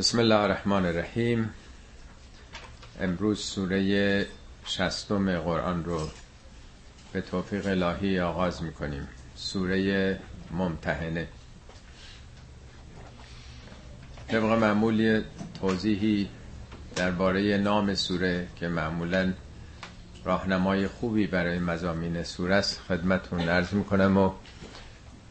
بسم 0.00 0.18
الله 0.18 0.34
الرحمن 0.34 0.86
الرحیم 0.86 1.50
امروز 3.00 3.40
سوره 3.40 4.26
شستم 4.64 5.38
قرآن 5.40 5.84
رو 5.84 6.08
به 7.12 7.20
توفیق 7.20 7.66
الهی 7.66 8.20
آغاز 8.20 8.62
می‌کنیم. 8.62 9.08
سوره 9.36 10.20
ممتحنه. 10.50 11.28
طبق 14.28 14.42
معمولی 14.44 15.22
توضیحی 15.60 16.28
درباره 16.96 17.56
نام 17.56 17.94
سوره 17.94 18.46
که 18.56 18.68
معمولا 18.68 19.32
راهنمای 20.24 20.88
خوبی 20.88 21.26
برای 21.26 21.58
مزامین 21.58 22.22
سوره 22.22 22.54
است 22.54 22.80
خدمتتون 22.88 23.40
عرض 23.40 23.72
می‌کنم 23.72 24.16
و 24.16 24.32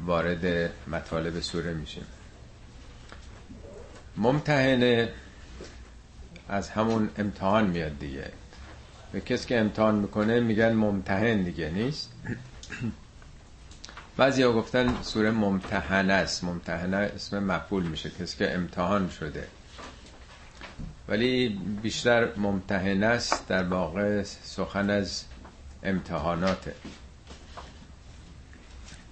وارد 0.01 0.71
مطالب 0.87 1.39
سوره 1.39 1.73
میشیم. 1.73 2.05
ممتحنه 4.19 5.09
از 6.49 6.69
همون 6.69 7.09
امتحان 7.17 7.67
میاد 7.67 7.99
دیگه. 7.99 8.31
به 9.11 9.21
کسی 9.21 9.47
که 9.47 9.59
امتحان 9.59 9.95
می‌کنه 9.95 10.39
میگن 10.39 10.73
ممتحن 10.73 11.43
دیگه 11.43 11.69
نیست؟ 11.69 12.11
بعضی 14.17 14.43
ها 14.43 14.53
گفتن 14.53 15.01
سوره 15.01 15.31
ممتحنه 15.31 16.13
است. 16.13 16.43
ممتحنه 16.43 16.97
اسم 16.97 17.43
مفعول 17.43 17.83
میشه 17.83 18.09
کسی 18.09 18.37
که 18.37 18.53
امتحان 18.53 19.09
شده. 19.09 19.47
ولی 21.07 21.49
بیشتر 21.81 22.35
ممتحنه 22.35 23.05
است 23.05 23.47
در 23.47 23.63
واقع 23.63 24.23
سخن 24.23 24.89
از 24.89 25.23
امتحاناته. 25.83 26.75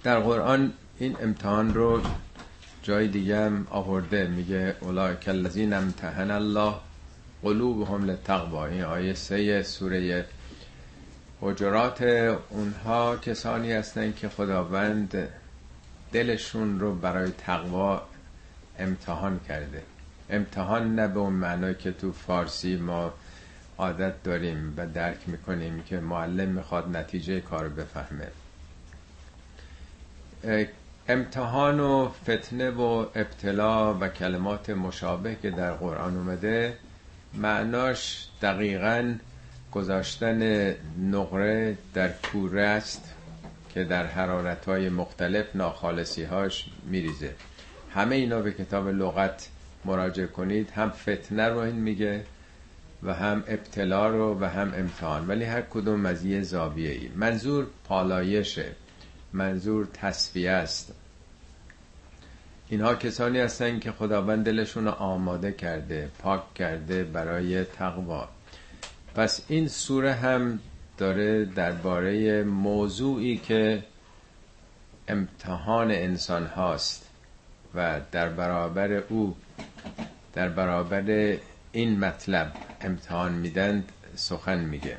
در 0.02 0.20
قرآن 0.20 0.72
این 0.98 1.16
امتحان 1.22 1.74
رو 1.74 2.02
جای 2.88 3.08
دیگه 3.08 3.36
هم 3.36 3.66
آورده. 3.70 4.26
میگه 4.26 4.76
اولئک 4.80 5.28
الذین 5.28 5.72
امتحن 5.72 6.30
الله 6.30 6.74
قلوبهم 7.42 8.04
للتقوا 8.04 8.66
این 8.66 8.82
آیه 8.82 9.14
سه 9.14 9.62
سوره 9.62 10.24
حجرات. 11.40 12.02
اونها 12.50 13.16
کسانی 13.16 13.72
هستند 13.72 14.16
که 14.16 14.28
خداوند 14.28 15.28
دلشون 16.12 16.80
رو 16.80 16.94
برای 16.94 17.30
تقوا 17.38 18.02
امتحان 18.78 19.40
کرده. 19.48 19.82
امتحان 20.30 20.94
نه 20.94 21.08
به 21.08 21.18
اون 21.18 21.32
معنی 21.32 21.74
که 21.74 21.92
تو 21.92 22.12
فارسی 22.12 22.76
ما 22.76 23.12
عادت 23.78 24.22
داریم 24.22 24.74
و 24.76 24.86
درک 24.86 25.18
می‌کنیم 25.26 25.82
که 25.82 26.00
معلم 26.00 26.48
می‌خواد 26.48 26.96
نتیجه 26.96 27.40
کار 27.40 27.68
بفهمه. 27.68 28.28
امتحان 31.10 31.80
و 31.80 32.08
فتنه 32.08 32.70
و 32.70 32.82
ابتلا 33.14 33.94
و 33.94 34.08
کلمات 34.08 34.70
مشابه 34.70 35.36
که 35.42 35.50
در 35.50 35.72
قرآن 35.72 36.16
اومده 36.16 36.76
معناش 37.34 38.28
دقیقا 38.42 39.14
گذاشتن 39.72 40.70
نقره 41.10 41.78
در 41.94 42.08
کوره 42.12 42.62
است 42.62 43.14
که 43.74 43.84
در 43.84 44.06
حرارت 44.06 44.64
های 44.64 44.88
مختلف 44.88 45.46
ناخالصی 45.56 46.22
هاش 46.24 46.66
میریزه. 46.86 47.34
همه 47.94 48.16
اینا 48.16 48.40
به 48.40 48.52
کتاب 48.52 48.88
لغت 48.88 49.48
مراجعه 49.84 50.26
کنید. 50.26 50.70
هم 50.70 50.90
فتنه 50.90 51.48
رو 51.48 51.58
این 51.58 51.74
میگه 51.74 52.24
و 53.02 53.14
هم 53.14 53.44
ابتلا 53.46 54.08
رو 54.08 54.40
و 54.40 54.44
هم 54.44 54.74
امتحان. 54.76 55.28
ولی 55.28 55.44
هر 55.44 55.60
کدوم 55.60 56.06
از 56.06 56.24
یه 56.24 56.42
زاویه 56.42 56.90
ای 56.90 57.10
منظور 57.16 57.66
پالایشه. 57.84 58.66
منظور 59.32 59.88
تصفیه 59.92 60.50
است. 60.50 60.92
اینها 62.70 62.94
کسانی 62.94 63.38
هستند 63.38 63.80
که 63.80 63.92
خداوند 63.92 64.46
دلشون 64.46 64.88
آماده 64.88 65.52
کرده 65.52 66.10
پاک 66.18 66.54
کرده 66.54 67.04
برای 67.04 67.64
تقوا. 67.64 68.28
پس 69.14 69.44
این 69.48 69.68
سوره 69.68 70.12
هم 70.12 70.58
داره 70.98 71.44
درباره 71.44 72.42
موضوعی 72.42 73.36
که 73.36 73.82
امتحان 75.08 75.90
انسان 75.90 76.46
هاست 76.46 77.10
و 77.74 78.00
در 78.12 78.28
برابر 78.28 78.92
او 78.92 79.36
در 80.34 80.48
برابر 80.48 81.36
این 81.72 81.98
مطلب 81.98 82.52
امتحان 82.80 83.32
میدند 83.32 83.92
سخن 84.14 84.58
میگه. 84.58 84.96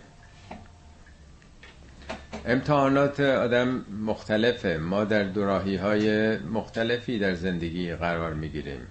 امتحانات 2.46 3.20
آدم 3.20 3.86
مختلفه. 4.06 4.78
ما 4.78 5.04
در 5.04 5.24
دوراهی 5.24 5.76
های 5.76 6.38
مختلفی 6.38 7.20
در 7.20 7.34
زندگی 7.34 7.96
قرار 7.96 8.34
می‌گیریم. 8.34 8.88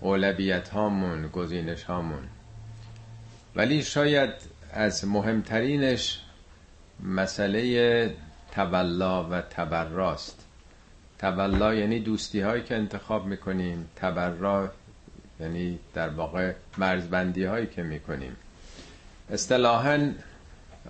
اولویت 0.00 0.68
هامون 0.68 1.28
گزینش 1.28 1.82
هامون 1.82 2.22
ولی 3.56 3.82
شاید 3.82 4.30
از 4.72 5.04
مهمترینش 5.04 6.20
مسئله 7.04 8.14
تولا 8.52 9.28
و 9.28 9.40
تبراست. 9.40 10.46
تولا 11.18 11.74
یعنی 11.74 12.00
دوستی 12.00 12.40
هایی 12.40 12.62
که 12.62 12.76
انتخاب 12.76 13.26
می‌کنیم. 13.26 13.88
تبرا 13.96 14.72
یعنی 15.40 15.78
در 15.94 16.08
واقع 16.08 16.52
مرزبندی 16.78 17.44
هایی 17.44 17.66
که 17.66 17.82
می‌کنیم. 17.82 18.36
اصطلاحا 19.30 20.12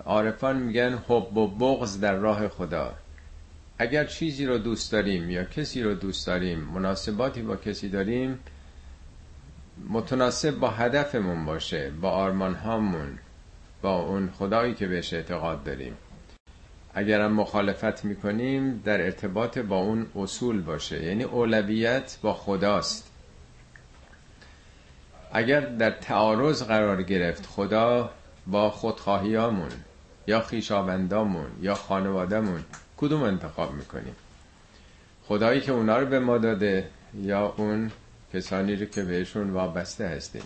عارفان 0.05 0.57
میگن 0.57 0.93
حب 1.07 1.37
و 1.37 1.47
بغض 1.47 1.99
در 1.99 2.15
راه 2.15 2.47
خدا. 2.47 2.93
اگر 3.77 4.05
چیزی 4.05 4.45
رو 4.45 4.57
دوست 4.57 4.91
داریم 4.91 5.29
یا 5.29 5.43
کسی 5.43 5.83
رو 5.83 5.93
دوست 5.93 6.27
داریم 6.27 6.59
مناسباتی 6.59 7.41
با 7.41 7.55
کسی 7.55 7.89
داریم 7.89 8.39
متناسب 9.89 10.51
با 10.51 10.69
هدفمون 10.69 11.45
باشه 11.45 11.89
با 11.89 12.09
آرمان 12.09 12.55
هامون 12.55 13.19
با 13.81 13.99
اون 13.99 14.29
خدایی 14.29 14.73
که 14.73 14.87
بهش 14.87 15.13
اعتقاد 15.13 15.63
داریم. 15.63 15.97
اگرم 16.93 17.33
مخالفت 17.33 18.05
می‌کنیم 18.05 18.81
در 18.85 19.01
ارتباط 19.01 19.57
با 19.57 19.77
اون 19.77 20.05
اصول 20.15 20.61
باشه 20.61 21.03
یعنی 21.03 21.23
اولویت 21.23 22.17
با 22.21 22.33
خداست. 22.33 23.11
اگر 25.31 25.59
در 25.59 25.91
تعارض 25.91 26.63
قرار 26.63 27.03
گرفت 27.03 27.45
خدا 27.45 28.09
با 28.47 28.69
خودخواهیامون 28.69 29.71
یا 30.27 30.41
خیشاوندامون 30.41 31.47
یا 31.61 31.75
خانوادهمون 31.75 32.63
کدوم 32.97 33.23
انتخاب 33.23 33.73
می‌کنیم؟ 33.73 34.15
خدایی 35.27 35.61
که 35.61 35.71
اونا 35.71 35.97
رو 35.97 36.05
به 36.05 36.19
ما 36.19 36.37
داده 36.37 36.89
یا 37.21 37.53
اون 37.57 37.91
کسانی 38.33 38.75
رو 38.75 38.85
که 38.85 39.03
بهشون 39.03 39.49
وابسته 39.49 40.07
هستیم؟ 40.07 40.43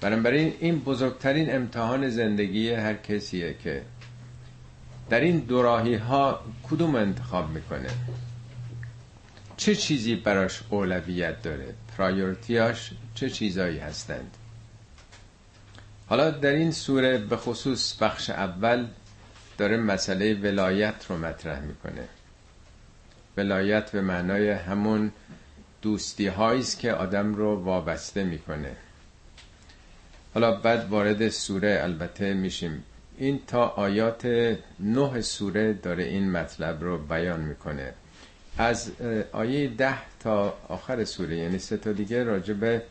بنابراین 0.00 0.54
این 0.60 0.78
بزرگترین 0.78 1.54
امتحان 1.54 2.08
زندگی 2.10 2.70
هر 2.70 2.94
کسیه 2.94 3.54
که 3.54 3.82
در 5.10 5.20
این 5.20 5.38
دوراهی 5.38 5.94
ها 5.94 6.40
کدوم 6.70 6.94
انتخاب 6.94 7.50
می‌کنه؟ 7.50 7.88
چه 9.56 9.74
چیزی 9.74 10.14
براش 10.16 10.62
اولویت 10.70 11.42
داره؟ 11.42 11.74
پرایورتیاش 11.96 12.90
چه 13.14 13.30
چیزایی 13.30 13.78
هستند؟ 13.78 14.36
حالا 16.12 16.30
در 16.30 16.52
این 16.52 16.70
سوره 16.70 17.18
به 17.18 17.36
خصوص 17.36 18.02
بخش 18.02 18.30
اول 18.30 18.86
داره 19.58 19.76
مسئله 19.76 20.34
ولایت 20.34 20.94
رو 21.08 21.18
مطرح 21.18 21.60
می‌کنه. 21.60 22.04
ولایت 23.36 23.90
به 23.90 24.00
معنای 24.00 24.50
همون 24.50 25.12
دوستی 25.82 26.28
است 26.28 26.78
که 26.78 26.92
آدم 26.92 27.34
رو 27.34 27.64
وابسته 27.64 28.24
می‌کنه. 28.24 28.76
حالا 30.34 30.56
بعد 30.56 30.88
وارد 30.88 31.28
سوره 31.28 31.80
البته 31.82 32.34
میشیم. 32.34 32.84
این 33.18 33.40
تا 33.46 33.66
آیات 33.68 34.26
نه 34.80 35.20
سوره 35.20 35.72
داره 35.72 36.04
این 36.04 36.30
مطلب 36.30 36.82
رو 36.82 36.98
بیان 36.98 37.40
می‌کنه. 37.40 37.92
از 38.58 38.92
آیه 39.32 39.68
ده 39.68 40.18
تا 40.20 40.58
آخر 40.68 41.04
سوره 41.04 41.36
یعنی 41.36 41.58
سه 41.58 41.76
تا 41.76 41.92
دیگه 41.92 42.24
راجب 42.24 42.82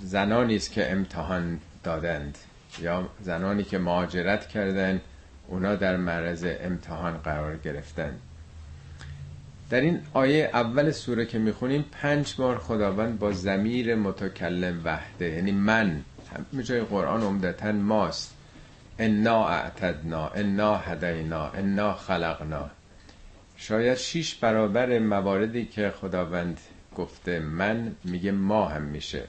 زنانی 0.00 0.56
است 0.56 0.72
که 0.72 0.92
امتحان 0.92 1.60
دادند 1.84 2.38
یا 2.82 3.08
زنانی 3.20 3.64
که 3.64 3.78
مهاجرت 3.78 4.48
کردند 4.48 5.00
اونا 5.48 5.74
در 5.74 5.96
معرض 5.96 6.46
امتحان 6.60 7.18
قرار 7.18 7.56
گرفتند 7.56 8.20
در 9.70 9.80
این 9.80 10.00
آیه 10.12 10.50
اول 10.54 10.90
سوره 10.90 11.26
که 11.26 11.38
می‌خونیم 11.38 11.84
پنج 11.92 12.34
بار 12.38 12.58
خداوند 12.58 13.18
با 13.18 13.32
زمیر 13.32 13.94
متکلم 13.94 14.80
وحده. 14.84 15.28
یعنی 15.28 15.52
من 15.52 16.02
همه 16.52 16.62
جای 16.62 16.80
قرآن 16.80 17.22
عمدتا 17.22 17.72
ماست. 17.72 18.34
انا 18.98 19.48
اعتدنا 19.48 20.28
انا 20.28 20.76
هدینا 20.76 21.48
انا 21.48 21.94
خلقنا. 21.94 22.70
شاید 23.56 23.96
شیش 23.98 24.34
برابر 24.34 24.98
مواردی 24.98 25.64
که 25.64 25.90
خداوند 25.90 26.60
گفته 26.96 27.38
من 27.38 27.92
میگه 28.04 28.32
ما 28.32 28.68
هم 28.68 28.82
میشه. 28.82 29.22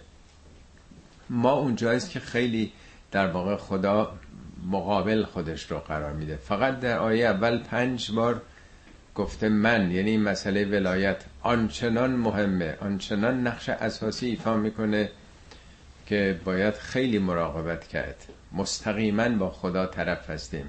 ما 1.29 1.51
اونجاییست 1.51 2.12
که 2.12 2.19
خیلی 2.19 2.71
در 3.12 3.27
واقع 3.27 3.56
خدا 3.56 4.13
مقابل 4.71 5.24
خودش 5.24 5.71
رو 5.71 5.79
قرار 5.79 6.13
میده. 6.13 6.35
فقط 6.35 6.79
در 6.79 6.97
آیه 6.97 7.27
اول 7.27 7.57
پنج 7.57 8.12
بار 8.12 8.41
گفته 9.15 9.50
من 9.50 9.91
یعنی 9.91 10.09
این 10.09 10.24
مسئله 10.24 10.65
ولایت 10.65 11.24
آنچنان 11.41 12.12
مهمه 12.12 12.77
آنچنان 12.81 13.47
نقش 13.47 13.69
اساسی 13.69 14.25
ایفا 14.25 14.57
می‌کنه 14.57 15.09
که 16.06 16.39
باید 16.45 16.74
خیلی 16.74 17.19
مراقبت 17.19 17.88
کرد. 17.88 18.25
مستقیما 18.51 19.29
با 19.29 19.50
خدا 19.50 19.85
طرف 19.85 20.29
هستیم. 20.29 20.65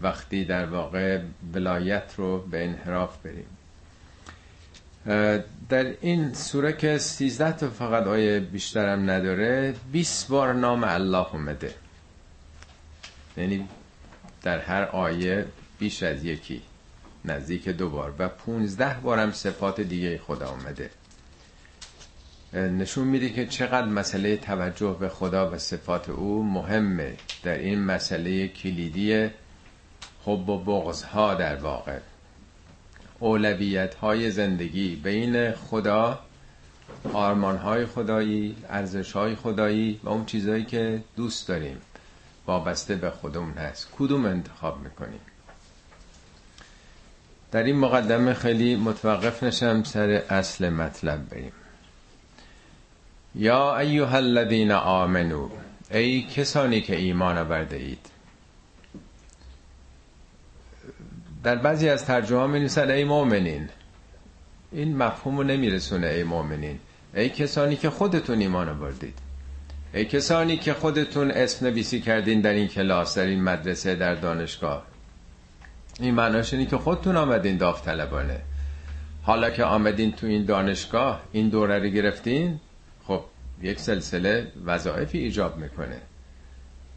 وقتی 0.00 0.44
در 0.44 0.66
واقع 0.66 1.20
ولایت 1.54 2.14
رو 2.16 2.38
به 2.38 2.64
انحراف 2.64 3.16
بریم. 3.22 3.46
در 5.68 5.94
این 6.00 6.34
سوره 6.34 6.72
که 6.72 6.98
13 6.98 7.52
تا 7.52 7.70
فقط 7.70 8.06
آیه 8.06 8.40
بیشترم 8.40 9.10
نداره 9.10 9.74
20 9.92 10.28
بار 10.28 10.52
نام 10.52 10.84
الله 10.84 11.34
اومده. 11.34 11.74
یعنی 13.36 13.68
در 14.42 14.58
هر 14.58 14.82
آیه 14.82 15.46
بیش 15.78 16.02
از 16.02 16.24
یکی 16.24 16.62
نزدیک 17.24 17.68
دو 17.68 17.90
بار 17.90 18.14
و 18.18 18.28
15 18.28 18.94
بارم 19.00 19.32
صفات 19.32 19.80
دیگه 19.80 20.18
خدا 20.18 20.50
اومده. 20.50 20.90
نشون 22.52 23.08
میده 23.08 23.30
که 23.30 23.46
چقدر 23.46 23.86
مسئله 23.86 24.36
توجه 24.36 24.96
به 25.00 25.08
خدا 25.08 25.50
و 25.50 25.58
صفات 25.58 26.10
او 26.10 26.44
مهمه. 26.44 27.16
در 27.42 27.58
این 27.58 27.84
مسئله 27.84 28.48
کلیدی 28.48 29.30
حب 30.26 30.48
و 30.48 30.58
بغض 30.58 31.02
ها 31.02 31.34
در 31.34 31.56
واقع. 31.56 31.98
اولویت 33.20 33.94
های 33.94 34.30
زندگی 34.30 34.96
بین 34.96 35.52
خدا 35.52 36.18
آرمان 37.12 37.56
های 37.56 37.86
خدایی 37.86 38.56
ارزش 38.68 39.12
های 39.12 39.34
خدایی 39.34 40.00
و 40.04 40.08
اون 40.08 40.24
چیزهایی 40.24 40.64
که 40.64 41.02
دوست 41.16 41.48
داریم. 41.48 41.76
وابسته 42.46 42.96
به 42.96 43.10
خودمون 43.10 43.52
هست. 43.52 43.88
کدوم 43.98 44.24
انتخاب 44.24 44.80
می‌کنیم؟ 44.80 45.20
در 47.52 47.62
این 47.62 47.76
مقدمه 47.76 48.34
خیلی 48.34 48.76
متوقف 48.76 49.42
نشم 49.42 49.82
سر 49.82 50.08
اصل 50.30 50.68
مطلب 50.70 51.28
بریم. 51.28 51.52
یا 53.34 53.78
ایها 53.78 54.16
الذین 54.16 54.72
آمنو 54.72 55.48
ای 55.90 56.22
کسانی 56.22 56.80
که 56.80 56.96
ایمان 56.96 57.38
آورده 57.38 57.76
اید 57.76 58.17
در 61.42 61.56
بعضی 61.56 61.88
از 61.88 62.04
ترجمه 62.04 62.46
می 62.46 62.58
نویسن 62.58 62.90
ای 62.90 63.04
مؤمنین. 63.04 63.68
این 64.72 64.96
مفهوم 64.96 65.36
رو 65.38 65.44
نمیرسونه 65.44 66.06
ای 66.06 66.22
مؤمنین. 66.22 66.78
ای 67.14 67.28
کسانی 67.28 67.76
که 67.76 67.90
خودتون 67.90 68.38
ایمان 68.38 68.68
آوردید. 68.68 69.18
ای 69.94 70.04
کسانی 70.04 70.56
که 70.56 70.74
خودتون 70.74 71.30
اسم 71.30 71.66
نویسی 71.66 72.00
کردین 72.00 72.40
در 72.40 72.52
این 72.52 72.68
کلاس 72.68 73.18
در 73.18 73.24
این 73.26 73.42
مدرسه 73.42 73.94
در 73.94 74.14
دانشگاه. 74.14 74.86
این 76.00 76.14
معناش 76.14 76.54
اینه 76.54 76.66
که 76.66 76.76
خودتون 76.76 77.16
آمدین 77.16 77.56
داوطلبانه. 77.56 78.40
حالا 79.22 79.50
که 79.50 79.64
آمدین 79.64 80.12
تو 80.12 80.26
این 80.26 80.44
دانشگاه 80.44 81.22
این 81.32 81.48
دوره 81.48 81.78
رو 81.78 81.88
گرفتین 81.88 82.60
خب 83.06 83.20
یک 83.62 83.80
سلسله 83.80 84.52
وظایفی 84.64 85.18
ایجاب 85.18 85.56
می‌کنه. 85.56 86.00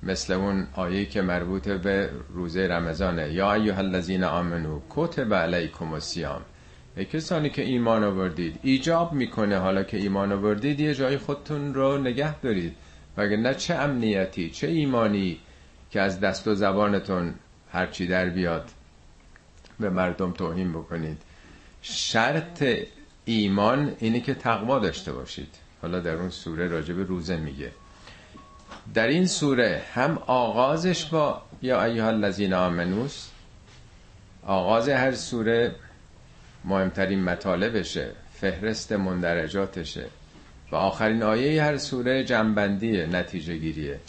مثل 0.04 0.34
اون 0.34 0.68
آیه 0.74 1.06
که 1.06 1.22
مربوط 1.22 1.70
به 1.70 2.10
روزه 2.30 2.68
رمضانه. 2.68 3.34
یا 3.34 3.54
ایها 3.54 3.78
الذین 3.78 4.24
آمنو 4.24 4.82
کتب 4.90 5.34
علیکم 5.34 5.94
الصیام. 5.94 6.42
ای 6.98 7.06
کسانی 7.06 7.50
که 7.50 7.62
ایمان 7.62 8.04
آوردید 8.04 8.60
ایجاب 8.64 9.14
می‌کنه. 9.14 9.58
حالا 9.58 9.84
که 9.84 9.98
ایمان 9.98 10.32
آوردید 10.32 10.80
یه 10.80 10.94
جای 10.96 11.18
خودتون 11.18 11.74
رو 11.74 11.98
نگه 11.98 12.40
دارید. 12.40 12.76
نه 13.18 13.54
چه 13.54 13.74
امنیتی 13.74 14.50
چه 14.50 14.68
ایمانی 14.68 15.40
که 15.92 16.02
از 16.02 16.20
دست 16.20 16.48
و 16.48 16.56
زبانتون 16.56 17.34
هرچی 17.72 18.08
در 18.08 18.30
بیاد 18.30 18.70
به 19.80 19.90
مردم 19.90 20.32
توهین 20.32 20.72
بکنید. 20.74 21.22
شرط 21.82 22.64
ایمان 23.26 23.96
اینه 24.00 24.20
که 24.20 24.34
تقوا 24.34 24.80
داشته 24.80 25.14
باشید. 25.14 25.56
حالا 25.82 26.00
در 26.00 26.16
اون 26.16 26.30
سوره 26.30 26.68
راجب 26.68 27.00
روزه 27.00 27.38
میگه. 27.38 27.72
در 28.94 29.08
این 29.08 29.28
سوره 29.28 29.82
هم 29.94 30.18
آغازش 30.28 31.06
با 31.06 31.42
یا 31.62 31.84
ایها 31.84 32.08
الذین 32.08 32.54
آمنوس 32.54 33.28
آغاز 34.46 34.90
هر 34.90 35.12
سوره 35.12 35.76
مهمترین 36.66 37.24
مطالبشه 37.24 38.12
فهرست 38.34 38.92
مندرجاتشه. 38.92 40.06
و 40.72 40.76
آخرین 40.76 41.24
آیه 41.24 41.64
هر 41.64 41.78
سوره 41.78 42.24
جنبندیه 42.24 43.06
نتیجه 43.06 43.58
گیریه 43.58 44.00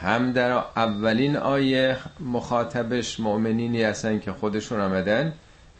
هم 0.00 0.32
در 0.32 0.50
اولین 0.50 1.36
آیه 1.36 1.96
مخاطبش 2.20 3.20
مؤمنینی 3.20 3.82
هستن 3.82 4.18
که 4.18 4.32
خودشون 4.32 4.80
آمدن 4.80 5.32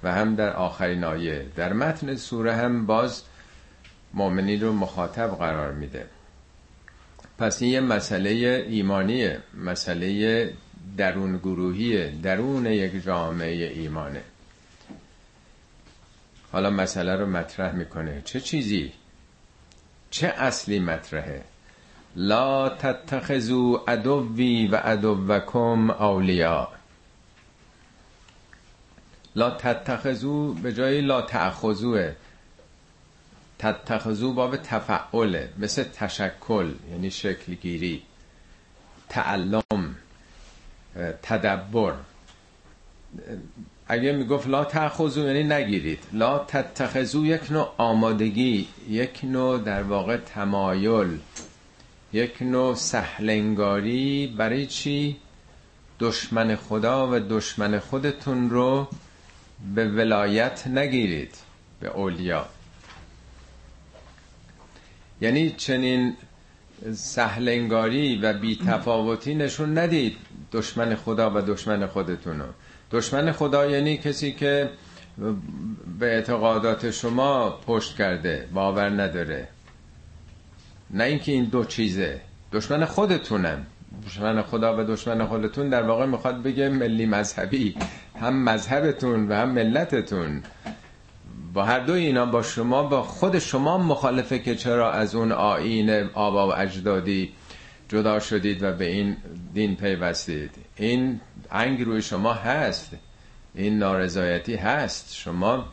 و 0.03 0.13
هم 0.13 0.35
در 0.35 0.53
آخرین 0.53 1.05
آیه. 1.05 1.47
در 1.57 1.73
متن 1.73 2.17
سوره 2.17 2.55
هم 2.55 2.87
باز 2.87 3.23
مؤمنین 4.15 4.61
رو 4.61 4.73
مخاطب 4.73 5.29
قرار 5.29 5.73
میده. 5.73 6.07
پس 7.39 7.63
این 7.63 7.73
یه 7.73 7.81
مسئله 7.81 8.65
ایمانیه 8.69 9.41
مسئله 9.55 10.53
درون 10.97 11.39
گروهیه 11.39 12.13
درون 12.23 12.67
یک 12.67 13.05
جامعه 13.05 13.73
ایمانه. 13.73 14.23
حالا 16.53 16.71
مسئله 16.71 17.17
رو 17.17 17.27
مطرح 17.27 17.73
می‌کنه. 17.73 18.23
چه 18.25 18.41
چیزی؟ 18.41 18.93
چه 20.11 20.27
اصلی 20.27 20.79
مطرحه؟ 20.79 21.45
لا 22.17 22.69
تتخذو 22.69 23.81
عدوی 23.89 24.67
و 24.67 24.77
عدوکم 24.77 25.91
اولیا. 25.91 26.69
لا 29.37 29.51
تتخذو 29.51 30.55
به 30.55 30.73
جای 30.73 31.01
لا 31.01 31.23
تأخذوه. 31.23 32.13
تتخذو 33.59 34.33
باب 34.33 34.57
تفعله 34.57 35.49
مثل 35.59 35.85
تشکل 35.85 36.75
یعنی 36.91 37.11
شکلگیری 37.11 38.03
تعلم 39.09 39.97
تدبر. 41.23 41.95
اگه 43.89 44.13
می‌گفت 44.13 44.49
لا 44.49 44.65
تأخذو 44.65 45.27
یعنی 45.27 45.45
نگیرید. 45.45 45.99
لا 46.13 46.39
تتخذو 46.39 47.27
یک 47.27 47.53
نوع 47.53 47.75
آمادگی 47.79 48.69
یک 48.89 49.21
نوع 49.25 49.59
در 49.59 49.83
واقع 49.83 50.17
تمایل 50.17 51.19
یک 52.13 52.43
نوع 52.43 52.75
سهلنگاری 52.75 54.35
برای 54.39 54.67
چی؟ 54.67 55.17
دشمن 56.01 56.57
خدا 56.57 57.09
و 57.13 57.21
دشمن 57.21 57.79
خودتون 57.79 58.51
رو 58.51 58.89
به 59.75 59.89
ولایت 59.89 60.67
نگیرید 60.67 61.35
به 61.81 61.89
اولیا. 61.89 62.47
یعنی 65.21 65.51
چنین 65.51 66.17
سهلنگاری 66.93 68.17
و 68.17 68.33
بیتفاوتی 68.33 69.35
نشون 69.35 69.79
ندید 69.79 70.17
دشمن 70.53 70.95
خدا 70.95 71.31
و 71.35 71.41
دشمن 71.41 71.87
خودتونو 71.87 72.45
دشمن 72.91 73.33
خدا 73.33 73.67
یعنی 73.67 73.97
کسی 73.97 74.33
که 74.33 74.71
به 75.99 76.07
اعتقادات 76.07 76.91
شما 76.91 77.51
پشت 77.67 77.97
کرده 77.97 78.49
باور 78.55 79.03
نداره. 79.03 79.49
نه 80.91 81.05
اینکه 81.05 81.33
این 81.33 81.45
دو 81.45 81.65
چیزه. 81.65 82.21
دشمن 82.53 82.85
خودتونم 82.85 83.67
دشمن 84.07 84.43
خدا 84.43 84.77
و 84.79 84.85
دشمن 84.85 85.27
خودتون 85.27 85.69
در 85.69 85.83
واقع 85.83 86.07
می‌خواد 86.07 86.43
بگه 86.43 86.69
ملی 86.69 87.07
مذهبی. 87.07 87.77
هم 88.21 88.45
مذهبتون 88.45 89.29
و 89.29 89.35
هم 89.35 89.51
ملتتون. 89.51 90.43
با 91.57 91.65
هر 91.65 91.81
دو 91.81 91.93
اینا 91.93 92.27
با 92.27 92.43
شما 92.43 92.83
با 92.83 93.03
خود 93.03 93.39
شما 93.39 93.79
مخالفه 93.79 94.39
که 94.39 94.57
چرا 94.57 94.93
از 94.93 95.15
اون 95.15 95.33
آین 95.33 95.91
آبا 96.15 96.49
و 96.49 96.57
اجدادی 96.57 97.33
جدا 97.89 98.21
شدید 98.21 98.63
و 98.63 98.73
به 98.73 98.85
این 98.85 99.17
دین 99.55 99.77
پیوستید. 99.77 100.51
این 100.77 101.21
انگ 101.51 101.83
روی 101.83 102.03
شما 102.03 102.33
هست. 102.33 102.91
این 103.55 103.79
نارضایتی 103.79 104.57
هست. 104.57 105.15
شما 105.15 105.65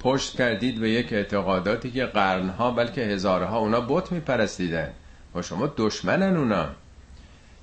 پشت 0.00 0.36
کردید 0.38 0.80
به 0.80 0.90
یک 0.90 1.12
اعتقاداتی 1.12 1.90
که 1.90 2.06
قرنها 2.06 2.70
بلکه 2.70 3.00
هزارها 3.00 3.58
اونا 3.58 3.80
بت 3.80 4.12
میپرستیدن. 4.12 4.92
با 5.32 5.42
شما 5.42 5.72
دشمنن 5.76 6.36
اونا. 6.36 6.66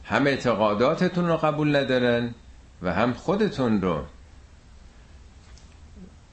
هم 0.04 0.28
اعتقاداتتون 0.28 1.28
رو 1.28 1.38
قبول 1.38 1.76
ندارن 1.76 2.34
و 2.82 2.94
هم 2.94 3.14
خودتون 3.14 3.82
رو. 3.82 4.04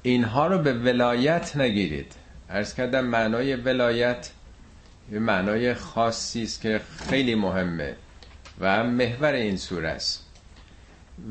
اینها 0.03 0.47
رو 0.47 0.59
به 0.59 0.73
ولایت 0.73 1.57
نگیرید. 1.57 2.13
ارز 2.49 2.75
کردم 2.75 3.05
معنای 3.05 3.57
ولایت 3.57 4.31
یه 5.13 5.19
معنای 5.19 5.75
خاصی 5.75 6.43
است 6.43 6.61
که 6.61 6.81
خیلی 7.09 7.35
مهمه 7.35 7.95
و 8.61 8.85
محور 8.85 9.33
این 9.33 9.57
سوره 9.57 9.89
است. 9.89 10.27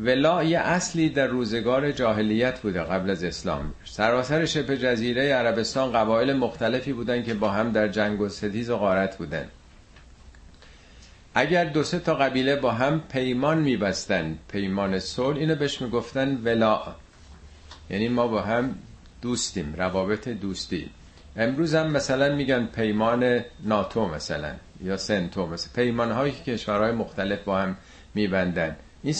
ولا 0.03 0.43
یه 0.43 0.59
اصلی 0.59 1.09
در 1.09 1.27
روزگار 1.27 1.91
جاهلیت 1.91 2.59
بوده 2.59 2.83
قبل 2.83 3.09
از 3.09 3.23
اسلام. 3.23 3.73
سراسر 3.85 4.45
شبه 4.45 4.77
جزیره 4.77 5.33
عربستان 5.33 5.91
قبایل 5.91 6.33
مختلفی 6.33 6.93
بودن 6.93 7.23
که 7.23 7.33
با 7.33 7.49
هم 7.49 7.71
در 7.71 7.87
جنگ 7.87 8.21
و 8.21 8.29
ستیز 8.29 8.69
و 8.69 8.77
غارت 8.77 9.17
بودن 9.17 9.47
اگر 11.35 11.65
دو 11.65 11.83
سه 11.83 11.99
تا 11.99 12.15
قبیله 12.15 12.55
با 12.55 12.71
هم 12.71 13.01
پیمان 13.11 13.59
میبستن 13.59 14.37
پیمان 14.51 14.99
صلح 14.99 15.37
اینو 15.37 15.55
بهش 15.55 15.81
می‌گفتن 15.81 16.41
ولا 16.43 16.95
یعنی 17.89 18.07
ما 18.07 18.27
با 18.27 18.41
هم 18.41 18.75
دوستیم 19.21 19.73
روابط 19.77 20.27
دوستی. 20.27 20.89
امروز 21.35 21.75
هم 21.75 21.91
مثلا 21.91 22.35
میگن 22.35 22.65
پیمان 22.65 23.41
ناتو 23.63 24.07
مثلا 24.07 24.51
یا 24.83 24.97
سنتو 24.97 25.47
مثلا. 25.47 25.73
پیمان 25.75 26.11
هایی 26.11 26.33
که 26.33 26.53
کشورهای 26.53 26.91
مختلف 26.91 27.43
با 27.43 27.57
هم 27.57 27.77
میبندن. 28.13 28.75
این 29.03 29.15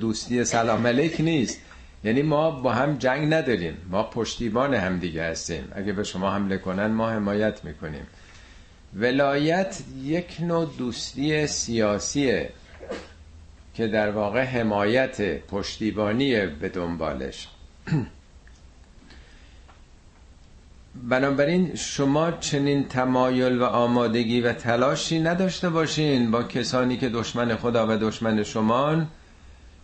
دوستی 0.00 0.44
سلام 0.44 0.86
علیک 0.86 1.20
نیست. 1.20 1.60
یعنی 2.04 2.22
ما 2.22 2.50
با 2.50 2.72
هم 2.72 2.96
جنگ 2.96 3.34
نداریم. 3.34 3.76
ما 3.90 4.02
پشتیبان 4.02 4.74
هم 4.74 4.98
دیگه 4.98 5.24
هستیم. 5.24 5.68
اگه 5.74 5.92
به 5.92 6.04
شما 6.04 6.30
حمله 6.30 6.58
کنن 6.58 6.86
ما 6.86 7.10
حمایت 7.10 7.64
می‌کنیم. 7.64 8.06
ولایت 8.96 9.82
یک 10.02 10.36
نوع 10.40 10.70
دوستی 10.78 11.46
سیاسیه 11.46 12.50
که 13.74 13.86
در 13.86 14.10
واقع 14.10 14.42
حمایت 14.42 15.46
پشتیبانی 15.46 16.46
به 16.46 16.68
دنبالش. 16.68 17.48
بنابراین 21.10 21.74
شما 21.74 22.30
چنین 22.30 22.88
تمایل 22.88 23.58
و 23.58 23.64
آمادگی 23.64 24.40
و 24.40 24.52
تلاشی 24.52 25.20
نداشته 25.20 25.70
باشین 25.70 26.30
با 26.30 26.42
کسانی 26.42 26.96
که 26.96 27.08
دشمن 27.08 27.56
خدا 27.56 27.86
و 27.86 27.96
دشمن 27.96 28.42
شمان 28.42 29.06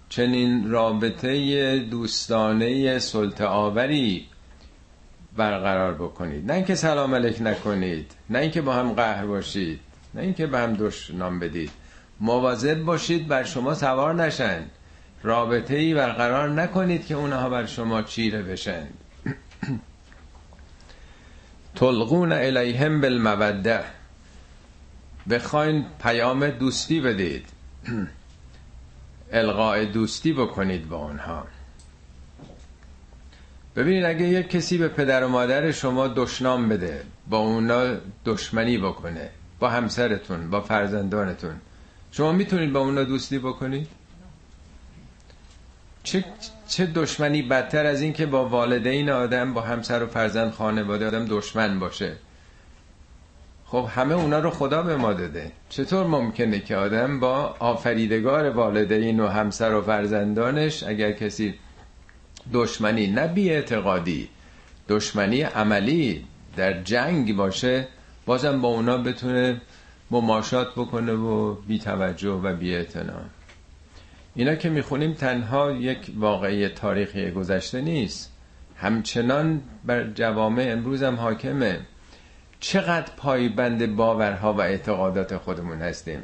چنین 0.09 0.71
رابطه 0.71 1.79
دوستانه 1.79 2.99
سلطه 2.99 3.45
آوری 3.45 4.27
برقرار 5.37 5.95
بکنید. 5.95 6.47
نه 6.47 6.55
اینکه 6.55 6.75
سلام 6.75 7.15
علیک 7.15 7.43
نکنید 7.43 8.11
نه 8.31 8.39
اینکه 8.39 8.61
با 8.61 8.73
هم 8.73 8.93
قهر 8.93 9.27
باشید 9.27 9.81
نه 10.15 10.23
اینکه 10.23 10.47
به 10.47 10.59
هم 10.59 10.73
دشنام 10.73 11.39
بدید. 11.39 11.71
مواظب 12.21 12.83
باشید 12.83 13.29
بر 13.29 13.45
شما 13.45 13.75
سوار 13.75 14.15
نشن. 14.15 14.63
رابطه 15.23 15.75
ای 15.75 15.95
برقرار 15.95 16.49
نکنید 16.49 17.07
که 17.07 17.15
اونها 17.15 17.49
بر 17.49 17.67
شما 17.67 18.03
چیره 18.03 18.43
بشن. 18.43 18.87
تلقون 21.75 22.33
الیهم 22.33 23.01
بالموده 23.01 23.85
بخواین 25.31 25.87
پیام 26.03 26.51
دوستی 26.51 27.01
بدید. 27.01 27.47
القاء 29.33 29.85
دوستی 29.85 30.33
بکنید 30.33 30.89
با 30.89 30.97
اونها. 30.97 31.47
ببینید 33.77 34.05
اگه 34.05 34.29
یک 34.29 34.51
کسی 34.51 34.79
به 34.79 34.89
پدر 34.89 35.25
و 35.25 35.29
مادر 35.29 35.73
شما 35.73 36.09
دشنام 36.09 36.69
بده 36.69 37.03
با 37.29 37.39
اونا 37.39 37.97
دشمنی 38.25 38.79
بکنه 38.79 39.31
با 39.59 39.69
همسرتون 39.69 40.51
با 40.51 40.61
فرزندانتون 40.61 41.55
شما 42.11 42.33
می‌تونید 42.33 42.73
با 42.73 42.81
اونا 42.81 43.05
دوستی 43.05 43.39
بکنید؟ 43.39 43.89
چه, 46.05 46.25
چه 46.69 46.87
دشمنی 46.87 47.43
بدتر 47.43 47.87
از 47.87 48.03
این 48.03 48.13
که 48.13 48.27
با 48.27 48.49
والدین 48.49 49.11
آدم 49.11 49.55
با 49.55 49.61
همسر 49.61 50.03
و 50.03 50.07
فرزند 50.07 50.53
خانواده 50.53 51.07
آدم 51.07 51.25
دشمن 51.25 51.79
باشه 51.79 52.13
خب 53.67 53.89
همه 53.95 54.15
اونا 54.15 54.39
رو 54.39 54.51
خدا 54.51 54.83
به 54.83 54.97
ما 54.97 55.13
داده 55.13 55.53
چطور 55.69 56.07
ممکنه 56.07 56.61
که 56.61 56.77
آدم 56.77 57.21
با 57.21 57.57
آفریدگار 57.59 58.51
والدین 58.51 59.21
و 59.21 59.29
همسر 59.29 59.75
و 59.75 59.83
فرزندانش 59.83 60.83
اگر 60.83 61.13
کسی 61.13 61.55
دشمنی 62.53 63.07
نه 63.07 63.27
بی 63.27 63.51
اعتقادی 63.51 64.29
دشمنی 64.89 65.43
عملی 65.43 66.25
در 66.57 66.83
جنگ 66.83 67.37
باشه 67.37 67.89
بازم 68.27 68.61
با 68.61 68.69
اونا 68.69 68.99
بتونه 68.99 69.61
مماشات 70.11 70.73
بکنه 70.73 71.13
و 71.13 71.55
بی 71.55 71.79
توجه 71.79 72.31
و 72.31 72.57
بی 72.57 72.75
اعتنا. 72.75 73.23
اینا 74.35 74.55
که 74.55 74.71
می‌خونیم 74.71 75.13
تنها 75.13 75.73
یک 75.73 76.13
واقعی 76.17 76.69
تاریخی 76.69 77.31
گذشته 77.31 77.81
نیست. 77.81 78.33
همچنان 78.77 79.63
بر 79.85 80.05
جوامع 80.05 80.69
امروز 80.69 81.03
هم 81.03 81.17
حاکمه. 81.17 81.81
چقدر 82.61 83.13
پایبند 83.17 83.97
باورها 83.97 84.53
و 84.53 84.61
اعتقادات 84.61 85.37
خودمون 85.37 85.79
هستیم. 85.79 86.21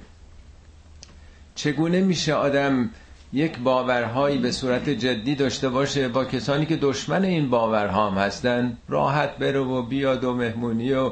چگونه 1.54 2.00
میشه 2.00 2.34
آدم 2.34 2.90
یک 3.32 3.58
باورهایی 3.58 4.38
به 4.38 4.52
صورت 4.52 4.88
جدی 4.88 5.34
داشته 5.34 5.68
باشه 5.68 6.08
با 6.08 6.24
کسانی 6.24 6.66
که 6.66 6.76
دشمن 6.76 7.24
این 7.24 7.50
باورها 7.50 8.10
هم 8.10 8.18
هستن؟ 8.18 8.76
راحت 8.88 9.36
بره 9.36 9.60
و 9.60 9.82
بیاد 9.82 10.24
و 10.24 10.34
مهمونی 10.34 10.92
و 10.92 11.10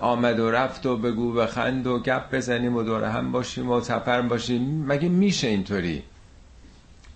آمد 0.00 0.38
و 0.38 0.50
رفت 0.50 0.86
و 0.86 0.96
بگو 0.96 1.38
و 1.38 1.46
خند 1.46 1.86
و 1.86 1.98
گپ 1.98 2.34
بزنیم 2.34 2.76
و 2.76 2.82
دور 2.82 3.04
هم 3.04 3.32
باشیم 3.32 3.70
و 3.70 3.80
سفر 3.80 4.22
باشیم. 4.22 4.84
مگه 4.86 5.08
میشه 5.08 5.48
اینطوری؟ 5.48 6.02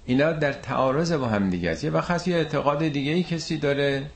اینا 0.07 0.33
در 0.33 0.53
تعارض 0.53 1.13
با 1.13 1.27
هم 1.27 1.51
دیگه 1.51 1.71
است. 1.71 1.85
یه 1.85 1.91
وقت 1.91 2.29
یه 2.29 2.37
اعتقاد 2.37 2.89
دیگه 2.89 3.13
ای 3.13 3.23
کسی 3.23 3.59
داره. 3.59 4.07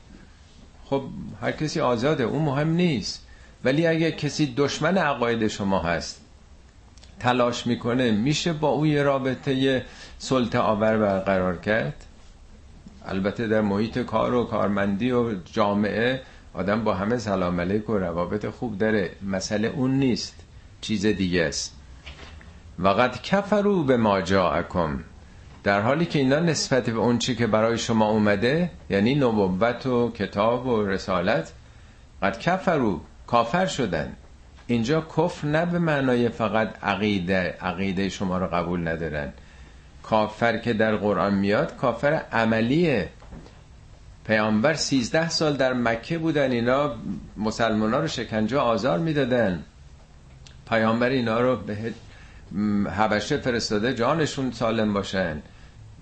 خب 0.85 1.03
هر 1.41 1.51
کسی 1.51 1.79
آزاده 1.79 2.23
اون 2.23 2.41
مهم 2.41 2.69
نیست. 2.69 3.27
ولی 3.63 3.87
اگه 3.87 4.11
کسی 4.11 4.53
دشمن 4.57 4.97
عقاید 4.97 5.47
شما 5.47 5.79
هست 5.79 6.21
تلاش 7.19 7.67
می‌کنه 7.67 8.11
میشه 8.11 8.53
با 8.53 8.67
او 8.67 8.87
یه 8.87 9.03
رابطه 9.03 9.85
سلطه 10.19 10.59
آور 10.59 10.97
برقرار 10.97 11.57
کرد؟ 11.57 12.05
البته 13.05 13.47
در 13.47 13.61
محیط 13.61 13.99
کار 13.99 14.33
و 14.33 14.43
کارمندی 14.43 15.11
و 15.11 15.33
جامعه 15.43 16.21
آدم 16.53 16.83
با 16.83 16.93
همه 16.93 17.17
سلام 17.17 17.61
علیک 17.61 17.89
و 17.89 17.97
روابط 17.97 18.45
خوب 18.45 18.77
داره. 18.77 19.11
مسئله 19.21 19.67
اون 19.67 19.91
نیست. 19.91 20.35
چیز 20.81 21.05
دیگه 21.05 21.43
است. 21.43 21.75
وقت 22.79 23.23
کفرو 23.23 23.83
به 23.83 23.97
ما 23.97 24.21
جاءکم. 24.21 24.99
در 25.65 25.81
حالی 25.81 26.05
که 26.05 26.19
اینا 26.19 26.39
نسبت 26.39 26.89
به 26.89 26.99
اون 26.99 27.17
چی 27.17 27.35
که 27.35 27.47
برای 27.47 27.77
شما 27.77 28.09
اومده 28.09 28.71
یعنی 28.89 29.15
نبوت 29.15 29.85
و 29.85 30.11
کتاب 30.11 30.67
و 30.67 30.85
رسالت 30.87 31.51
قد 32.21 32.39
کفرو 32.39 33.01
کافر 33.27 33.65
شدن. 33.65 34.13
اینجا 34.67 35.01
کفر 35.17 35.47
نه 35.47 35.65
به 35.65 35.79
معنای 35.79 36.29
فقط 36.29 36.83
عقیده 36.83 37.57
عقیده 37.61 38.09
شما 38.09 38.37
رو 38.37 38.47
قبول 38.47 38.87
ندارن. 38.87 39.33
کافر 40.03 40.57
که 40.57 40.73
در 40.73 40.95
قرآن 40.95 41.33
میاد 41.33 41.77
کافر 41.77 42.21
عملیه. 42.31 43.09
پیامبر 44.27 44.73
سیزده 44.73 45.29
سال 45.29 45.57
در 45.57 45.73
مکه 45.73 46.17
بودن 46.17 46.51
اینا 46.51 46.95
مسلمان 47.37 47.93
ها 47.93 47.99
رو 47.99 48.07
شکنجه 48.07 48.57
آزار 48.57 48.99
می‌دادن. 48.99 49.63
پیامبر 50.69 51.09
اینا 51.09 51.39
رو 51.39 51.55
به 51.55 51.93
حبشه 52.91 53.37
فرستاده 53.37 53.93
جانشون 53.93 54.51
سالم 54.51 54.93
باشن. 54.93 55.41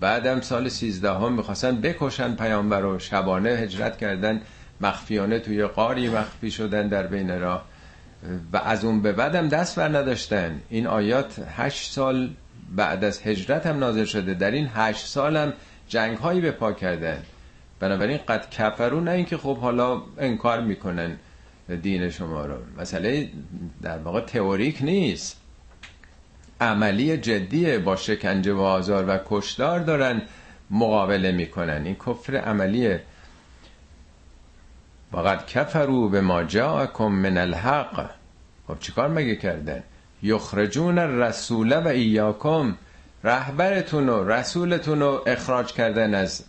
بعدم 0.03 0.41
سال 0.41 0.69
سیزده 0.69 1.13
هم 1.13 1.33
می‌خواستن 1.33 1.81
بکشن 1.81 2.35
پیامبر 2.35 2.79
رو 2.79 2.99
شبانه 2.99 3.49
هجرت 3.49 3.97
کردن 3.97 4.41
مخفیانه 4.81 5.39
توی 5.39 5.65
قاری 5.65 6.09
مخفی 6.09 6.51
شدن 6.51 6.87
در 6.87 7.07
بین 7.07 7.39
راه. 7.39 7.65
و 8.53 8.57
از 8.57 8.85
اون 8.85 9.01
به 9.01 9.11
بعدم 9.11 9.47
دست 9.47 9.75
بر 9.75 9.87
نداشتن. 9.87 10.61
این 10.69 10.87
آیات 10.87 11.39
هشت 11.55 11.91
سال 11.91 12.29
بعد 12.75 13.03
از 13.03 13.21
هجرت 13.21 13.65
هم 13.65 13.79
نازل 13.79 14.05
شده. 14.05 14.33
در 14.33 14.51
این 14.51 14.69
هشت 14.75 15.05
سال 15.05 15.37
هم 15.37 15.53
جنگ 15.87 16.17
هایی 16.17 16.41
به 16.41 16.51
پا 16.51 16.73
کردن. 16.73 17.23
بنابراین 17.79 18.17
قد 18.27 18.49
کفرو 18.49 19.01
نه 19.01 19.11
اینکه 19.11 19.37
خب 19.37 19.57
حالا 19.57 20.01
انکار 20.17 20.61
می‌کنن 20.61 21.17
دین 21.81 22.09
شما 22.09 22.45
رو. 22.45 22.55
مسئله 22.77 23.29
در 23.81 23.97
واقع 23.97 24.21
تئوریک 24.21 24.81
نیست. 24.81 25.42
عملی 26.63 27.17
جدیه 27.17 27.79
با 27.79 27.95
شکنجه 27.95 28.53
و 28.53 28.59
آزار 28.59 29.05
و 29.07 29.19
کشدار 29.25 29.79
دارن 29.79 30.21
مقابله 30.71 31.31
می‌کنن. 31.31 31.81
این 31.85 31.95
کفر 31.95 32.35
عملیه. 32.35 33.03
وقد 35.13 35.45
کفرو 35.45 36.09
به 36.09 36.21
ما 36.21 36.43
جاءکم 36.43 37.07
من 37.07 37.37
الحق. 37.37 38.09
خب 38.67 38.79
چیکار 38.79 39.07
مگه 39.07 39.35
کردن؟ 39.35 39.83
یخرجون 40.23 40.97
الرسول 40.97 41.77
و 41.79 41.87
ایاکم. 41.87 42.75
رهبرتون 43.23 44.09
و 44.09 44.29
رسولتون 44.29 44.99
رو 44.99 45.23
اخراج 45.27 45.73
کردن 45.73 46.15
از 46.15 46.43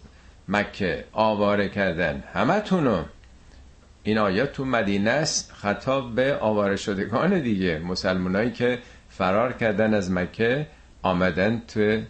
مکه 0.49 1.05
آواره 1.13 1.69
کردن 1.69 2.25
همتونو 2.33 3.03
این 4.03 4.19
آیات 4.19 4.53
تو 4.53 4.65
مدینه 4.65 5.11
است. 5.11 5.53
خطاب 5.53 6.15
به 6.15 6.37
آواره 6.37 6.77
شدگان 6.77 7.41
دیگه 7.41 7.79
مسلمانایی 7.79 8.51
که 8.51 8.79
فرار 9.19 9.53
کردن 9.53 9.95
از 9.95 10.11
مکه 10.11 10.67
آمدن 11.03 11.63
تو 11.69 12.01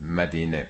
مدینه. 0.00 0.68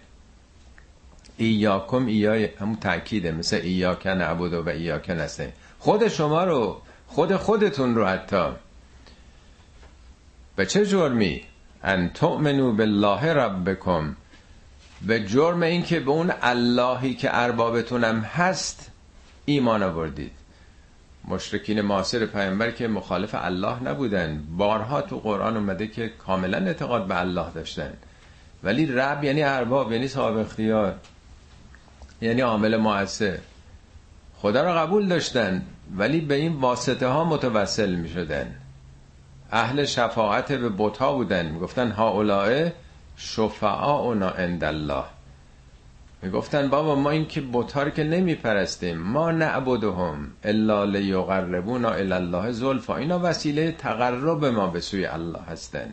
ایاکم 1.37 2.07
ایای 2.07 2.45
همون 2.45 2.77
تأکیده 2.77 3.33
مثل 3.33 3.57
ایاکن 3.57 4.21
عبود 4.21 4.55
و 4.55 4.69
ایاکن 4.69 5.21
هسته 5.21 5.53
خود 5.79 6.09
شما 6.09 6.45
رو 6.45 6.83
خود 7.07 7.37
خودتون 7.37 7.95
رو 7.95 8.07
حتی. 8.07 8.49
به 10.57 10.67
چه 10.67 10.87
جرمی؟ 10.87 11.43
ان 11.83 12.09
تؤمنو 12.09 12.73
بالله 12.73 13.33
ربکم. 13.33 14.17
به 15.07 15.25
جرم 15.25 15.62
این 15.62 15.83
که 15.83 16.01
به 16.01 16.11
اون 16.11 16.33
اللهی 16.43 17.15
که 17.15 17.29
اربابتونم 17.33 18.21
هست 18.21 18.91
ایمان 19.45 19.83
آوردید. 19.83 20.33
مشرکین 21.29 21.81
معاصر 21.81 22.26
پیامبر 22.26 22.71
که 22.71 22.88
مخالف 22.88 23.35
الله 23.35 23.83
نبودن 23.83 24.45
بارها 24.57 25.02
تو 25.02 25.19
قرآن 25.19 25.57
اومده 25.57 25.87
که 25.87 26.09
کاملا 26.09 26.59
اعتقاد 26.59 27.07
به 27.07 27.21
الله 27.21 27.50
داشتن 27.55 27.93
ولی 28.62 28.87
رب 28.87 29.25
یعنی 29.25 29.43
ارباب 29.43 29.93
یعنی 29.93 30.09
صاحب 30.09 30.37
اختیار 30.37 30.95
یعنی 32.21 32.41
عامل 32.41 32.76
مؤثر 32.76 33.38
خدا 34.38 34.62
رو 34.62 34.79
قبول 34.79 35.09
داشتن 35.09 35.62
ولی 35.97 36.21
به 36.21 36.35
این 36.35 36.52
واسطه 36.52 37.07
ها 37.07 37.25
متوسل 37.25 37.95
می 37.95 38.09
شدن 38.09 38.55
اهل 39.52 39.85
شفاعت 39.85 40.52
به 40.52 40.69
بوتا 40.69 41.12
بودن. 41.12 41.47
می‌گفتن 41.47 41.91
ها 41.91 42.11
اولائه 42.11 42.73
شفعاؤنا 43.17 44.29
عند 44.29 44.64
الله. 44.64 45.05
می‌گفتن 46.23 46.69
بابا 46.69 46.95
ما 46.95 47.11
این 47.11 47.26
که 47.26 47.41
بوتا 47.41 47.83
رو 47.83 47.91
که 47.91 48.05
نمی 48.05 48.35
پرستیم 48.35 48.99
ما 48.99 49.31
نعبدهم 49.31 50.31
الا 50.45 50.85
لیقربونا 50.85 51.91
الی 51.91 52.12
الله 52.12 52.52
زلفا. 52.52 52.97
اینا 52.97 53.21
وسیله 53.23 53.73
تقرب 53.73 54.45
ما 54.45 54.67
به 54.67 54.81
سوی 54.81 55.07
الله 55.07 55.41
هستن. 55.41 55.93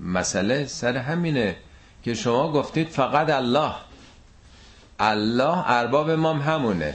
مسئله 0.00 0.66
سر 0.66 0.96
همینه 0.96 1.56
که 2.02 2.14
شما 2.14 2.52
گفتید 2.52 2.88
فقط 2.88 3.30
الله. 3.30 3.74
الله 4.98 5.70
ارباب 5.70 6.10
ما 6.10 6.34
همونه. 6.34 6.94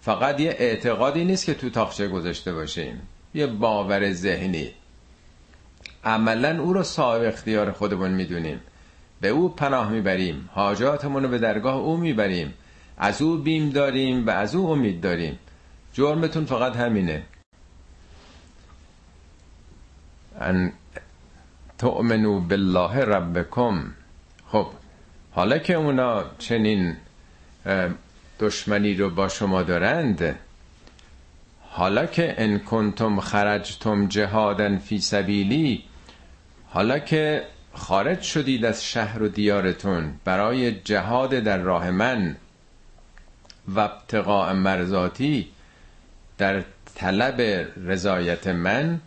فقط 0.00 0.40
یه 0.40 0.56
اعتقادی 0.58 1.24
نیست 1.24 1.46
که 1.46 1.54
تو 1.54 1.70
تاخچه 1.70 2.08
گذاشته 2.08 2.52
باشیم. 2.52 3.08
یه 3.34 3.46
باور 3.46 4.12
ذهنی. 4.12 4.70
عملا 6.04 6.62
او 6.62 6.72
رو 6.72 6.82
صاحب 6.82 7.22
اختیار 7.22 7.72
خودمون 7.72 8.10
می‌دونیم. 8.10 8.60
به 9.22 9.28
او 9.28 9.48
پناه 9.48 9.90
می‌بریم. 9.90 10.48
حاجاتمون 10.52 11.22
رو 11.22 11.28
به 11.28 11.38
درگاه 11.38 11.74
او 11.74 11.96
می‌بریم. 11.96 12.54
از 12.98 13.22
او 13.22 13.36
بیم 13.36 13.70
داریم 13.70 14.26
و 14.26 14.30
از 14.30 14.54
او 14.54 14.70
امید 14.70 15.00
داریم. 15.00 15.38
جرمتون 15.92 16.44
فقط 16.44 16.76
همینه. 16.76 17.22
ان 20.40 20.72
تؤمنو 21.78 22.40
بالله 22.40 23.04
ربکم. 23.04 23.84
خب 24.48 24.66
حالا 25.32 25.58
که 25.58 25.74
اونا 25.74 26.24
چنین 26.38 26.96
دشمنی 28.40 28.94
رو 28.94 29.10
با 29.10 29.28
شما 29.28 29.62
دارند 29.62 30.38
حالا 31.70 32.06
که 32.06 32.34
ان 32.38 32.58
کنتم 32.58 33.20
خرجتم 33.20 34.06
جهادا 34.06 34.78
فی 34.78 34.98
سبیلی 34.98 35.84
حالا 36.68 36.98
که 36.98 37.42
خارج 37.74 38.22
شدید 38.22 38.64
از 38.64 38.84
شهر 38.84 39.22
و 39.22 39.28
دیارتون 39.28 40.14
برای 40.24 40.72
جهاد 40.72 41.30
در 41.30 41.58
راه 41.58 41.90
من 41.90 42.36
و 43.68 43.80
ابتقاء 43.80 44.52
مرزاتی 44.52 45.48
در 46.38 46.64
طلب 46.94 47.40
رضایت 47.76 48.46
من 48.46 49.00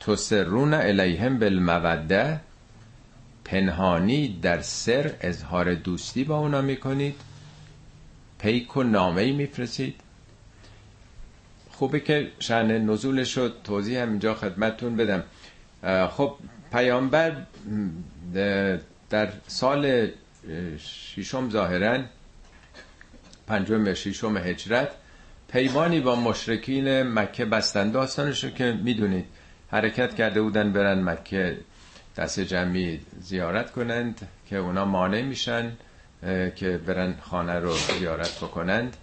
تسرون 0.00 0.74
الیهم 0.74 1.38
بالموده 1.38 2.40
پنهانی 3.44 4.38
در 4.42 4.60
سر 4.60 5.14
اظهار 5.20 5.74
دوستی 5.74 6.24
با 6.24 6.38
اونا 6.38 6.60
می‌کنید. 6.62 7.14
پیک 8.38 8.76
و 8.76 8.82
نامه 8.82 9.32
میفرستید. 9.32 9.94
خوبه 11.70 12.00
که 12.00 12.30
شن 12.38 12.78
نزولش 12.78 13.38
رو 13.38 13.48
توضیح 13.64 14.02
هم 14.02 14.08
اینجا 14.08 14.34
خدمتتون 14.34 14.96
بدم. 14.96 15.22
خب 16.08 16.36
پیامبر 16.72 17.36
در 19.10 19.28
سال 19.46 20.08
ششم 20.78 21.50
ظاهرا 21.50 21.98
پنجم 23.46 23.94
ششم 23.94 24.36
هجرت 24.36 24.88
پیمانی 25.52 26.00
با 26.00 26.16
مشرکین 26.16 27.02
مکه 27.02 27.44
بستن 27.44 27.90
داستانش 27.90 28.44
رو 28.44 28.50
که 28.50 28.72
می‌دونید 28.84 29.24
حرکت 29.70 30.14
کرده 30.14 30.42
بودن 30.42 30.72
برن 30.72 31.02
مکه 31.02 31.58
دست 32.16 32.40
جمعی 32.40 33.00
زیارت 33.20 33.70
کنند 33.72 34.28
که 34.46 34.56
اونا 34.56 34.84
مانع 34.84 35.22
میشن 35.22 35.72
که 36.56 36.80
برن 36.86 37.14
خانه 37.22 37.58
رو 37.58 37.72
زیارت 37.98 38.36
بکنند. 38.38 38.96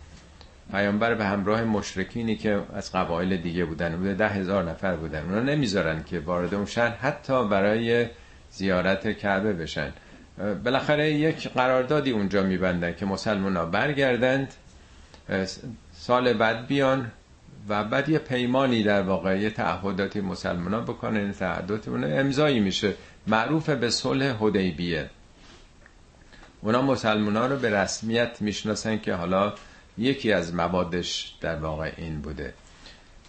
پیامبر 0.72 1.16
به 1.16 1.26
همراه 1.26 1.64
مشرکینی 1.64 2.36
که 2.36 2.60
از 2.74 2.92
قبایل 2.92 3.38
دیگه 3.38 3.66
بودن 3.66 3.96
بوده 3.96 4.14
ده 4.14 4.28
هزار 4.28 4.64
نفر 4.64 4.96
بودن. 4.96 5.24
اونا 5.24 5.40
نمی‌ذارن 5.40 6.04
که 6.04 6.20
وارد 6.20 6.54
اون 6.54 6.66
شهر 6.66 6.96
حتی 6.96 7.48
برای 7.48 8.08
زیارت 8.52 9.18
کعبه 9.18 9.54
بشن. 9.54 9.94
بالاخره 10.64 11.12
یک 11.12 11.48
قراردادی 11.48 12.12
اونجا 12.12 12.44
میبندن 12.44 12.94
که 12.96 13.06
مسلمان 13.06 13.58
ها 13.58 13.66
برگردند 13.66 14.54
سال 15.94 16.34
بعد 16.34 16.68
بیان 16.68 17.12
و 17.70 17.84
بعد 17.84 18.10
یه 18.10 18.20
پیمانی 18.20 18.84
در 18.84 19.02
واقع 19.02 19.40
یه 19.40 19.50
تعهداتی 19.50 20.22
مسلمان 20.22 20.74
ها 20.74 20.82
بکنن 20.82 21.32
تعهدات 21.32 21.88
امضایی 21.88 22.60
میشه. 22.60 22.94
معروف 23.28 23.70
به 23.70 23.90
صلح 23.90 24.36
حدیبیه. 24.40 25.10
اونا 26.62 26.82
مسلمان 26.82 27.38
ها 27.38 27.46
رو 27.46 27.58
به 27.58 27.70
رسمیت 27.70 28.42
می‌شناسن 28.42 29.00
که 29.00 29.14
حالا 29.14 29.54
یکی 29.98 30.32
از 30.32 30.56
موادش 30.56 31.36
در 31.42 31.56
واقع 31.56 31.92
این 31.98 32.22
بوده. 32.22 32.54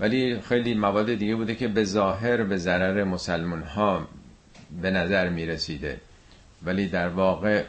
ولی 0.01 0.41
خیلی 0.41 0.75
مواد 0.75 1.15
دیگه 1.15 1.35
بوده 1.35 1.55
که 1.55 1.69
به 1.69 1.85
ظاهر 1.85 2.45
به 2.45 2.57
ضرر 2.57 3.05
مسلمان 3.05 3.63
ها 3.63 4.09
به 4.83 4.91
نظر 4.91 5.29
می 5.29 5.47
رسیده 5.47 6.01
ولی 6.63 6.89
در 6.89 7.09
واقع 7.09 7.65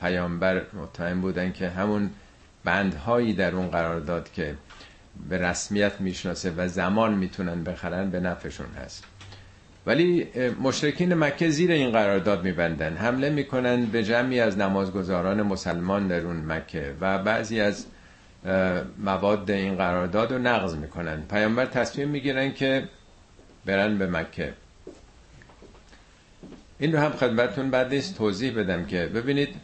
پیامبر 0.00 0.62
متهم 0.72 1.20
بودن 1.20 1.52
که 1.52 1.68
همون 1.68 2.10
بندهایی 2.64 3.34
در 3.34 3.54
اون 3.54 3.68
قرار 3.68 4.00
داد 4.00 4.32
که 4.32 4.54
به 5.28 5.38
رسمیت 5.38 6.00
می‌شناسه 6.00 6.50
و 6.56 6.68
زمان 6.68 7.14
می‌تونن 7.14 7.64
بخرن 7.64 8.10
به 8.10 8.20
نفعشون 8.20 8.66
هست. 8.66 9.04
ولی 9.86 10.28
مشرکین 10.62 11.14
مکه 11.14 11.50
زیر 11.50 11.70
این 11.70 11.90
قرارداد 11.90 12.44
میبندن. 12.44 12.96
حمله 12.96 13.30
می‌کنن 13.30 13.86
به 13.86 14.04
جمعی 14.04 14.40
از 14.40 14.58
نمازگزاران 14.58 15.42
مسلمان 15.42 16.08
در 16.08 16.20
اون 16.20 16.36
مکه 16.36 16.94
و 17.00 17.18
بعضی 17.18 17.60
از 17.60 17.86
مواد 18.98 19.50
این 19.50 19.76
قرارداد 19.76 20.32
رو 20.32 20.38
نقض 20.38 20.74
می‌کنن. 20.74 21.22
پیامبر 21.30 21.66
تصمیم 21.66 22.08
می‌گیرن 22.08 22.52
که 22.52 22.88
برن 23.66 23.98
به 23.98 24.06
مکه. 24.06 24.52
این 26.78 26.92
رو 26.92 26.98
هم 26.98 27.12
خدمتتون 27.12 27.70
بعد 27.70 27.94
نیست 27.94 28.18
توضیح 28.18 28.58
بدم 28.58 28.84
که 28.84 29.06
ببینید 29.06 29.54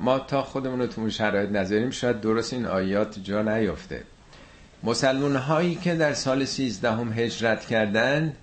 ما 0.00 0.18
تا 0.18 0.42
خودمون 0.42 0.80
رو 0.80 0.86
تو 0.86 1.00
اون 1.00 1.10
شرایط 1.10 1.50
نظریم 1.50 1.90
شاید 1.90 2.20
درست 2.20 2.52
این 2.52 2.66
آیات 2.66 3.18
جا 3.22 3.42
نیفته 3.42 4.02
مسلمان 4.82 5.36
هایی 5.36 5.74
که 5.74 5.94
در 5.94 6.14
سال 6.14 6.44
سیزدهم 6.44 7.12
هجرت 7.12 7.66
کردند 7.66 8.36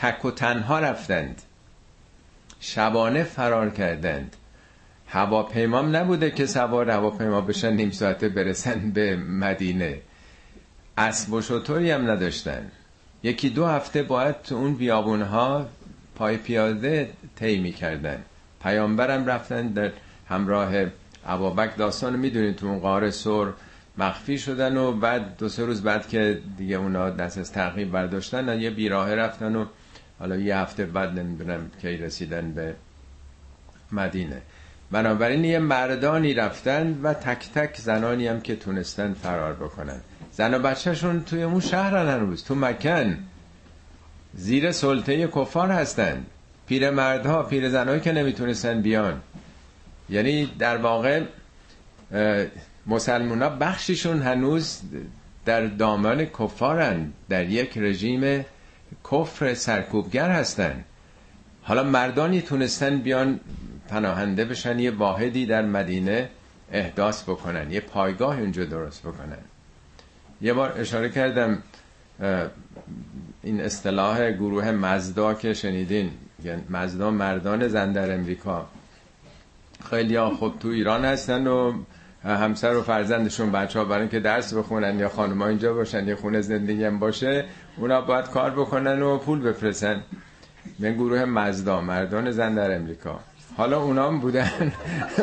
تک 0.00 0.24
و 0.24 0.30
تنها 0.30 0.78
رفتند. 0.78 1.42
شبانه 2.60 3.22
فرار 3.22 3.70
کردند. 3.70 4.36
هواپیمام 5.06 5.96
نبوده 5.96 6.30
که 6.30 6.46
سوار 6.46 6.90
هواپیما 6.90 7.40
بشن 7.40 7.72
نیم 7.72 7.90
ساعته 7.90 8.28
برسن 8.28 8.90
به 8.90 9.16
مدینه. 9.16 10.00
اسب 10.98 11.32
و 11.32 11.42
شطوری 11.42 11.90
هم 11.90 12.10
نداشتن. 12.10 12.70
یکی 13.22 13.50
دو 13.50 13.66
هفته 13.66 14.02
باید 14.02 14.42
تو 14.42 14.54
اون 14.54 14.74
بیابون 14.74 15.22
ها 15.22 15.66
پای 16.16 16.36
پیاده 16.36 17.10
طی 17.36 17.72
کردن 17.72 18.24
پیامبرم 18.62 19.26
رفتن 19.26 19.68
در 19.68 19.90
همراه 20.28 20.74
عبابک 21.26 21.76
داستان 21.76 22.16
می‌دونید 22.16 22.56
تو 22.56 22.66
اون 22.66 22.78
قاره 22.78 23.10
سر 23.10 23.46
مخفی 23.98 24.38
شدن 24.38 24.76
و 24.76 24.92
بعد 24.92 25.36
دو 25.38 25.48
سه 25.48 25.64
روز 25.64 25.82
بعد 25.82 26.08
که 26.08 26.40
دیگه 26.56 26.76
اونا 26.76 27.10
دست 27.10 27.38
از 27.38 27.52
تعقیب 27.52 27.90
برداشتن 27.90 28.60
یه 28.60 28.70
بیراه 28.70 29.14
رفتن 29.14 29.56
و 29.56 29.64
حالا 30.18 30.36
یه 30.36 30.56
هفته 30.56 30.84
بعد 30.86 31.18
نمی‌دونم 31.18 31.70
کی 31.82 31.96
رسیدن 31.96 32.52
به 32.52 32.74
مدینه. 33.92 34.42
بنابراین 34.90 35.44
یه 35.44 35.58
مردانی 35.58 36.34
رفتن 36.34 37.00
و 37.02 37.14
تک 37.14 37.52
تک 37.54 37.76
زنانی 37.76 38.26
هم 38.26 38.40
که 38.40 38.56
تونستن 38.56 39.12
فرار 39.14 39.52
بکنن. 39.52 40.00
زن 40.32 40.54
و 40.54 40.58
بچهشون 40.58 41.24
توی 41.24 41.42
اون 41.42 41.60
شهرن 41.60 42.08
هنوز 42.08 42.44
تو 42.44 42.54
مکن. 42.54 43.18
زیر 44.34 44.72
سلطه 44.72 45.26
کفار 45.26 45.70
هستن. 45.70 46.26
پیر 46.66 46.90
مردها 46.90 47.42
پیر 47.42 47.68
زنهایی 47.68 48.00
که 48.00 48.12
نمی‌تونستن 48.12 48.82
بیان. 48.82 49.20
یعنی 50.10 50.46
در 50.58 50.76
واقع 50.76 51.22
مسلمان 52.86 53.42
ها 53.42 53.48
بخششون 53.48 54.22
هنوز 54.22 54.80
در 55.44 55.66
دامان 55.66 56.24
کفارن 56.24 57.12
در 57.28 57.48
یک 57.48 57.78
رژیم 57.78 58.44
کفر 59.10 59.54
سرکوبگر 59.54 60.30
هستن. 60.30 60.84
حالا 61.62 61.82
مردانی 61.82 62.42
تونستن 62.42 62.98
بیان 62.98 63.40
پناهنده 63.88 64.44
بشن 64.44 64.78
یه 64.78 64.90
واحدی 64.90 65.46
در 65.46 65.62
مدینه 65.62 66.28
احداث 66.72 67.22
بکنن 67.22 67.70
یه 67.70 67.80
پایگاه 67.80 68.40
اونجا 68.40 68.64
درست 68.64 69.02
بکنن. 69.02 69.38
یه 70.40 70.52
بار 70.52 70.74
اشاره 70.80 71.08
کردم 71.08 71.62
این 73.42 73.60
اصطلاح 73.60 74.30
گروه 74.30 74.70
مزدا 74.70 75.34
که 75.34 75.54
شنیدین 75.54 76.10
یعنی 76.44 76.62
مزدا 76.70 77.10
مردان 77.10 77.68
زن 77.68 77.92
در 77.92 78.14
امریکا. 78.14 78.66
خیلی 79.90 80.16
ها 80.16 80.30
خب 80.36 80.52
تو 80.60 80.68
ایران 80.68 81.04
هستن 81.04 81.46
و 81.46 81.82
همسر 82.24 82.76
و 82.76 82.82
فرزندشون 82.82 83.52
بچه 83.52 83.78
ها 83.78 83.84
برای 83.84 84.08
که 84.08 84.20
درس 84.20 84.54
بخونن 84.54 84.98
یا 84.98 85.08
خانم 85.08 85.42
اینجا 85.42 85.74
باشن 85.74 86.08
یه 86.08 86.14
خونه 86.14 86.40
زندگی 86.40 86.84
هم 86.84 86.98
باشه. 86.98 87.44
اونا 87.76 88.00
باید 88.00 88.24
کار 88.24 88.50
بکنن 88.50 89.02
و 89.02 89.18
پول 89.18 89.40
بفرسن 89.40 90.02
به 90.80 90.92
گروه 90.92 91.24
مزدا 91.24 91.80
مردان 91.80 92.30
زن 92.30 92.54
در 92.54 92.76
امریکا. 92.76 93.20
حالا 93.56 93.82
اونا 93.82 94.08
هم 94.08 94.20
بودن. 94.20 94.72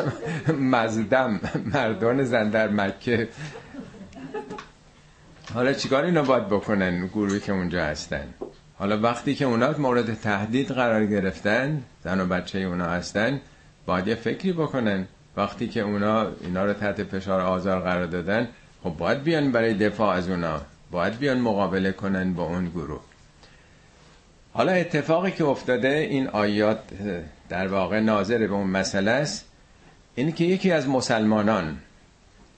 مزدم 0.74 1.40
مردان 1.74 2.24
زن 2.24 2.50
در 2.50 2.68
مکه. 2.68 3.28
حالا 5.54 5.72
چیکار 5.72 6.04
اینا 6.04 6.22
باید 6.22 6.48
بکنن 6.48 7.06
گروهی 7.06 7.40
که 7.40 7.52
اونجا 7.52 7.84
هستن؟ 7.84 8.24
حالا 8.78 9.00
وقتی 9.00 9.34
که 9.34 9.44
اونا 9.44 9.74
مورد 9.78 10.14
تهدید 10.14 10.70
قرار 10.70 11.06
گرفتن 11.06 11.82
زن 12.04 12.20
و 12.20 12.26
بچه 12.26 12.58
اونا 12.58 12.86
هستن 12.86 13.40
باید 13.86 14.08
یه 14.08 14.14
فکری 14.14 14.52
بکنن. 14.52 15.06
وقتی 15.36 15.68
که 15.68 15.80
اونا 15.80 16.28
اینا 16.40 16.64
رو 16.64 16.72
تحت 16.72 17.02
فشار 17.04 17.40
آزار 17.40 17.80
قرار 17.80 18.06
دادن 18.06 18.48
خب 18.82 18.90
باید 18.90 19.22
بیان 19.22 19.52
برای 19.52 19.74
دفاع 19.74 20.16
از 20.16 20.28
اونا. 20.28 20.60
باید 20.92 21.18
بیان 21.18 21.40
مقابله 21.40 21.92
کنن 21.92 22.34
با 22.34 22.44
اون 22.44 22.68
گروه. 22.68 23.00
حالا 24.52 24.72
اتفاقی 24.72 25.30
که 25.30 25.44
افتاده 25.44 25.88
این 25.88 26.28
آیات 26.28 26.78
در 27.48 27.68
واقع 27.68 28.00
ناظر 28.00 28.38
به 28.38 28.54
اون 28.54 28.66
مسئله 28.66 29.10
است 29.10 29.44
این 30.14 30.32
که 30.32 30.44
یکی 30.44 30.72
از 30.72 30.88
مسلمانان 30.88 31.78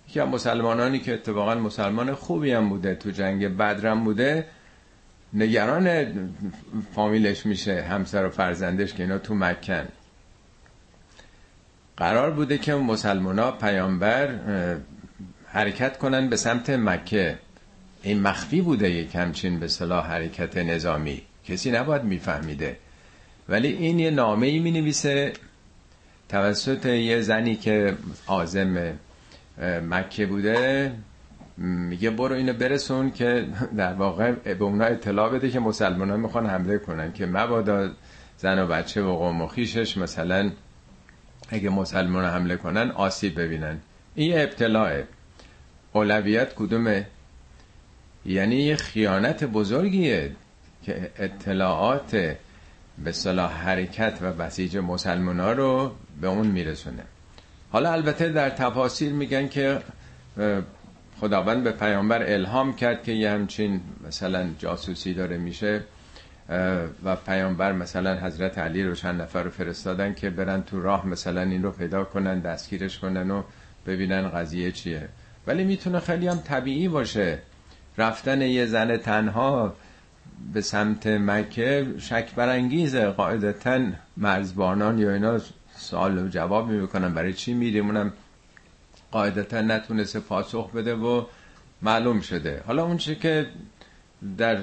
یکی 0.08 0.20
از 0.20 0.28
مسلمانانی 0.28 0.98
که 0.98 1.14
اتفاقا 1.14 1.54
مسلمان 1.54 2.14
خوبی 2.14 2.52
هم 2.52 2.68
بوده 2.68 2.94
تو 2.94 3.10
جنگ 3.10 3.56
بدرم 3.56 4.04
بوده 4.04 4.46
نگران 5.32 6.06
فامیلش 6.94 7.46
میشه 7.46 7.82
همسر 7.82 8.26
و 8.26 8.30
فرزندش 8.30 8.94
که 8.94 9.02
اینا 9.02 9.18
تو 9.18 9.34
مکن 9.34 9.88
قرار 11.96 12.30
بوده 12.30 12.58
که 12.58 12.74
مسلمان 12.74 13.38
ها 13.38 13.52
پیامبر 13.52 14.28
حرکت 15.46 15.98
کنن 15.98 16.28
به 16.28 16.36
سمت 16.36 16.70
مکه. 16.70 17.38
این 18.04 18.22
مخفی 18.22 18.60
بوده 18.60 18.90
یک 18.90 19.14
همچین 19.14 19.60
به 19.60 19.68
صلاح 19.68 20.06
حرکت 20.06 20.56
نظامی. 20.56 21.22
کسی 21.44 21.70
نباید 21.70 22.04
میفهمیده. 22.04 22.76
ولی 23.48 23.68
این 23.68 23.98
یه 23.98 24.10
نامه 24.10 24.46
ای 24.46 24.58
می 24.58 24.70
نویسه 24.70 25.32
توسط 26.28 26.86
یه 26.86 27.20
زنی 27.20 27.56
که 27.56 27.96
آزم 28.26 28.92
مکه 29.90 30.26
بوده. 30.26 30.92
میگه 31.56 32.10
برو 32.10 32.34
اینو 32.34 32.52
برسون 32.52 33.10
که 33.10 33.46
در 33.76 33.92
واقع 33.92 34.32
به 34.32 34.64
اونا 34.64 34.84
اطلاع 34.84 35.30
بده 35.30 35.50
که 35.50 35.60
مسلمان 35.60 36.10
ها 36.10 36.16
می‌خوان 36.16 36.46
حمله 36.46 36.78
کنن 36.78 37.12
که 37.12 37.26
مبادا 37.26 37.90
زن 38.38 38.58
و 38.58 38.66
بچه 38.66 39.02
و 39.02 39.16
قوم 39.16 39.42
و 39.42 39.46
خیشش 39.46 39.96
مثلا 39.96 40.50
اگه 41.48 41.70
مسلمان 41.70 42.24
حمله 42.24 42.56
کنن 42.56 42.90
آسیب 42.90 43.40
ببینن. 43.40 43.78
این 44.14 44.30
یه 44.30 44.42
ابتلاعه. 44.42 45.04
اولویت 45.92 46.54
کدومه؟ 46.54 47.06
یعنی 48.26 48.56
یه 48.56 48.76
خیانت 48.76 49.44
بزرگیه 49.44 50.30
که 50.82 51.10
اطلاعات 51.18 52.36
به 53.04 53.12
صلاح 53.12 53.52
حرکت 53.52 54.18
و 54.22 54.32
بسیج 54.32 54.76
مسلمان 54.76 55.40
ها 55.40 55.52
رو 55.52 55.94
به 56.20 56.28
اون 56.28 56.46
میرسونه. 56.46 57.02
حالا 57.72 57.92
البته 57.92 58.28
در 58.28 58.50
تفاصیل 58.50 59.12
میگن 59.12 59.48
که 59.48 59.78
خداوند 61.20 61.64
به 61.64 61.72
پیامبر 61.72 62.22
الهام 62.22 62.76
کرد 62.76 63.02
که 63.02 63.12
یه 63.12 63.30
همچین 63.30 63.80
مثلا 64.06 64.48
جاسوسی 64.58 65.14
داره 65.14 65.38
میشه 65.38 65.80
و 67.04 67.16
پیامبر 67.26 67.72
مثلا 67.72 68.20
حضرت 68.20 68.58
علی 68.58 68.84
رو 68.84 68.94
چند 68.94 69.22
نفر 69.22 69.42
رو 69.42 69.50
فرستادن 69.50 70.14
که 70.14 70.30
برن 70.30 70.62
تو 70.62 70.82
راه 70.82 71.06
مثلا 71.06 71.40
این 71.40 71.62
رو 71.62 71.70
پیدا 71.70 72.04
کنن 72.04 72.40
دستگیرش 72.40 72.98
کنن 72.98 73.30
و 73.30 73.42
ببینن 73.86 74.28
قضیه 74.28 74.72
چیه. 74.72 75.08
ولی 75.46 75.64
می‌تونه 75.64 76.00
خیلی 76.00 76.28
هم 76.28 76.38
طبیعی 76.38 76.88
باشه. 76.88 77.38
رفتن 77.98 78.42
یه 78.42 78.66
زن 78.66 78.96
تنها 78.96 79.74
به 80.52 80.60
سمت 80.60 81.06
مکه 81.06 81.94
شک 81.98 82.34
برانگیزه. 82.34 83.06
قاعدتا 83.06 83.80
مرزبانان 84.16 84.98
یا 84.98 85.12
اینا 85.12 85.38
سوال 85.76 86.18
و 86.18 86.28
جواب 86.28 86.70
می‌کنن. 86.70 87.14
برای 87.14 87.32
چی 87.32 87.54
میریم؟ 87.54 87.86
اونم 87.86 88.12
قاعدتا 89.10 89.60
نتونسته 89.60 90.20
پاسخ 90.20 90.70
بده 90.70 90.94
و 90.94 91.24
معلوم 91.82 92.20
شده. 92.20 92.62
حالا 92.66 92.84
اون 92.84 92.96
چی 92.96 93.14
که 93.14 93.46
در 94.38 94.58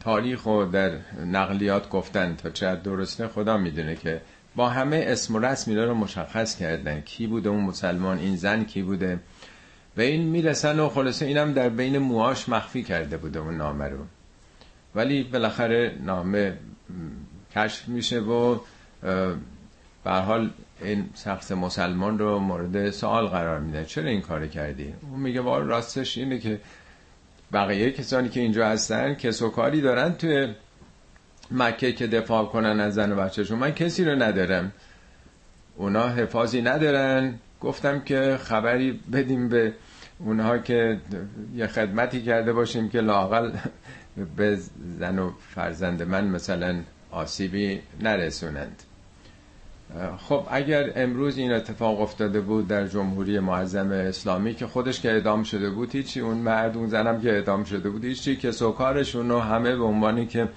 تاریخ 0.00 0.46
و 0.46 0.64
در 0.64 0.90
نقلیات 1.26 1.88
گفتن 1.88 2.36
تا 2.36 2.50
چه 2.50 2.76
درسته 2.76 3.28
خدا 3.28 3.56
می‌دونه 3.56 3.96
که 3.96 4.20
با 4.56 4.68
همه 4.68 5.04
اسم 5.06 5.34
و 5.34 5.38
رسم 5.38 5.74
رو 5.74 5.94
مشخص 5.94 6.56
کردن. 6.56 7.00
کی 7.00 7.26
بوده 7.26 7.48
اون 7.48 7.64
مسلمان؟ 7.64 8.18
این 8.18 8.36
زن 8.36 8.64
کی 8.64 8.82
بوده؟ 8.82 9.18
و 9.96 10.00
این 10.00 10.22
می‌رسن 10.22 10.80
و 10.80 10.88
خلاصه 10.88 11.26
اینم 11.26 11.52
در 11.52 11.68
بین 11.68 11.98
موهاش 11.98 12.48
مخفی 12.48 12.82
کرده 12.82 13.16
بوده 13.16 13.38
اون 13.38 13.56
نامه 13.56 13.88
رو. 13.88 13.98
ولی 14.94 15.22
بالاخره 15.22 15.94
نامه 16.04 16.58
کشف 17.56 17.88
میشه 17.88 18.20
و 18.20 18.58
به 20.04 20.10
حال 20.10 20.50
این 20.82 21.10
شخص 21.24 21.52
مسلمان 21.52 22.18
رو 22.18 22.38
مورد 22.38 22.90
سوال 22.90 23.26
قرار 23.26 23.60
میده. 23.60 23.84
چرا 23.84 24.08
این 24.08 24.20
کار 24.20 24.46
کردی؟ 24.46 24.94
اون 25.10 25.20
میگه 25.20 25.40
وای 25.40 25.64
راستش 25.66 26.18
اینه 26.18 26.38
که 26.38 26.60
بقیه 27.52 27.90
کسانی 27.90 28.28
که 28.28 28.40
اینجا 28.40 28.68
هستن 28.68 29.14
کس 29.14 29.42
و 29.42 29.48
کاری 29.50 29.80
دارن 29.80 30.12
توی 30.12 30.54
مکه 31.50 31.92
که 31.92 32.06
دفاع 32.06 32.44
کنن 32.44 32.80
از 32.80 32.94
زن 32.94 33.12
و 33.12 33.16
بچهشون. 33.16 33.58
من 33.58 33.70
کسی 33.70 34.04
رو 34.04 34.22
ندارم. 34.22 34.72
اونا 35.76 36.08
حفاظی 36.08 36.62
ندارن. 36.62 37.38
گفتم 37.60 38.00
که 38.00 38.38
خبری 38.42 39.00
بدیم 39.12 39.48
به 39.48 39.72
اونها 40.18 40.58
که 40.58 41.00
یه 41.54 41.66
خدمتی 41.66 42.22
کرده 42.22 42.52
باشیم 42.52 42.88
که 42.88 43.00
لاقل 43.00 43.52
به 44.36 44.58
زن 44.98 45.18
و 45.18 45.30
فرزند 45.54 46.02
من 46.02 46.24
مثلا 46.26 46.80
آسیبی 47.10 47.80
نرسونند. 48.00 48.82
خب 50.18 50.46
اگر 50.50 50.92
امروز 50.96 51.38
این 51.38 51.52
اتفاق 51.52 52.00
افتاده 52.00 52.40
بود 52.40 52.68
در 52.68 52.86
جمهوری 52.86 53.38
معظم 53.38 53.90
اسلامی 53.90 54.54
که 54.54 54.66
خودش 54.66 55.00
که 55.00 55.10
اعدام 55.10 55.42
شده 55.42 55.70
بود 55.70 55.94
هیچی 55.94 56.20
اون 56.20 56.36
مرد 56.36 56.76
اون 56.76 56.88
زنم 56.88 57.20
که 57.20 57.30
اعدام 57.30 57.64
شده 57.64 57.90
بود 57.90 58.04
هیچی 58.04 58.36
که 58.36 58.50
سوکارشون 58.52 59.28
رو 59.28 59.40
همه 59.40 59.76
به 59.76 59.84
عنوانی 59.84 60.26
که 60.26 60.48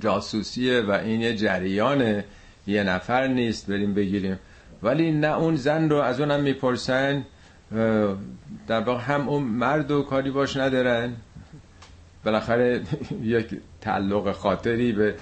جاسوسیه 0.00 0.80
و 0.80 0.90
این 0.90 1.20
یه 1.20 1.36
جریان 1.36 2.22
یه 2.66 2.82
نفر 2.82 3.26
نیست 3.26 3.66
بریم 3.70 3.94
بگیریم. 3.94 4.38
ولی 4.84 5.12
نه 5.12 5.36
اون 5.36 5.56
زن 5.56 5.88
رو 5.90 5.96
از 5.96 6.20
اونم 6.20 6.40
می‌پرسن 6.40 7.24
در 8.66 8.80
واقع 8.80 9.00
هم 9.00 9.28
اون 9.28 9.42
مرد 9.42 9.90
و 9.90 10.02
کاری 10.02 10.30
باش 10.30 10.56
ندارن. 10.56 11.12
بالاخره 12.24 12.82
یک 13.22 13.46
تعلق 13.80 14.32
خاطری 14.32 14.92
به 14.92 15.14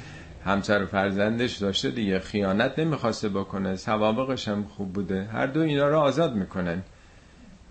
همسر 0.44 0.82
و 0.82 0.86
فرزندش 0.86 1.56
داشته 1.56 1.90
دیگه. 1.90 2.18
خیانت 2.18 2.78
نمی‌خواسته 2.78 3.28
بکنه 3.28 3.76
سوابقش 3.76 4.48
هم 4.48 4.64
خوب 4.64 4.92
بوده. 4.92 5.24
هر 5.24 5.46
دو 5.46 5.60
اینا 5.60 5.88
رو 5.88 5.98
آزاد 5.98 6.34
می‌کنن. 6.34 6.82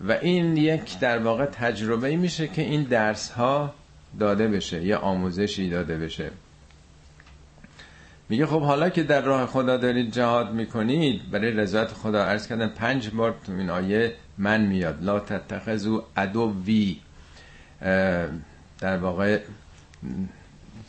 و 0.08 0.12
این 0.12 0.58
یک 0.58 1.00
در 1.00 1.20
واقع 1.20 1.46
تجربه 1.46 2.16
میشه 2.16 2.48
که 2.48 2.62
این 2.62 2.84
درس 2.84 3.32
ها 3.32 3.74
داده 4.20 4.48
بشه 4.48 4.84
یه 4.84 4.96
آموزشی 4.96 5.70
داده 5.70 5.98
بشه. 5.98 6.32
میگه 8.32 8.46
خب 8.46 8.62
حالا 8.62 8.90
که 8.90 9.04
در 9.04 9.22
راه 9.22 9.46
خدا 9.46 9.78
دارید 9.78 10.12
جهاد 10.12 10.54
می‌کنید 10.54 11.32
برای 11.32 11.52
رضایت 11.52 11.88
خدا 11.88 12.24
عرض 12.24 12.48
کردن 12.48 12.68
پنج 12.68 13.10
بار 13.10 13.36
تو 13.44 13.52
این 13.52 13.70
آیه 13.70 14.14
من 14.38 14.62
میاد. 14.62 15.04
لا 15.04 15.20
تتخذو 15.20 16.04
وی 16.66 17.00
در 18.80 18.98
واقع 18.98 19.40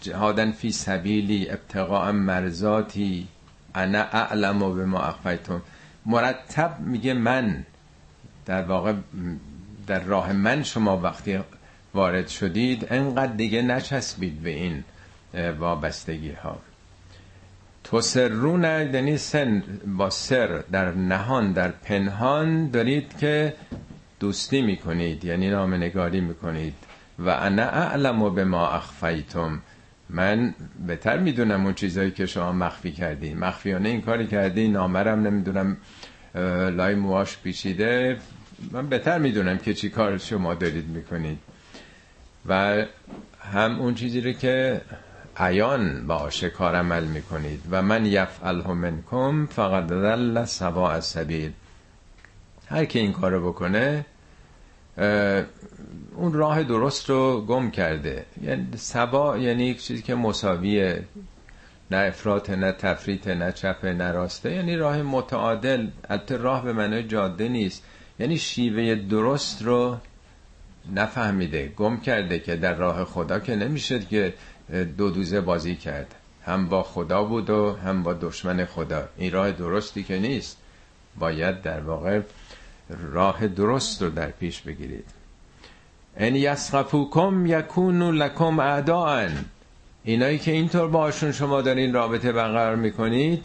جهادن 0.00 0.52
فی 0.52 0.72
سبیلی 0.72 1.50
ابتقاء 1.50 2.12
مرزاتی 2.12 3.28
انا 3.74 4.02
اعلم 4.02 4.62
و 4.62 4.74
به 4.74 4.86
ما 4.86 5.00
اخفیتون 5.00 5.60
مرتب 6.06 6.76
میگه 6.80 7.14
من. 7.14 7.64
در 8.46 8.62
واقع 8.62 8.94
در 9.86 10.00
راه 10.00 10.32
من 10.32 10.62
شما 10.62 10.96
وقتی 10.96 11.38
وارد 11.94 12.28
شدید 12.28 12.86
انقدر 12.90 13.32
دیگه 13.32 13.62
نچسبید 13.62 14.42
به 14.42 14.50
این 14.50 14.84
وابستگی 15.58 16.32
ها 16.32 16.58
تسرون 17.84 18.64
یعنی 18.64 19.18
سن 19.18 19.62
با 19.86 20.10
سر 20.10 20.64
در 20.72 20.92
نهان 20.92 21.52
در 21.52 21.68
پنهان 21.68 22.70
دارید 22.70 23.18
که 23.18 23.54
دوستی 24.20 24.62
می‌کنید 24.62 25.24
یعنی 25.24 25.50
نامنگاری 25.50 26.20
می‌کنید. 26.20 26.74
و 27.18 27.28
انا 27.28 27.62
اعلم 27.62 28.22
و 28.22 28.30
به 28.30 28.44
ما 28.44 28.68
اخفیتم. 28.68 29.62
من 30.10 30.54
بهتر 30.86 31.18
می‌دونم 31.18 31.64
اون 31.64 31.74
چیزایی 31.74 32.10
که 32.10 32.26
شما 32.26 32.52
مخفی 32.52 32.92
کردی. 32.92 33.34
مخفیانه 33.34 33.88
این 33.88 34.00
کاری 34.00 34.26
کردی 34.26 34.68
نامرم 34.68 35.26
نمی‌دونم 35.26 35.76
لای 36.76 36.94
مواش 36.94 37.38
پیچیده. 37.38 38.16
من 38.70 38.88
بهتر 38.88 39.18
می‌دونم 39.18 39.58
که 39.58 39.74
چی 39.74 39.90
کار 39.90 40.18
شما 40.18 40.54
دارید 40.54 40.88
می‌کنید. 40.88 41.38
و 42.48 42.84
هم 43.52 43.80
اون 43.80 43.94
چیزی 43.94 44.20
رو 44.20 44.32
که 44.32 44.80
عیان 45.36 46.06
با 46.06 46.14
آشکار 46.14 46.74
عمل 46.74 47.04
می‌کنید 47.04 47.62
و 47.70 47.82
من 47.82 48.06
یفعله 48.06 48.72
منکم 48.72 49.46
فقط 49.46 49.86
دل 49.86 50.44
سوا 50.44 51.00
سبیل 51.00 51.52
هر 52.66 52.84
که 52.84 52.98
این 52.98 53.12
کارو 53.12 53.52
بکنه 53.52 54.04
اون 56.16 56.32
راه 56.32 56.62
درست 56.62 57.10
رو 57.10 57.44
گم 57.48 57.70
کرده. 57.70 58.26
یعنی 58.42 58.66
سبا 58.76 59.38
یعنی 59.38 59.64
یک 59.64 59.82
چیزی 59.82 60.02
که 60.02 60.14
مساویه. 60.14 61.04
نه 61.90 61.96
افراط 61.96 62.50
نه 62.50 62.72
تفریط 62.72 63.28
نه 63.28 63.52
چپ 63.52 63.84
نه 63.84 64.12
راسته. 64.12 64.52
یعنی 64.52 64.76
راه 64.76 65.02
متعادل. 65.02 65.86
البته 66.10 66.36
راه 66.36 66.64
به 66.64 66.72
معنای 66.72 67.02
جاده 67.02 67.48
نیست. 67.48 67.84
یعنی 68.18 68.38
شیوه 68.38 68.94
درست 68.94 69.62
رو 69.62 69.96
نفهمیده 70.94 71.68
گم 71.76 72.00
کرده 72.00 72.38
که 72.38 72.56
در 72.56 72.74
راه 72.74 73.04
خدا 73.04 73.38
که 73.38 73.56
نمیشه 73.56 73.98
که 73.98 74.34
دو 74.72 75.10
دوزه 75.10 75.40
بازی 75.40 75.76
کرد. 75.76 76.14
هم 76.44 76.68
با 76.68 76.82
خدا 76.82 77.24
بود 77.24 77.50
و 77.50 77.76
هم 77.84 78.02
با 78.02 78.14
دشمن 78.14 78.64
خدا. 78.64 79.08
این 79.16 79.32
راه 79.32 79.52
درستی 79.52 80.02
که 80.02 80.18
نیست. 80.18 80.56
باید 81.18 81.62
در 81.62 81.80
واقع 81.80 82.20
راه 83.12 83.46
درست 83.48 84.02
رو 84.02 84.10
در 84.10 84.30
پیش 84.30 84.60
بگیرید. 84.60 85.04
ان 86.16 86.36
یسقفوکم 86.36 87.46
یکونو 87.46 88.12
لکم 88.12 88.58
اعداء 88.58 89.28
اینایی 90.04 90.38
که 90.38 90.50
اینطور 90.50 90.88
باشون 90.88 91.32
شما 91.32 91.62
دارین 91.62 91.92
رابطه 91.92 92.32
برقرار 92.32 92.76
می‌کنید 92.76 93.44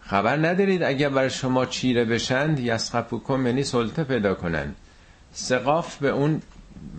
خبر 0.00 0.36
ندارید 0.36 0.82
اگر 0.82 1.08
برای 1.08 1.30
شما 1.30 1.66
چیره 1.66 2.04
بشند 2.04 2.60
یسقفوکم 2.60 3.46
یعنی 3.46 3.64
سلطه 3.64 4.04
پیدا 4.04 4.34
کنن 4.34 4.74
سقاف 5.32 5.96
به 5.96 6.08
اون 6.08 6.42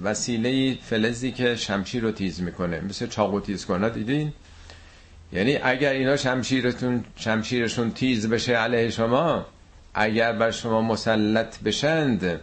وسیله 0.04 0.78
فلزی 0.82 1.32
که 1.32 1.56
شمشیر 1.56 2.04
رو 2.04 2.12
تیز 2.12 2.42
می‌کنه 2.42 2.82
مثل 2.82 3.08
چاقو 3.08 3.40
تیز 3.40 3.66
کنه 3.66 3.90
دیدین؟ 3.90 4.34
یعنی 5.34 5.58
اگر 5.58 5.92
اینا 5.92 6.16
شمشیرتون 6.16 7.04
شمشیرشون 7.16 7.92
تیز 7.92 8.30
بشه 8.30 8.54
علیه 8.54 8.90
شما 8.90 9.46
اگر 9.94 10.34
بر 10.34 10.52
شما 10.52 10.82
مسلط 10.82 11.60
بشند 11.60 12.40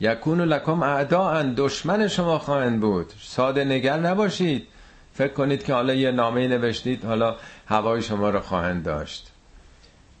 یکون 0.00 0.40
لکم 0.40 0.82
اعداء 0.82 1.42
دشمن 1.56 2.08
شما 2.08 2.38
خواهند 2.38 2.80
بود. 2.80 3.12
ساده 3.20 3.64
نگر 3.64 4.00
نباشید. 4.00 4.66
فکر 5.14 5.32
کنید 5.32 5.64
که 5.64 5.74
حالا 5.74 5.94
یه 5.94 6.10
نامه 6.10 6.48
نوشتید 6.48 7.04
حالا 7.04 7.36
هوای 7.66 8.02
شما 8.02 8.30
رو 8.30 8.40
خواهند 8.40 8.84
داشت. 8.84 9.30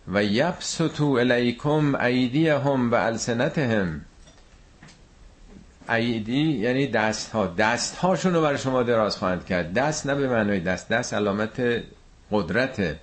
و 0.08 0.24
یبسطو 0.24 1.04
الیکم 1.04 1.94
ایدیهم 1.94 2.90
و 2.90 2.94
السنتهم. 2.94 4.00
ایدی 5.88 6.42
یعنی 6.42 6.86
دست 6.86 7.30
ها 7.30 7.46
دست 7.46 7.96
هاشون 7.96 8.34
رو 8.34 8.42
برای 8.42 8.58
شما 8.58 8.82
دراز 8.82 9.16
خواهند 9.16 9.44
کرد. 9.44 9.72
دست 9.74 10.06
نه 10.06 10.14
به 10.14 10.28
معنای 10.28 10.60
دست. 10.60 10.88
دست 10.88 11.14
علامت 11.14 11.82
قدرته. 12.30 12.96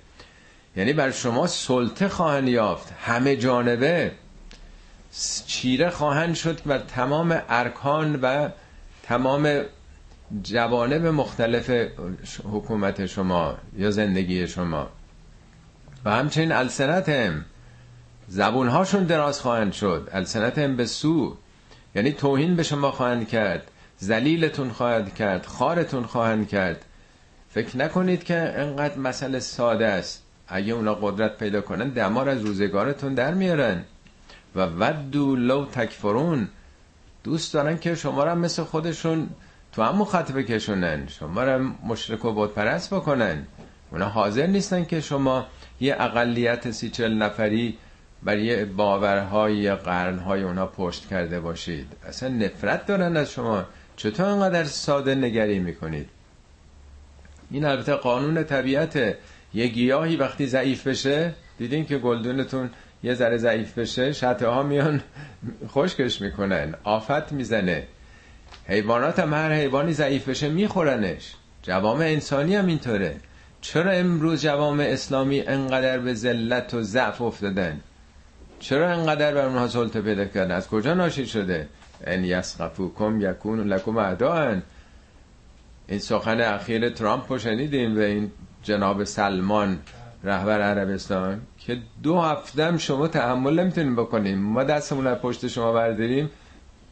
یعنی 0.76 0.92
بر 0.92 1.10
شما 1.10 1.46
سلطه 1.46 2.08
خواهند 2.08 2.48
یافت. 2.48 2.92
همه 3.00 3.36
جانبه 3.36 4.12
چیره 5.46 5.90
خواهند 5.90 6.34
شد 6.34 6.60
بر 6.66 6.78
تمام 6.78 7.42
ارکان 7.48 8.18
و 8.22 8.48
تمام 9.02 9.62
جوانب 10.42 11.06
مختلف 11.06 11.70
حکومت 12.44 13.06
شما 13.06 13.54
یا 13.76 13.90
زندگی 13.90 14.48
شما. 14.48 14.88
و 16.04 16.10
همچنین 16.10 16.52
السنت 16.52 17.08
هم 17.08 17.44
زبون 18.28 18.68
هاشون 18.68 19.04
دراز 19.04 19.40
خواهند 19.40 19.72
شد. 19.72 20.08
السنت 20.12 20.58
هم 20.58 20.76
به 20.76 20.86
سو. 20.86 21.36
یعنی 21.94 22.12
توهین 22.12 22.56
به 22.56 22.62
شما 22.62 22.90
خواهند 22.90 23.28
کرد 23.28 23.70
زلیلتون 23.98 24.70
خواهد 24.70 25.14
کرد 25.14 25.46
خارتون 25.46 26.02
خواهند 26.02 26.48
کرد. 26.48 26.84
فکر 27.50 27.76
نکنید 27.76 28.24
که 28.24 28.54
انقدر 28.56 28.98
مسئله 28.98 29.40
ساده 29.40 29.86
است. 29.86 30.22
اگه 30.48 30.72
اونا 30.72 30.94
قدرت 30.94 31.38
پیدا 31.38 31.60
کنن 31.60 31.88
دمار 31.88 32.28
از 32.28 32.42
روزگارتون 32.42 33.14
در 33.14 33.34
میارن. 33.34 33.84
و 34.56 34.66
ودو 34.66 35.36
لو 35.36 35.64
تکفرون. 35.64 36.48
دوست 37.24 37.54
دارن 37.54 37.78
که 37.78 37.94
شما 37.94 38.24
را 38.24 38.34
مثل 38.34 38.62
خودشون 38.62 39.28
تو 39.72 39.82
هم 39.82 39.96
مخاطبه 39.96 40.42
بکشونن. 40.42 41.08
شما 41.08 41.44
را 41.44 41.58
مشرک 41.86 42.24
و 42.24 42.32
بود 42.32 42.54
پرست 42.54 42.94
بکنن. 42.94 43.46
اونا 43.90 44.08
حاضر 44.08 44.46
نیستن 44.46 44.84
که 44.84 45.00
شما 45.00 45.46
یه 45.80 45.96
اقلیت 45.98 46.70
سی 46.70 46.90
چل 46.90 47.14
نفری 47.14 47.78
برای 48.22 48.64
باورهای 48.64 49.74
قرنهای 49.74 50.42
اونا 50.42 50.66
پشت 50.66 51.08
کرده 51.08 51.40
باشید. 51.40 51.86
اصلا 52.08 52.28
نفرت 52.28 52.86
دارن 52.86 53.16
از 53.16 53.30
شما. 53.30 53.64
چطور 53.96 54.26
انقدر 54.26 54.64
ساده 54.64 55.14
نگری 55.14 55.58
می‌کنید؟ 55.58 56.08
این 57.50 57.64
البته 57.64 57.94
قانون 57.94 58.44
طبیعت. 58.44 59.16
یه 59.54 59.66
گیاهی 59.66 60.16
وقتی 60.16 60.46
ضعیف 60.46 60.86
بشه 60.86 61.34
دیدین 61.58 61.86
که 61.86 61.98
گلدونتون 61.98 62.70
یه 63.02 63.14
ذره 63.14 63.36
ضعیف 63.36 63.78
بشه 63.78 64.12
شطه 64.12 64.46
ها 64.46 64.62
میان 64.62 65.00
خشکش 65.68 66.20
می‌کنن 66.20 66.74
آفت 66.84 67.32
می‌زنه. 67.32 67.86
حیوانات 68.64 69.18
هم 69.18 69.34
هر 69.34 69.52
حیوانی 69.52 69.92
ضعیف 69.92 70.28
بشه 70.28 70.48
میخورنش. 70.48 71.34
جوام 71.62 72.00
انسانی 72.00 72.54
هم 72.56 72.66
اینطوره. 72.66 73.16
چرا 73.60 73.90
امروز 73.90 74.42
جوام 74.42 74.80
اسلامی 74.80 75.40
انقدر 75.40 75.98
به 75.98 76.14
ذلت 76.14 76.74
و 76.74 76.82
ضعف 76.82 77.22
افتادن؟ 77.22 77.80
چرا 78.60 78.90
انقدر 78.90 79.34
بر 79.34 79.46
اونها 79.46 79.68
سلطه 79.68 80.00
پیدا 80.00 80.24
کردن؟ 80.24 80.54
از 80.54 80.68
کجا 80.68 80.94
ناشی 80.94 81.26
شده؟ 81.26 81.68
ان 82.06 82.24
یسقفوکم 82.24 83.20
یکون 83.20 83.60
لکم 83.60 83.96
اعداء 83.96 84.60
این 85.88 85.98
سخن 85.98 86.40
اخیر 86.40 86.90
ترامپ 86.90 87.32
رو 87.32 87.38
شنیدیم 87.38 87.96
و 87.96 88.00
این 88.00 88.32
جناب 88.62 89.04
سلمان 89.04 89.78
رهبر 90.24 90.60
عربستان؟ 90.60 91.40
که 91.58 91.78
دو 92.02 92.20
هفتم 92.20 92.76
شما 92.76 93.08
تحمل 93.08 93.60
نمی‌تونیم 93.60 93.96
بکنیم 93.96 94.38
ما 94.38 94.64
دستمون 94.64 95.06
از 95.06 95.18
پشت 95.18 95.46
شما 95.46 95.72
برداریم. 95.72 96.30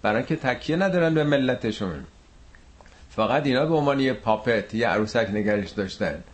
برای 0.03 0.23
که 0.23 0.37
تکیه 0.37 0.77
ندارن 0.77 1.15
به 1.15 1.25
ملتشون 1.25 2.05
فقط 3.11 3.47
اینا 3.47 3.67
به 3.67 3.75
عنوان 3.75 4.01
یه 4.01 4.13
پاپت 4.13 4.75
یه 4.75 4.89
عروسک 4.89 5.29
نگرش 5.33 5.71
داشتن. 5.71 6.25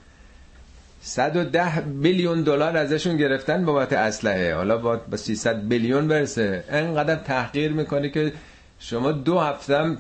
110 1.05 1.81
بیلیون 1.81 2.43
دلار 2.43 2.77
ازشون 2.77 3.17
گرفتن 3.17 3.65
بابت 3.65 3.93
اسلحه. 3.93 4.55
حالا 4.55 4.79
با 4.79 5.17
300 5.17 5.69
بیلیون 5.69 6.09
برسه. 6.09 6.65
انقدر 6.69 7.17
تحقیر 7.17 7.73
می‌کنه 7.73 8.09
که 8.09 8.33
شما 8.79 9.13
دو 9.13 9.39
هفتم 9.39 9.99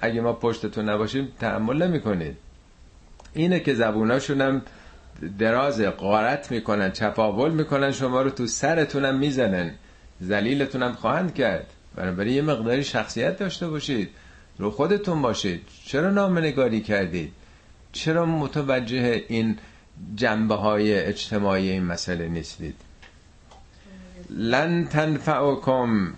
اگه 0.00 0.20
ما 0.20 0.32
پشتتون 0.32 0.88
نباشیم 0.88 1.28
تحمل 1.40 1.82
نمی‌کنید. 1.82 2.36
اینه 3.34 3.60
که 3.60 3.74
زبوناشون 3.74 4.40
هم 4.40 4.62
دراز 5.38 5.80
قارت 5.80 6.50
می‌کنن 6.50 6.90
چپاول 6.92 7.50
می‌کنن 7.50 7.92
شما 7.92 8.22
رو 8.22 8.30
تو 8.30 8.46
سرتونم 8.46 9.18
می‌زنن. 9.18 9.70
زلیلتونم 10.20 10.92
خواهند 10.92 11.34
کرد. 11.34 11.66
بنابراین 11.96 12.34
یه 12.34 12.42
مقداری 12.42 12.84
شخصیت 12.84 13.38
داشته 13.38 13.68
باشید. 13.68 14.10
رو 14.58 14.70
خودتون 14.70 15.22
باشید. 15.22 15.62
چرا 15.86 16.10
نامنگاری 16.10 16.80
کردید؟ 16.80 17.32
چرا 17.92 18.26
متوجه 18.26 19.24
این 19.28 19.58
جنبه 20.14 20.54
های 20.54 21.00
اجتماعی 21.00 21.70
این 21.70 21.84
مسئله 21.84 22.28
نیستید. 22.28 22.74
لن 24.30 24.84
تنفعکم 24.84 26.14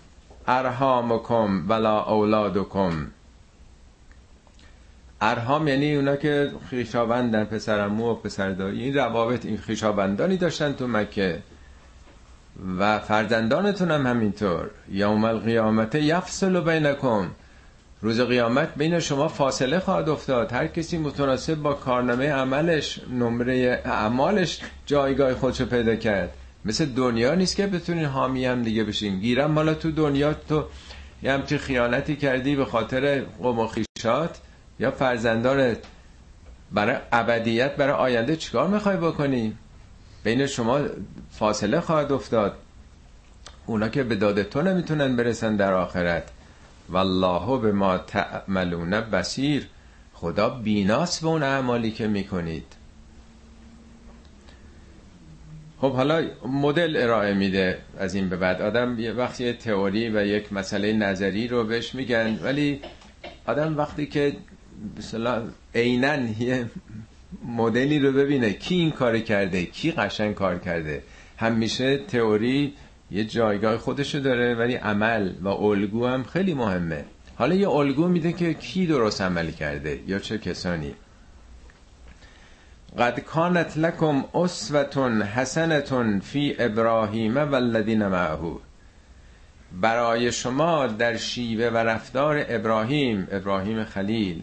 ارهامکم 0.46 1.68
ولا 1.68 2.00
اولادکم. 2.04 3.06
ارهام 5.20 5.68
یعنی 5.68 5.96
اونا 5.96 6.16
که 6.16 6.52
خیشاوندن 6.70 7.44
پسرمو 7.44 8.10
و 8.10 8.14
پسردایی 8.14 8.82
این 8.82 8.94
روابط 8.94 9.46
این 9.46 9.56
خیشاوندانی 9.56 10.36
داشتن 10.36 10.72
تو 10.72 10.86
مکه. 10.88 11.42
و 12.78 12.98
فرزندانتون 12.98 13.90
هم 13.90 14.06
همینطور. 14.06 14.70
یوم 14.90 15.24
القیامت 15.24 15.94
یفصل 15.94 16.60
بینکم. 16.60 17.30
روز 18.02 18.20
قیامت 18.20 18.74
بین 18.76 19.00
شما 19.00 19.28
فاصله 19.28 19.78
خواهد 19.78 20.08
افتاد. 20.08 20.52
هر 20.52 20.66
کسی 20.66 20.98
متناسب 20.98 21.54
با 21.54 21.74
کارنامه 21.74 22.32
عملش 22.32 23.00
نمره 23.12 23.82
اعمالش 23.84 24.60
جایگاه 24.86 25.34
خودشو 25.34 25.66
پیدا 25.66 25.96
کرد. 25.96 26.30
مثل 26.64 26.84
دنیا 26.84 27.34
نیست 27.34 27.56
که 27.56 27.66
بتونین 27.66 28.04
حامی 28.04 28.44
هم 28.44 28.62
دیگه 28.62 28.84
بشین. 28.84 29.20
گیرم 29.20 29.50
مالا 29.50 29.74
تو 29.74 29.90
دنیا 29.90 30.34
تو 30.34 30.64
یه 31.22 31.32
همچین 31.32 31.58
خیانتی 31.58 32.16
کردی 32.16 32.56
به 32.56 32.64
خاطر 32.64 33.20
قوم 33.20 33.58
و 33.58 33.66
خیشات؟ 33.66 34.38
یا 34.80 34.90
فرزندانت 34.90 35.78
برای 36.72 36.96
ابدیت 37.12 37.76
برای 37.76 37.94
آینده 37.94 38.36
چیکار 38.36 38.68
می‌خوای 38.68 38.96
بکنی؟ 38.96 39.56
بین 40.24 40.46
شما 40.46 40.80
فاصله 41.30 41.80
خواهد 41.80 42.12
افتاد. 42.12 42.54
اونا 43.66 43.88
که 43.88 44.02
به 44.02 44.16
داد 44.16 44.42
تو 44.42 44.62
نمی‌تونن 44.62 45.16
برسن 45.16 45.56
در 45.56 45.72
آخرت. 45.72 46.30
والله 46.88 47.60
به 47.60 47.72
ما 47.72 47.98
تعملون 47.98 48.90
بسیر 49.00 49.66
خدا 50.12 50.48
بیناس 50.48 51.20
به 51.20 51.26
اون 51.26 51.42
اعمالی 51.42 51.90
که 51.90 52.06
می‌کنید. 52.06 52.64
خب 55.80 55.92
حالا 55.92 56.26
مدل 56.46 56.96
ارائه 56.96 57.34
میده 57.34 57.78
از 57.98 58.14
این 58.14 58.28
به 58.28 58.36
بعد. 58.36 58.62
آدم 58.62 58.98
یه 58.98 59.12
وقتی 59.12 59.52
تئوری 59.52 60.08
و 60.08 60.26
یک 60.26 60.52
مسئله 60.52 60.92
نظری 60.92 61.48
رو 61.48 61.64
بهش 61.64 61.94
میگن 61.94 62.38
ولی 62.42 62.80
آدم 63.46 63.76
وقتی 63.76 64.06
که 64.06 64.36
مثلا 64.98 65.42
عینا 65.74 66.16
یه 66.38 66.70
مدلی 67.44 67.98
رو 67.98 68.12
ببینه 68.12 68.52
کی 68.52 68.74
این 68.74 68.90
کار 68.90 69.18
کرده 69.18 69.64
کی 69.64 69.92
قشنگ 69.92 70.34
کار 70.34 70.58
کرده. 70.58 71.02
همیشه 71.36 71.98
تئوری 71.98 72.74
یه 73.10 73.24
جایگاه 73.24 73.78
خودشو 73.78 74.18
داره 74.18 74.54
ولی 74.54 74.74
عمل 74.74 75.32
و 75.42 75.48
الگو 75.48 76.06
هم 76.06 76.24
خیلی 76.24 76.54
مهمه. 76.54 77.04
حالا 77.36 77.54
یه 77.54 77.68
الگو 77.68 78.08
میده 78.08 78.32
که 78.32 78.54
کی 78.54 78.86
درست 78.86 79.22
عمل 79.22 79.50
کرده 79.50 80.00
یا 80.06 80.18
چه 80.18 80.38
کسانی. 80.38 80.94
قد 82.98 83.20
کانت 83.20 83.78
لکم 83.78 84.24
اسوة 84.34 85.22
حسنة 85.24 86.20
فی 86.20 86.56
ابراهیم 86.58 87.36
و 87.36 87.54
الذین 87.54 88.06
معه. 88.06 88.58
برای 89.80 90.32
شما 90.32 90.86
در 90.86 91.16
شیوه 91.16 91.66
و 91.68 91.76
رفتار 91.76 92.44
ابراهیم 92.48 93.28
ابراهیم 93.30 93.84
خلیل 93.84 94.42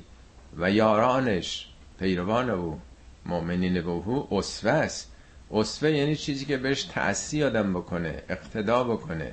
و 0.57 0.71
یارانش 0.71 1.67
پیروان 1.99 2.49
او 2.49 2.79
مؤمنین 3.25 3.73
به 3.73 3.89
او 3.89 4.27
اسوه 4.31 4.71
است. 4.71 5.14
اسوه 5.55 5.91
یعنی 5.91 6.15
چیزی 6.15 6.45
که 6.45 6.57
بهش 6.57 6.83
تأسی 6.83 7.43
آدم 7.43 7.73
بکنه 7.73 8.23
اقتدا 8.29 8.83
بکنه. 8.83 9.31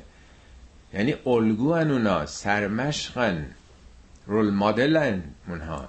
یعنی 0.95 1.15
الگو 1.27 1.73
اونا 1.73 2.27
سرمشقن 2.27 3.47
رول 4.27 4.51
مدلن 4.51 5.23
اونها. 5.49 5.89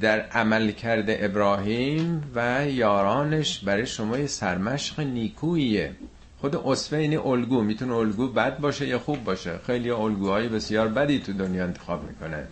در 0.00 0.20
عمل 0.20 0.70
کرده 0.70 1.18
ابراهیم 1.20 2.30
و 2.34 2.66
یارانش 2.68 3.58
برای 3.58 3.86
شما 3.86 4.18
یه 4.18 4.26
سرمشق 4.26 5.00
نیکوییه. 5.00 5.92
خود 6.40 6.56
اصفه 6.56 7.02
یعنی 7.02 7.16
الگو. 7.16 7.62
می‌تونه 7.62 7.94
الگو 7.94 8.28
بد 8.28 8.58
باشه 8.58 8.86
یا 8.86 8.98
خوب 8.98 9.24
باشه. 9.24 9.58
خیلی 9.66 9.90
الگوهای 9.90 10.48
بسیار 10.48 10.88
بدی 10.88 11.18
تو 11.18 11.32
دنیا 11.32 11.64
انتخاب 11.64 12.08
می‌کنن. 12.08 12.44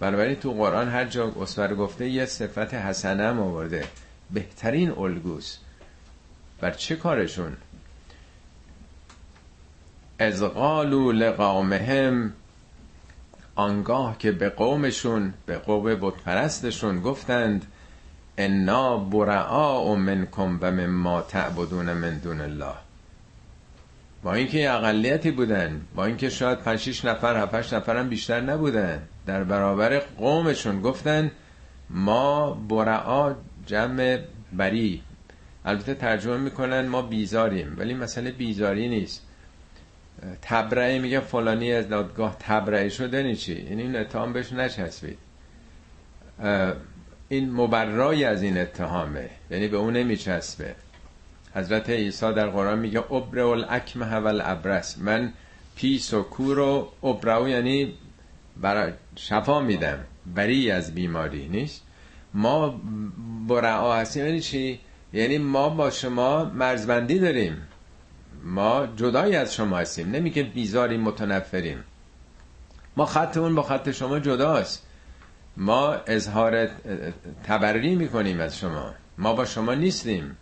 بنابراین 0.00 0.36
تو 0.36 0.52
قرآن 0.52 0.88
هر 0.88 1.04
جا 1.04 1.32
اصفه 1.40 1.62
رو 1.62 1.76
گفته 1.76 2.08
یه 2.08 2.24
صفت 2.24 2.74
حسنه 2.74 3.22
هم 3.22 3.40
آورده. 3.40 3.84
بهترین 4.30 4.90
الگوست. 4.90 5.67
بر 6.60 6.70
چه 6.70 6.96
کارشون؟ 6.96 7.56
از 10.18 10.42
قالو 10.42 11.12
لقامهم 11.12 12.32
آنگاه 13.54 14.18
که 14.18 14.32
به 14.32 14.48
قومشون 14.48 15.34
به 15.46 15.58
قوم 15.58 15.94
بتپرستشون 15.94 17.00
گفتند 17.00 17.66
انا 18.38 18.96
برعا 18.96 19.94
منکم 19.94 20.58
و 20.60 20.70
مما 20.70 21.22
تعبدون 21.22 21.92
من 21.92 22.18
دون 22.18 22.40
الله. 22.40 22.74
با 24.22 24.34
اینکه 24.34 24.70
اقلیتی 24.70 25.30
بودن 25.30 25.80
با 25.94 26.04
اینکه 26.04 26.30
شاید 26.30 26.58
5 26.58 26.78
6 26.78 27.04
نفر 27.04 27.36
7 27.36 27.74
نفر 27.74 27.96
هم 27.96 28.08
بیشتر 28.08 28.40
نبودن 28.40 29.02
در 29.26 29.44
برابر 29.44 29.98
قومشون 29.98 30.82
گفتن 30.82 31.30
ما 31.90 32.50
برعا 32.50 33.34
جمع 33.66 34.18
بری. 34.52 35.02
البته 35.68 35.94
ترجمه 35.94 36.36
می‌کنن 36.36 36.86
ما 36.86 37.02
بیزاریم 37.02 37.74
ولی 37.78 37.94
مسئله 37.94 38.30
بیزاری 38.30 38.88
نیست. 38.88 39.22
تبرعه 40.42 40.98
میگه 40.98 41.20
فلانی 41.20 41.72
از 41.72 41.88
دادگاه 41.88 42.36
تبرعه 42.40 42.88
شده 42.88 43.22
نیچی 43.22 43.54
یعنی 43.54 43.82
این 43.82 43.96
اتهام 43.96 44.32
بهش 44.32 44.52
نچسبید. 44.52 45.18
این 47.28 47.52
مبرای 47.52 48.24
از 48.24 48.42
این 48.42 48.58
اتهامه 48.58 49.30
یعنی 49.50 49.68
به 49.68 49.76
اون 49.76 49.96
نمیچسبه. 49.96 50.74
حضرت 51.54 51.90
عیسی 51.90 52.32
در 52.32 52.46
قرآن 52.46 52.78
میگه 52.78 53.12
ابر 53.12 53.38
الاکمه 53.38 54.14
و 54.14 54.40
ابرس 54.44 54.98
من 54.98 55.32
پیس 55.76 56.14
و 56.14 56.22
کور 56.22 56.58
و 56.58 56.92
ابرو 57.02 57.48
یعنی 57.48 57.94
برای 58.56 58.92
شفا 59.16 59.60
میدم. 59.60 59.98
بری 60.34 60.70
از 60.70 60.94
بیماری 60.94 61.48
نیست؟ 61.48 61.82
ما 62.34 62.80
برعا 63.48 63.96
هستیم. 63.96 64.26
یعنی 64.26 64.40
چی؟ 64.40 64.80
یعنی 65.12 65.38
ما 65.38 65.68
با 65.68 65.90
شما 65.90 66.44
مرزبندی 66.44 67.18
داریم. 67.18 67.62
ما 68.44 68.88
جدایی 68.96 69.36
از 69.36 69.54
شما 69.54 69.78
هستیم. 69.78 70.10
نمیگه 70.10 70.42
بیزاریم 70.42 71.00
متنفریم. 71.00 71.84
ما 72.96 73.06
خطمون 73.06 73.54
با 73.54 73.62
خط 73.62 73.90
شما 73.90 74.20
جداست. 74.20 74.86
ما 75.56 75.92
اظهار 76.06 76.68
تبری 77.44 77.94
می‌کنیم 77.94 78.40
از 78.40 78.58
شما. 78.58 78.94
ما 79.18 79.32
با 79.34 79.44
شما 79.44 79.74
نیستیم. 79.74 80.36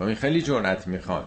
و 0.00 0.04
این 0.04 0.14
خیلی 0.14 0.42
جرأت 0.42 0.88
می‌خواد. 0.88 1.26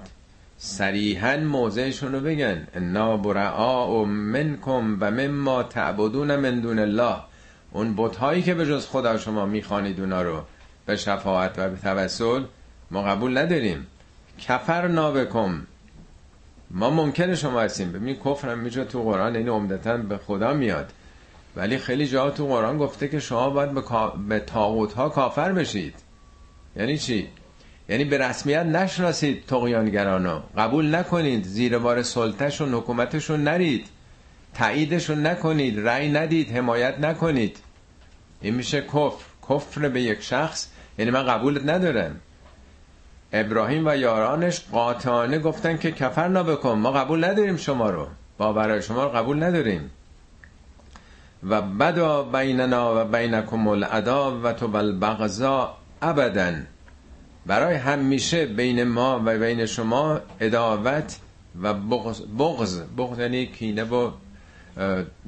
صریحا 0.58 1.38
موضعشون 1.38 2.14
رو 2.14 2.20
بگن. 2.20 2.68
انا 2.74 3.18
برعا 3.18 3.92
و 3.92 4.06
منکم 4.06 4.98
و 5.02 5.12
مما 5.12 5.64
تعبدون 5.64 6.36
من 6.36 6.60
دون 6.60 6.80
الله. 6.80 7.16
اون 7.72 7.94
بتهایی 7.98 8.42
که 8.42 8.54
به 8.54 8.66
جز 8.66 8.88
خدا 8.88 9.18
شما 9.18 9.46
می‌خوانید 9.46 10.00
اونا 10.00 10.22
رو. 10.22 10.44
به 10.86 10.96
شفاعت 10.96 11.60
و 11.60 11.70
به 11.70 11.78
توسل. 11.78 12.44
ما 12.92 13.04
قبول 13.04 13.38
نداریم. 13.38 13.88
کفر 14.40 14.88
نابکم. 14.88 15.62
ما 16.72 16.90
ممکنه 16.90 17.36
شما 17.36 17.62
هستیم. 17.62 17.92
ببین 17.92 18.16
کفر 18.16 18.50
هم 18.50 18.60
میجا 18.60 18.84
تو 18.84 19.04
قرآن 19.04 19.36
این 19.36 19.50
عمدتا 19.50 19.98
به 19.98 20.18
خدا 20.18 20.54
میاد. 20.54 20.94
ولی 21.56 21.78
خیلی 21.78 22.08
جا 22.08 22.30
تو 22.30 22.48
قرآن 22.48 22.78
گفته 22.78 23.08
که 23.08 23.20
شما 23.20 23.50
باید 23.50 23.72
به. 23.72 23.82
به 24.28 24.44
ها 24.96 25.10
کافر 25.10 25.52
بشید. 25.52 25.96
یعنی 26.76 26.98
چی؟ 26.98 27.28
یعنی 27.90 28.06
به 28.06 28.18
رسمیت 28.18 28.66
نشناسید 28.66 29.46
تقیانگرانو. 29.46 30.40
قبول 30.58 30.96
نکنید. 30.96 31.44
زیر 31.44 31.78
بار 31.78 32.02
سلطهشون 32.04 32.74
حکومتشون 32.74 33.44
نرید. 33.44 33.88
تاییدشون 34.54 35.28
نکنید. 35.28 35.88
رأی 35.88 36.12
ندید. 36.12 36.52
حمایت 36.52 37.00
نکنید. 37.00 37.58
این 38.42 38.56
میشه 38.56 38.82
کفر. 38.82 39.26
کفر 39.50 39.90
به 39.90 40.02
یک 40.02 40.22
شخص. 40.22 40.68
یعنی 40.98 41.12
من 41.12 41.24
قبولت 41.26 41.62
ندارم. 41.66 42.20
ابراهیم 43.34 43.88
و 43.88 43.96
یارانش 43.96 44.62
قاطعانه 44.72 45.40
گفتن 45.40 45.78
که 45.78 45.92
کفر 45.92 46.30
بکن 46.30 46.72
ما 46.72 46.92
قبول 46.92 47.26
نداریم 47.26 47.58
شما 47.58 47.90
رو. 47.90 48.08
باورای 48.38 48.82
شما 48.82 49.04
رو 49.04 49.10
قبول 49.10 49.44
نداریم. 49.44 49.92
و 51.44 51.62
بدا 51.62 52.24
بیننا 52.24 53.02
و 53.02 53.08
بینکم 53.08 53.68
العدا 53.68 54.40
و 54.44 54.54
تو 54.54 54.68
بالبغضا 54.68 55.78
ابدا. 56.02 56.54
برای 57.46 57.76
همیشه 57.76 58.46
بین 58.46 58.84
ما 58.84 59.22
و 59.26 59.40
بین 59.40 59.66
شما 59.66 60.20
اداوت 60.40 61.18
و 61.62 61.74
بغض 61.74 62.22
بغض, 62.40 62.82
بغض 62.98 63.20
یعنی 63.20 63.46
کینه 63.46 63.84
و 63.84 64.12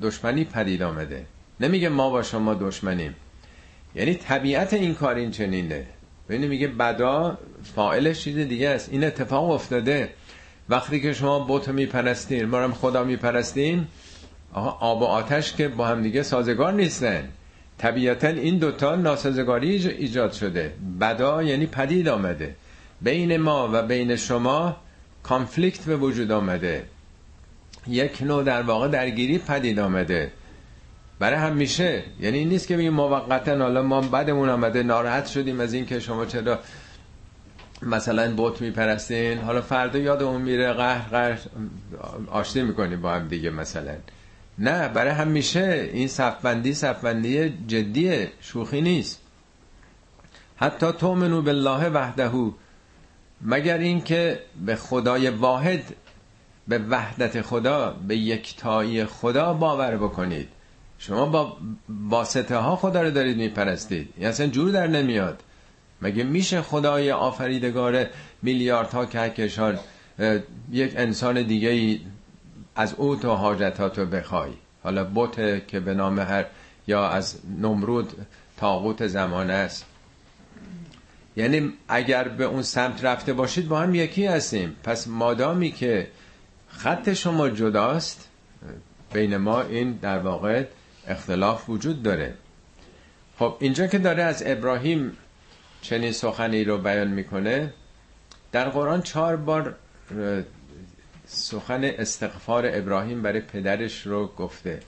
دشمنی 0.02 0.44
پدید 0.44 0.84
آمده. 0.84 1.26
نمیگه 1.60 1.90
ما 1.90 2.10
با 2.10 2.24
شما 2.24 2.54
دشمنیم. 2.54 3.16
یعنی 3.96 4.14
طبیعت 4.14 4.74
این 4.74 4.96
کار 4.96 5.16
این 5.16 5.32
چنینه 5.32 5.86
ببینید 6.32 6.50
میگه 6.50 6.68
بدا 6.68 7.38
فاعلش 7.76 8.24
چیز 8.24 8.38
دیگه 8.38 8.70
است. 8.70 8.90
این 8.92 9.04
اتفاق 9.04 9.50
افتاده. 9.50 10.10
وقتی 10.70 11.02
که 11.02 11.14
شما 11.14 11.46
بت 11.50 11.70
میپرستین 11.70 12.46
ما 12.46 12.58
هم 12.58 12.74
خدا 12.74 13.04
میپرستین 13.04 13.88
آقا 14.54 14.70
آب 14.70 15.02
و 15.02 15.06
آتش 15.06 15.54
که 15.54 15.68
با 15.68 15.88
هم 15.88 16.02
دیگه 16.04 16.24
سازگار 16.24 16.74
نیستن. 16.74 17.30
طبیعتا 17.78 18.28
این 18.28 18.58
دوتا 18.58 18.96
ناسازگاری 18.96 19.88
ایجاد 19.88 20.32
شده. 20.32 20.74
بدا 21.02 21.44
یعنی 21.44 21.66
پدید 21.66 22.08
آمده. 22.08 22.56
بین 23.02 23.38
ما 23.38 23.70
و 23.74 23.82
بین 23.82 24.16
شما 24.16 24.76
کانفلیکت 25.24 25.86
به 25.86 25.98
وجود 25.98 26.32
آمده. 26.32 26.86
یک 27.88 28.22
نوع 28.22 28.44
در 28.44 28.62
واقع 28.62 28.88
درگیری 28.88 29.38
پدید 29.38 29.80
آمده. 29.80 30.32
برای 31.22 31.40
همیشه 31.40 32.04
یعنی 32.20 32.38
این 32.38 32.50
نیست 32.50 32.68
که 32.68 32.78
بگیم 32.78 32.94
موقتا 32.94 33.58
حالا 33.58 33.82
ما 33.82 34.02
بدمون 34.02 34.50
آمده 34.50 34.84
ناراحت 34.84 35.28
شدیم 35.28 35.60
از 35.60 35.74
این 35.74 35.86
که 35.86 36.00
شما 36.00 36.26
چرا 36.26 36.60
مثلا 37.82 38.36
بوت 38.36 38.62
میپرستین. 38.62 39.38
حالا 39.38 39.62
فردا 39.62 40.00
یادمون 40.00 40.42
میره 40.42 40.74
قهر 40.74 41.10
قهر 41.10 41.40
آشتی 42.32 42.62
می‌کنیم 42.62 43.02
با 43.02 43.12
هم 43.12 43.28
دیگه 43.28 43.50
مثلا. 43.50 43.96
نه 44.60 44.88
برای 44.88 45.12
همیشه 45.12 45.90
این 45.94 46.08
صفبندی 46.08 46.74
صفبندی 46.74 47.50
جدیه 47.68 48.32
شوخی 48.42 48.82
نیست. 48.82 49.22
حتی 50.58 50.92
تومنو 50.92 51.42
بالله 51.42 51.90
وحدهو 51.90 52.52
مگر 53.42 53.78
اینکه 53.78 54.40
به 54.66 54.76
خدای 54.76 55.30
واحد 55.30 55.84
به 56.68 56.78
وحدت 56.78 57.42
خدا 57.42 57.96
به 58.08 58.18
یکتایی 58.18 59.06
خدا 59.06 59.54
باور 59.54 59.98
بکنید. 59.98 60.48
شما 61.02 61.26
با 61.26 61.58
واسطه 61.90 62.58
ها 62.58 62.76
خدا 62.76 63.02
رو 63.02 63.12
دارید 63.12 63.38
میپرستید. 63.38 64.14
این 64.18 64.28
اصلا 64.28 64.48
جور 64.48 64.72
در 64.72 64.88
نمیاد. 64.88 65.44
مگه 66.02 66.24
میشه 66.24 66.62
خدای 66.62 67.12
آفریدگار 67.12 68.08
میلیاردها 68.42 69.06
کهکشان 69.06 69.80
یک 70.72 70.94
انسان 70.96 71.42
دیگه 71.42 71.70
ای 71.70 72.02
از 72.76 72.94
او 72.94 73.16
تو 73.16 73.30
حاجتاتو 73.30 74.06
بخوای؟ 74.06 74.52
حالا 74.84 75.04
بوت 75.04 75.68
که 75.68 75.80
به 75.80 75.94
نام 75.94 76.20
هر 76.20 76.46
یا 76.88 77.08
از 77.08 77.40
نمرود 77.60 78.26
تاغوت 78.58 79.08
زمانه 79.08 79.54
است. 79.54 79.86
یعنی 81.38 81.74
اگر 81.88 82.28
به 82.28 82.44
اون 82.44 82.62
سمت 82.62 83.06
رفته 83.06 83.34
باشید 83.34 83.68
با 83.68 83.80
هم 83.80 83.96
یکی 83.96 84.26
هستیم. 84.26 84.76
پس 84.84 85.08
مادامی 85.08 85.72
که 85.72 86.08
خط 86.68 87.14
شما 87.14 87.50
جداست 87.50 88.30
بین 89.14 89.38
ما 89.38 89.62
این 89.62 89.92
در 89.92 90.20
واقع 90.20 90.66
اختلاف 91.08 91.70
وجود 91.70 92.04
داره. 92.04 92.34
خب 93.40 93.56
اینجا 93.60 93.88
که 93.88 93.98
داره 93.98 94.24
از 94.24 94.44
ابراهیم 94.46 95.18
چنین 95.82 96.12
سخنی 96.12 96.64
رو 96.64 96.78
بیان 96.78 97.08
می‌کنه 97.08 97.74
در 98.52 98.70
قرآن 98.70 99.02
چهار 99.02 99.36
بار 99.36 99.76
سخن 101.26 101.84
استغفار 101.84 102.64
ابراهیم 102.74 103.22
برای 103.22 103.42
پدرش 103.42 104.08
رو 104.08 104.28
گفته 104.28 104.80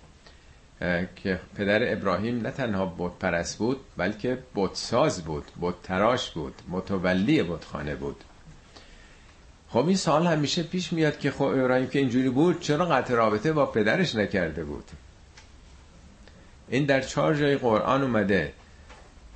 که 1.15 1.39
پدر 1.55 1.93
ابراهیم 1.93 2.41
نه 2.41 2.51
تنها 2.51 2.95
بت 2.97 3.11
پرست 3.19 3.57
بود 3.57 3.79
بلکه 3.97 4.37
بت 4.55 4.75
ساز 4.75 5.21
بود 5.21 5.43
بت 5.61 5.81
تراش 5.83 6.31
بود 6.31 6.53
متولی 6.69 7.43
بتخانه 7.43 7.95
بود. 7.95 8.23
خب 9.69 9.87
این 9.87 9.97
سال 9.97 10.27
همیشه 10.27 10.63
پیش 10.63 10.93
میاد 10.93 11.19
که 11.19 11.31
خب 11.31 11.41
ابراهیم 11.41 11.87
که 11.87 11.99
اینجوری 11.99 12.29
بود 12.29 12.59
چرا 12.59 12.85
قطع 12.85 13.13
رابطه 13.13 13.53
با 13.53 13.65
پدرش 13.65 14.15
نکرده 14.15 14.63
بود؟ 14.63 14.83
این 16.73 16.85
در 16.85 17.01
چهار 17.01 17.35
جای 17.35 17.57
قرآن 17.57 18.01
اومده. 18.01 18.53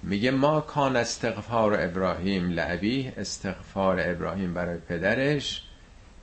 میگه 0.03 0.31
ما 0.31 0.61
کان 0.61 0.95
استغفار 0.95 1.81
ابراهیم 1.81 2.49
لعبی 2.49 3.11
استغفار 3.17 3.99
ابراهیم 4.01 4.53
برای 4.53 4.77
پدرش 4.77 5.63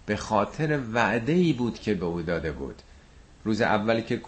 به 0.06 0.16
خاطر 0.16 0.78
وعده 0.92 1.32
ای 1.32 1.52
بود 1.52 1.78
که 1.78 1.94
به 1.94 2.06
او 2.06 2.22
داده 2.22 2.52
بود. 2.52 2.74
روز 3.44 3.60
اولی 3.60 4.02
که 4.02 4.20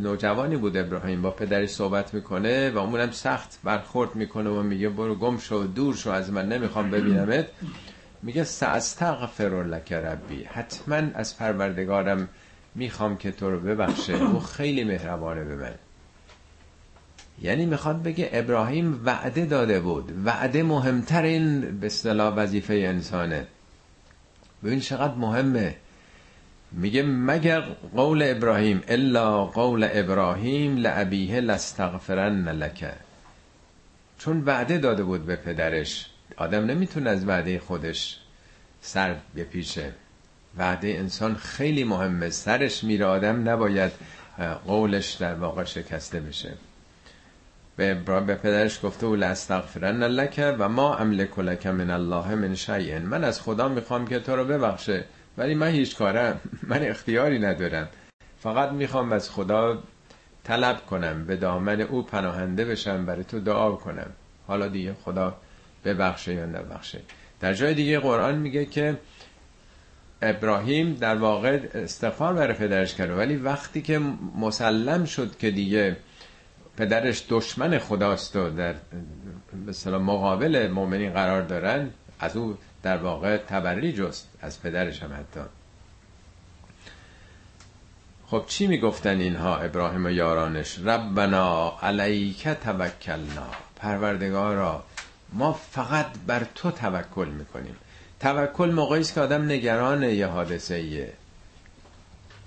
نوجوانی 0.00 0.56
بود 0.56 0.76
ابراهیم 0.76 1.22
با 1.22 1.30
پدرش 1.30 1.68
صحبت 1.68 2.14
می‌کنه 2.14 2.70
و 2.70 2.78
اونم 2.78 3.10
سخت 3.10 3.58
برخورد 3.64 4.14
می‌کنه 4.14 4.50
و 4.50 4.62
میگه 4.62 4.88
برو 4.88 5.14
گم 5.14 5.38
شو 5.38 5.68
دور 5.74 5.94
شو 5.94 6.10
از 6.10 6.32
من 6.32 6.48
نمی‌خوام 6.48 6.90
ببینمت. 6.90 7.46
میگه 8.22 8.44
ساستغفر 8.44 9.64
لک 9.64 9.92
ربی. 9.92 10.44
حتما 10.44 10.96
از 11.14 11.38
پروردگارم 11.38 12.28
می‌خوام 12.74 13.16
که 13.16 13.32
تو 13.32 13.50
رو 13.50 13.60
ببخشه. 13.60 14.14
او 14.14 14.40
خیلی 14.40 14.84
مهربانه 14.84 15.44
به 15.44 15.56
من 15.56 15.74
یعنی 17.42 17.66
می‌خواد 17.66 18.02
بگه 18.02 18.30
ابراهیم 18.32 19.00
وعده 19.04 19.46
داده 19.46 19.80
بود. 19.80 20.12
وعده 20.24 20.62
مهمترین 20.62 21.78
به 21.78 21.86
اصطلاح 21.86 22.34
وظیفه 22.34 22.74
انسانه. 22.74 23.46
ببین 24.64 24.80
چقدر 24.80 25.14
مهمه. 25.14 25.76
میگه 26.72 27.02
مگر 27.02 27.60
قول 27.94 28.22
ابراهیم 28.26 28.82
الا 28.88 29.44
قول 29.44 29.88
ابراهیم 29.92 30.76
لعبیه 30.76 31.40
لستغفرن 31.40 32.48
لکه 32.48 32.92
چون 34.18 34.44
وعده 34.44 34.78
داده 34.78 35.02
بود 35.04 35.26
به 35.26 35.36
پدرش. 35.36 36.10
آدم 36.36 36.64
نمی‌تونه 36.64 37.10
از 37.10 37.28
وعده 37.28 37.58
خودش 37.58 38.20
سر 38.80 39.16
بپیشه. 39.36 39.92
وعده 40.58 40.88
انسان 40.88 41.34
خیلی 41.34 41.84
مهمه. 41.84 42.30
سرش 42.30 42.84
میره 42.84 43.06
آدم 43.06 43.48
نباید 43.48 43.92
قولش 44.66 45.12
در 45.12 45.34
واقع 45.34 45.64
شکسته 45.64 46.20
بشه. 46.20 46.52
به, 47.76 47.94
به 47.94 48.34
پدرش 48.34 48.80
گفته 48.82 49.06
او 49.06 49.16
لاستغفرن 49.16 50.02
لک 50.02 50.54
و 50.58 50.68
ما 50.68 50.96
املک 50.96 51.38
لک 51.38 51.66
من 51.66 51.90
الله 51.90 52.34
من 52.34 52.54
شیء. 52.54 52.98
من 52.98 53.24
از 53.24 53.40
خدا 53.40 53.68
می‌خوام 53.68 54.06
که 54.06 54.20
تو 54.20 54.36
رو 54.36 54.44
ببخشه 54.44 55.04
ولی 55.38 55.54
من 55.54 55.68
هیچ 55.68 55.96
کارم 55.96 56.40
من 56.70 56.82
اختیاری 56.82 57.38
ندارم. 57.38 57.88
فقط 58.40 58.70
می‌خوام 58.70 59.12
از 59.12 59.30
خدا 59.30 59.78
طلب 60.44 60.86
کنم 60.86 61.24
به 61.24 61.36
دامن 61.36 61.80
او 61.80 62.02
پناهنده 62.02 62.64
بشم 62.64 63.06
برای 63.06 63.24
تو 63.24 63.40
دعا 63.40 63.72
کنم. 63.72 64.10
حالا 64.46 64.68
دیگه 64.68 64.94
خدا 65.04 65.36
ببخشه 65.84 66.34
یا 66.34 66.46
نبخشه. 66.46 67.00
در 67.40 67.54
جای 67.54 67.74
دیگه 67.74 67.98
قرآن 67.98 68.34
میگه 68.38 68.64
که 68.64 68.96
ابراهیم 70.24 70.94
در 70.94 71.16
واقع 71.16 71.60
استغفار 71.74 72.34
برای 72.34 72.54
پدرش 72.54 72.94
کرد. 72.94 73.10
ولی 73.10 73.36
وقتی 73.36 73.82
که 73.82 73.98
مسلم 74.38 75.04
شد 75.04 75.38
که 75.38 75.50
دیگه 75.50 75.96
پدرش 76.76 77.24
دشمن 77.28 77.78
خداست 77.78 78.36
و 78.36 78.50
در 78.50 78.74
مثلا 79.66 79.98
مقابل 79.98 80.68
مؤمنین 80.68 81.12
قرار 81.12 81.42
دارن 81.42 81.90
از 82.20 82.36
او 82.36 82.58
در 82.82 82.96
واقع 82.96 83.36
تبری 83.36 83.92
جست 83.92 84.28
از 84.40 84.62
پدرش 84.62 85.02
هم 85.02 85.12
حتی. 85.12 85.40
خب 88.26 88.44
چی 88.46 88.66
می‌گفتن 88.66 89.20
اینها 89.20 89.56
ابراهیم 89.56 90.06
و 90.06 90.10
یارانش؟ 90.10 90.78
ربنا 90.78 91.78
علیک 91.82 92.48
توکلنا. 92.48 93.50
پروردگارا 93.76 94.84
ما 95.32 95.52
فقط 95.52 96.06
بر 96.26 96.46
تو 96.54 96.70
توکل 96.70 97.28
می‌کنیم. 97.28 97.76
توکل 98.24 98.70
موقعی 98.70 99.00
است 99.00 99.14
که 99.14 99.20
آدم 99.20 99.44
نگران 99.44 100.02
یه 100.02 100.26
حادثه 100.26 100.74
ایه. 100.74 101.12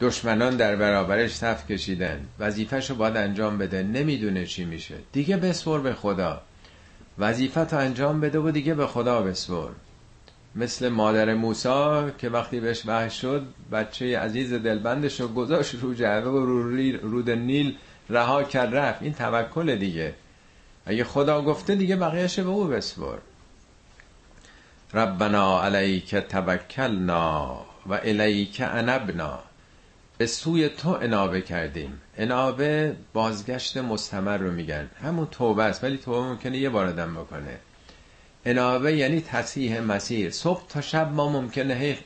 دشمنان 0.02 0.58
در 0.58 0.76
برابرش 0.76 1.36
صف 1.36 1.68
کشیدن. 1.72 2.26
وظیفهشو 2.40 2.96
باید 2.96 3.18
انجام 3.18 3.58
بده. 3.58 3.84
نمی‌دونه 3.84 4.46
چی 4.46 4.66
میشه. 4.66 4.96
دیگه 5.12 5.38
بسپر 5.38 5.80
به 5.80 5.94
خدا. 5.94 6.42
وظیفه 7.20 7.66
تا 7.66 7.80
انجام 7.80 8.22
بده 8.22 8.40
و 8.40 8.52
دیگه 8.52 8.74
به 8.74 8.88
خدا 8.88 9.22
بسپر. 9.22 9.70
مثل 10.56 10.90
مادر 10.90 11.34
موسا 11.34 12.10
که 12.10 12.30
وقتی 12.30 12.60
بهش 12.60 12.86
وحش 12.86 13.22
شد 13.22 13.46
بچه 13.72 14.20
عزیز 14.20 14.54
دلبندش 14.54 15.22
رو 15.22 15.28
گذاشت 15.28 15.76
رو 15.82 15.94
جعبه 15.94 16.30
و 16.30 16.46
رو 16.46 16.64
رود 17.02 17.30
نیل 17.30 17.78
رها 18.10 18.44
کرد 18.44 18.76
رفت. 18.76 19.02
این 19.02 19.14
توکل 19.14 19.76
دیگه. 19.76 20.14
اگه 20.86 21.04
خدا 21.04 21.42
گفته 21.42 21.76
دیگه 21.76 21.96
بقیهش 21.96 22.40
به 22.40 22.50
او 22.50 22.68
بسپر. 22.68 23.18
ربنا 24.94 25.64
علیک 25.64 26.16
توکلنا 26.16 27.66
و 27.86 27.94
الیک 27.94 28.62
انبنا. 28.66 29.40
به 30.18 30.26
سوی 30.26 30.70
تو 30.70 30.90
انابه 30.90 31.42
کردیم. 31.42 32.02
انابه 32.18 32.96
بازگشت 33.14 33.78
مستمر 33.78 34.38
رو 34.38 34.52
میگن. 34.52 34.90
همون 35.04 35.28
توبه 35.32 35.64
است 35.64 35.84
ولی 35.84 35.98
توبه 35.98 36.20
ممکنه 36.20 36.58
یه 36.58 36.70
بار 36.70 36.88
آدم 36.88 37.14
بکنه. 37.14 37.58
انابه 38.46 38.96
یعنی 38.96 39.22
تصیح 39.22 39.80
مسیر. 39.80 40.32
صبح 40.32 40.68
تا 40.70 40.82
شب 40.82 41.12
ما 41.12 41.30
ممکنه 41.30 41.98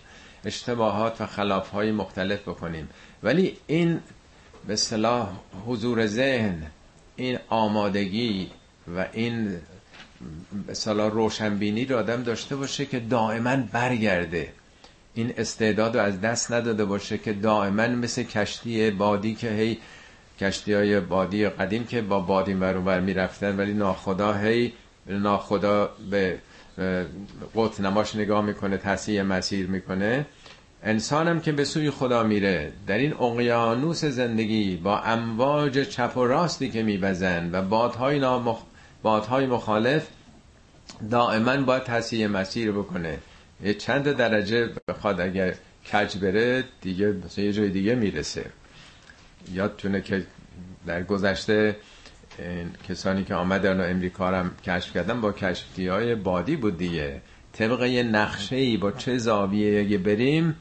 اشتباهات 0.46 1.22
و 1.22 1.26
خلافهای 1.26 1.92
مختلف 1.92 2.42
بکنیم. 2.42 2.90
ولی 3.24 3.58
این 3.68 4.00
به 4.68 4.76
صلاح 4.76 5.30
حضور 5.68 6.06
ذهن 6.06 6.72
این 7.16 7.40
آمادگی 7.50 8.52
و 8.96 9.06
این 9.14 9.60
صلاح 10.74 11.12
روشنبینی 11.12 11.86
رو 11.86 11.98
آدم 11.98 12.24
داشته 12.24 12.56
باشه 12.56 12.86
که 12.86 13.00
دائما 13.00 13.56
برگرده. 13.72 14.54
این 15.14 15.34
استعداد 15.38 15.98
رو 15.98 16.04
از 16.04 16.22
دست 16.22 16.52
نداده 16.52 16.86
باشه 16.86 17.18
که 17.18 17.34
دائما 17.34 17.88
مثل 17.88 18.24
کشتی 18.24 18.92
بادی 18.92 19.36
که 19.36 19.50
هی 19.50 19.78
کشتی 20.40 20.74
های 20.74 21.00
بادی 21.00 21.48
قدیم 21.50 21.84
که 21.86 22.02
با 22.02 22.20
بادی 22.20 22.54
برون 22.54 23.00
می 23.04 23.14
رفتن 23.14 23.58
ولی 23.58 23.74
ناخدا 23.74 24.34
هی 24.34 24.74
ناخدا 25.08 25.90
به 26.12 26.38
قط 27.56 27.80
نماش 27.80 28.16
نگاه 28.16 28.46
می‌کنه 28.46 28.78
تصیح 28.78 29.22
مسیر 29.22 29.68
می‌کنه. 29.68 30.26
انسانم 30.84 31.40
که 31.40 31.52
به 31.52 31.66
سوی 31.66 31.90
خدا 31.90 32.24
میره. 32.24 32.72
در 32.88 32.98
این 32.98 33.14
اقیانوس 33.14 34.06
زندگی 34.06 34.76
با 34.76 35.00
امواج 35.00 35.80
چپ 35.80 36.18
و 36.18 36.26
راستی 36.26 36.72
که 36.72 36.84
میبزن 36.84 37.50
و 37.52 37.62
بادهای, 37.62 38.20
نامخ... 38.20 38.60
بادهای 39.02 39.46
مخالف 39.46 40.08
دائما 41.12 41.58
باید 41.58 41.84
تصیح 41.84 42.28
مسیر 42.28 42.72
بکنه. 42.72 43.18
یه 43.64 43.74
چند 43.74 44.12
درجه 44.12 44.70
بخواد 44.88 45.22
اگر 45.22 45.56
کج 45.94 46.18
بره 46.18 46.64
دیگه 46.82 47.08
مثلا 47.26 47.46
یه 47.46 47.54
جای 47.54 47.70
دیگه 47.70 47.96
می‌رسه. 47.96 48.46
یادتونه 49.54 50.02
که 50.02 50.26
در 50.88 51.04
گذشته 51.04 51.76
کسانی 52.90 53.24
که 53.24 53.36
آمدن 53.36 53.80
و 53.80 53.84
امریکا 53.84 54.28
هم 54.28 54.52
کشف 54.66 54.94
کردن 54.94 55.22
با 55.22 55.32
کشفتی 55.32 55.88
های 55.88 56.16
بادی 56.16 56.56
بود 56.56 56.78
دیگه. 56.78 57.22
طبق 57.54 57.84
یه 57.84 58.04
نقشه 58.04 58.56
ای 58.56 58.78
با 58.78 58.92
چه 58.92 59.18
زاویه 59.18 59.98
بریم 59.98 60.56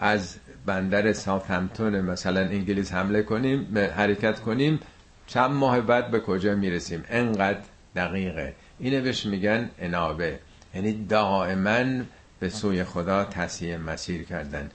از 0.00 0.36
بندر 0.66 1.12
ساوثهمپتون 1.12 2.00
مثلا 2.00 2.40
انگلیس 2.40 2.92
حمله 2.92 3.22
کنیم 3.22 3.78
حرکت 3.96 4.40
کنیم 4.40 4.80
چند 5.26 5.50
ماه 5.50 5.80
بعد 5.80 6.10
به 6.10 6.20
کجا 6.20 6.54
می‌رسیم؟ 6.54 7.04
انقدر 7.08 7.60
دقیقه. 7.96 8.54
اینه 8.78 9.00
بهش 9.00 9.26
میگن 9.26 9.70
انابه. 9.78 10.38
یعنی 10.74 11.06
دائما 11.06 12.04
به 12.40 12.48
سوی 12.48 12.84
خدا 12.84 13.24
تصیح 13.24 13.76
مسیر 13.76 14.22
کردن. 14.22 14.70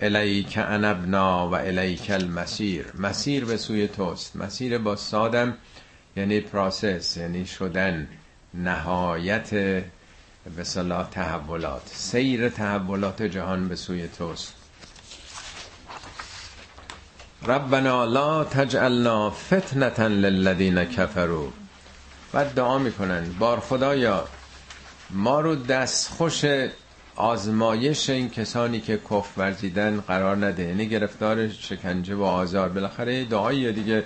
الیک 0.00 0.58
انبنا 0.58 1.48
و 1.48 1.54
الیک 1.54 2.10
المسیر. 2.10 2.86
مسیر 2.98 3.44
به 3.44 3.56
سوی 3.56 3.88
توست. 3.88 4.36
مسیر 4.36 4.78
با 4.78 4.96
سادم 4.96 5.56
یعنی 6.16 6.40
پراسس 6.40 7.16
یعنی 7.16 7.46
شدن. 7.46 8.08
نهایت 8.54 9.50
به 10.56 10.64
تحولات. 11.10 11.82
سیر 11.86 12.48
تحولات 12.48 13.22
جهان 13.22 13.68
به 13.68 13.76
سوی 13.76 14.08
توست. 14.08 14.59
ربنا 17.46 18.04
لا 18.04 18.44
تجعلنا 18.44 19.30
فتنة 19.30 20.08
للذین 20.08 20.84
کفروا. 20.84 21.48
بعد 22.32 22.54
دعا 22.54 22.78
می‌کنن. 22.78 23.32
بار 23.38 23.60
خدایا 23.60 24.24
ما 25.10 25.40
رو 25.40 25.54
دست 25.54 26.10
خوش 26.10 26.44
آزمایش 27.16 28.10
این 28.10 28.30
کسانی 28.30 28.80
که 28.80 28.96
کف 29.10 29.38
ورزیدن 29.38 30.00
قرار 30.00 30.36
نده. 30.36 30.62
یعنی 30.62 30.88
گرفتار 30.88 31.48
شکنجه 31.48 32.14
و 32.14 32.22
آزار. 32.22 32.68
بالاخره 32.68 33.24
دعایی 33.24 33.72
دیگه. 33.72 34.04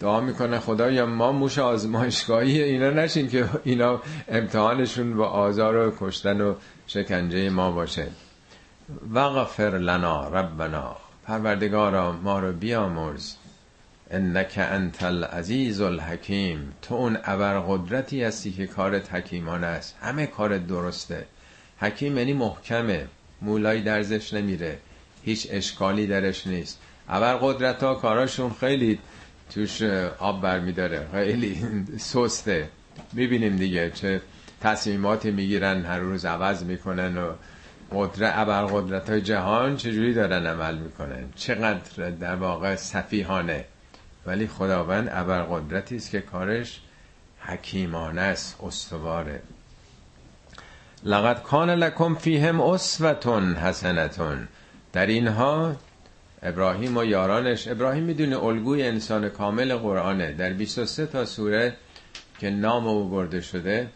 دعا 0.00 0.20
می‌کنه 0.20 0.58
خدایا 0.58 1.06
ما 1.06 1.32
موش 1.32 1.58
آزمایشگاهی 1.58 2.62
اینا 2.62 2.90
نشین 2.90 3.28
که 3.28 3.48
اینا 3.64 4.00
امتحانشون 4.28 5.16
با 5.16 5.28
آزار 5.28 5.76
و 5.76 5.92
کشتن 6.00 6.40
و 6.40 6.54
شکنجه 6.86 7.50
ما 7.50 7.70
باشه. 7.70 8.06
وغفر 9.12 9.78
لنا 9.78 10.28
ربنا. 10.28 10.96
پروردگارا 11.24 12.12
ما 12.12 12.38
رو 12.40 12.52
بیامرز. 12.52 13.34
انک 14.10 14.54
انت 14.56 15.02
العزیز 15.02 15.80
الحکیم 15.80 16.72
تو 16.82 16.94
اون 16.94 17.18
ابرقدرتی 17.24 18.22
هستی 18.22 18.52
که 18.52 18.66
کارت 18.66 19.14
حکیمانه 19.14 19.66
است. 19.66 19.96
همه 20.00 20.26
کارت 20.26 20.66
درسته. 20.66 21.26
حکیم 21.78 22.18
یعنی 22.18 22.32
محکمه. 22.32 23.06
مولای 23.40 23.82
درزش 23.82 24.34
نمیره. 24.34 24.78
هیچ 25.24 25.48
اشکالی 25.50 26.06
درش 26.06 26.46
نیست. 26.46 26.78
ابرقدرت 27.08 27.82
ها 27.82 27.94
کاراشون 27.94 28.52
خیلی 28.60 28.98
توش 29.54 29.82
آب 30.18 30.42
برمیداره. 30.42 31.06
خیلی 31.12 31.62
سسته. 31.98 32.68
می‌بینیم 33.12 33.56
دیگه 33.56 33.90
چه 33.90 34.22
تصمیماتی 34.60 35.30
می‌گیرن 35.30 35.84
هر 35.84 35.98
روز 35.98 36.24
عوض 36.24 36.64
می‌کنن 36.64 37.18
و 37.18 37.32
قدرت 37.94 38.32
ابرقدرت 38.36 39.10
های 39.10 39.20
جهان 39.20 39.76
چجوری 39.76 40.14
دارن 40.14 40.46
عمل 40.46 40.78
می‌کنن؟ 40.78 41.24
چقدر 41.36 42.10
در 42.10 42.34
واقع 42.36 42.76
صفیحانه. 42.76 43.64
ولی 44.26 44.46
خداوند 44.46 45.08
ابرقدرتی 45.12 45.96
است 45.96 46.10
که 46.10 46.20
کارش 46.20 46.80
حکیمانه 47.40 48.20
است 48.20 48.56
استواره. 48.62 49.42
لقد 51.04 51.42
کان 51.42 51.70
لکم 51.70 52.14
فیهم 52.14 52.60
اسوتون 52.60 53.54
حسنتون 53.54 54.48
در 54.92 55.06
اینها 55.06 55.76
ابراهیم 56.42 56.96
و 56.96 57.04
یارانش 57.04 57.68
ابراهیم 57.68 58.04
می‌دونه 58.04 58.44
الگوی 58.44 58.82
انسان 58.82 59.28
کامل 59.28 59.76
قرآنه. 59.76 60.32
در 60.32 60.52
23 60.52 61.06
تا 61.06 61.24
سوره 61.24 61.76
که 62.38 62.50
نام 62.50 62.86
او 62.86 63.08
برده 63.08 63.40
شده 63.40 63.88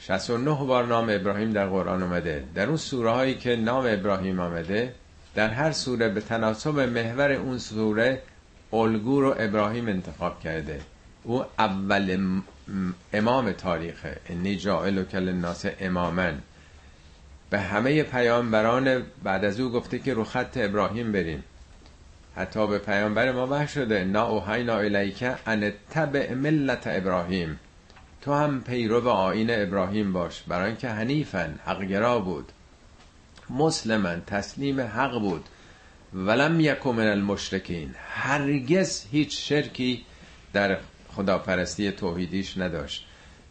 69 0.00 0.66
بار 0.66 0.86
نام 0.86 1.08
ابراهیم 1.10 1.52
در 1.52 1.66
قرآن 1.66 2.02
اومده. 2.02 2.44
در 2.54 2.66
اون 2.66 2.76
سوره 2.76 3.10
هایی 3.10 3.34
که 3.34 3.56
نام 3.56 3.84
ابراهیم 3.88 4.40
آمده 4.40 4.94
در 5.34 5.48
هر 5.48 5.72
سوره 5.72 6.08
به 6.08 6.20
تناسب 6.20 6.78
محور 6.78 7.32
اون 7.32 7.58
سوره 7.58 8.22
الگو 8.72 9.20
رو 9.20 9.34
ابراهیم 9.38 9.88
انتخاب 9.88 10.40
کرده. 10.40 10.80
او 11.24 11.44
اول 11.58 12.40
امام 13.12 13.52
تاریخه. 13.52 14.16
انی 14.26 14.56
جائل 14.56 14.98
و 14.98 15.04
کل 15.04 15.28
الناس 15.28 15.66
امامن 15.80 16.38
به 17.50 17.60
همه 17.60 18.02
پیامبران 18.02 19.02
بعد 19.22 19.44
از 19.44 19.60
او 19.60 19.70
گفته 19.70 19.98
که 19.98 20.14
رو 20.14 20.24
خط 20.24 20.56
ابراهیم 20.56 21.12
بریم. 21.12 21.44
حتی 22.36 22.66
به 22.66 22.78
پیامبر 22.78 23.32
ما 23.32 23.46
وحی 23.46 23.68
شده 23.68 24.04
نا 24.04 24.26
اوحینا 24.26 24.78
الیک 24.78 25.24
ان 25.46 25.72
تبع 25.90 26.34
ملت 26.34 26.82
ابراهیم. 26.86 27.58
تو 28.20 28.34
هم 28.34 28.60
پیرو 28.60 29.08
آین 29.08 29.50
ابراهیم 29.50 30.12
باش. 30.12 30.42
برای 30.42 30.66
اینکه 30.66 30.88
حنیفن 30.88 31.58
حقگرا 31.64 32.18
بود. 32.18 32.52
مسلمن 33.50 34.22
تسلیم 34.26 34.80
حق 34.80 35.18
بود. 35.18 35.44
ولم 36.14 36.60
یکو 36.60 36.92
من 36.92 37.06
المشرکین. 37.06 37.94
هرگز 38.08 39.04
هیچ 39.10 39.48
شرکی 39.48 40.04
در 40.52 40.78
خداپرستی 41.08 41.92
توحیدیش 41.92 42.58
نداشت. 42.58 43.06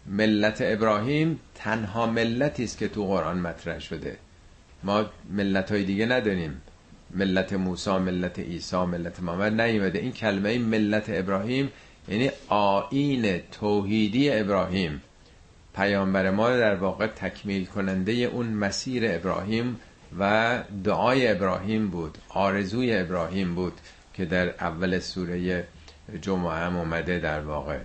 ملت 0.06 0.58
ابراهیم 0.62 1.40
تنها 1.56 2.06
ملتی 2.06 2.64
است 2.64 2.78
که 2.78 2.88
تو 2.88 3.06
قرآن 3.06 3.40
مطرح 3.40 3.80
شده. 3.80 4.18
ما 4.84 5.06
ملت 5.32 5.72
های 5.72 5.84
دیگه 5.84 6.06
نداریم 6.06 6.62
ملت 7.12 7.54
موسی 7.54 7.98
ملت 7.98 8.40
عیسی 8.40 8.86
ملت 8.86 9.20
محمد 9.20 9.62
نیومده. 9.62 10.00
این 10.00 10.12
کلمه 10.12 10.58
ملت 10.58 11.06
ابراهیم 11.08 11.72
یعنی 12.08 12.32
آین 12.48 13.42
توحیدی 13.52 14.32
ابراهیم. 14.32 15.02
پیامبر 15.76 16.32
ما 16.32 16.50
در 16.50 16.76
واقع 16.76 17.08
تکمیل 17.08 17.66
کننده 17.66 18.12
اون 18.12 18.48
مسیر 18.48 19.04
ابراهیم 19.06 19.80
و 20.20 20.64
دعای 20.84 21.32
ابراهیم 21.32 21.90
بود 21.90 22.18
آرزوی 22.30 22.98
ابراهیم 22.98 23.56
بود 23.56 23.74
که 24.14 24.26
در 24.26 24.50
اول 24.50 25.00
سوره 25.00 25.68
جمعه 26.22 26.54
هم 26.54 26.76
اومده 26.78 27.20
در 27.20 27.42
واقع. 27.42 27.80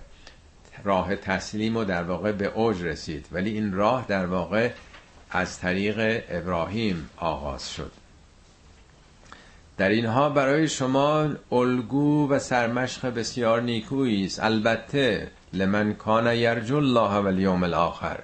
راه 0.83 1.15
تسلیم 1.15 1.77
و 1.77 1.83
در 1.83 2.03
واقع 2.03 2.31
به 2.31 2.45
اوج 2.45 2.83
رسید 2.83 3.25
ولی 3.31 3.49
این 3.49 3.73
راه 3.73 4.05
در 4.07 4.25
واقع 4.25 4.69
از 5.31 5.59
طریق 5.59 6.23
ابراهیم 6.29 7.09
آغاز 7.17 7.73
شد. 7.73 7.91
در 9.77 9.89
اینها 9.89 10.29
برای 10.29 10.67
شما 10.67 11.29
الگو 11.51 12.29
و 12.29 12.39
سرمشق 12.39 13.13
بسیار 13.13 13.61
نیکویی 13.61 14.25
است. 14.25 14.43
البته 14.43 15.27
لمن 15.53 15.93
کان 15.93 16.35
یرجو 16.35 16.75
الله 16.75 17.19
و 17.19 17.27
الیوم 17.27 17.63
الاخر 17.63 18.19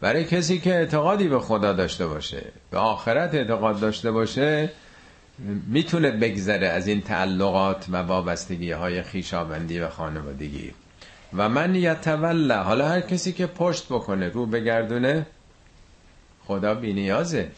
برای 0.00 0.24
کسی 0.24 0.60
که 0.60 0.74
اعتقادی 0.74 1.28
به 1.28 1.40
خدا 1.40 1.72
داشته 1.72 2.06
باشه 2.06 2.44
به 2.70 2.78
آخرت 2.78 3.34
اعتقاد 3.34 3.80
داشته 3.80 4.10
باشه 4.10 4.70
می‌تونه 5.66 6.10
بگذره 6.10 6.68
از 6.68 6.86
این 6.86 7.00
تعلقات 7.00 7.86
و 7.88 7.96
وابستگی 7.96 8.72
های 8.72 9.02
خیشابندی 9.02 9.80
و 9.80 9.88
خانوادگی. 9.88 10.72
و 11.36 11.48
من 11.48 11.74
یتوله. 11.74 12.56
حالا 12.56 12.88
هر 12.88 13.00
کسی 13.00 13.32
که 13.32 13.46
پشت 13.46 13.86
بکنه 13.86 14.28
رو 14.28 14.46
بگردونه 14.46 15.26
خدا 16.46 16.74
بی 16.74 16.92
نیازه. 16.92 17.48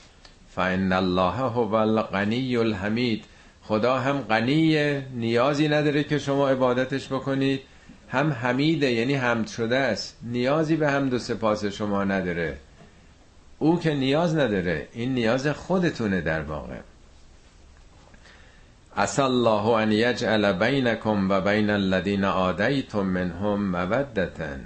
فان 0.54 0.92
الله 0.92 1.32
هو 1.32 1.74
الغنی 1.74 2.56
الحمید 2.56 3.24
خدا 3.62 3.98
هم 3.98 4.18
غنی 4.18 5.00
نیازی 5.00 5.68
نداره 5.68 6.04
که 6.04 6.18
شما 6.18 6.48
عبادتش 6.48 7.06
بکنید. 7.08 7.60
هم 8.08 8.32
حمیده 8.32 8.90
یعنی 8.90 9.14
حمد 9.14 9.46
شده 9.46 9.76
است. 9.76 10.16
نیازی 10.22 10.76
به 10.76 10.90
حمد 10.90 11.14
و 11.14 11.18
سپاس 11.18 11.64
شما 11.64 12.04
نداره. 12.04 12.56
او 13.58 13.80
که 13.80 13.94
نیاز 13.94 14.36
نداره 14.36 14.88
این 14.92 15.14
نیاز 15.14 15.46
خودتونه 15.46 16.20
در 16.20 16.40
واقع. 16.40 16.78
عسى 18.96 19.22
الله 19.22 19.66
ان 19.66 19.92
یجعل 19.92 20.52
بینکم 20.52 21.30
و 21.30 21.40
بین 21.40 21.70
الذین 21.70 22.24
آدیتم 22.24 23.00
منهم 23.00 23.70
مودتا 23.70 24.56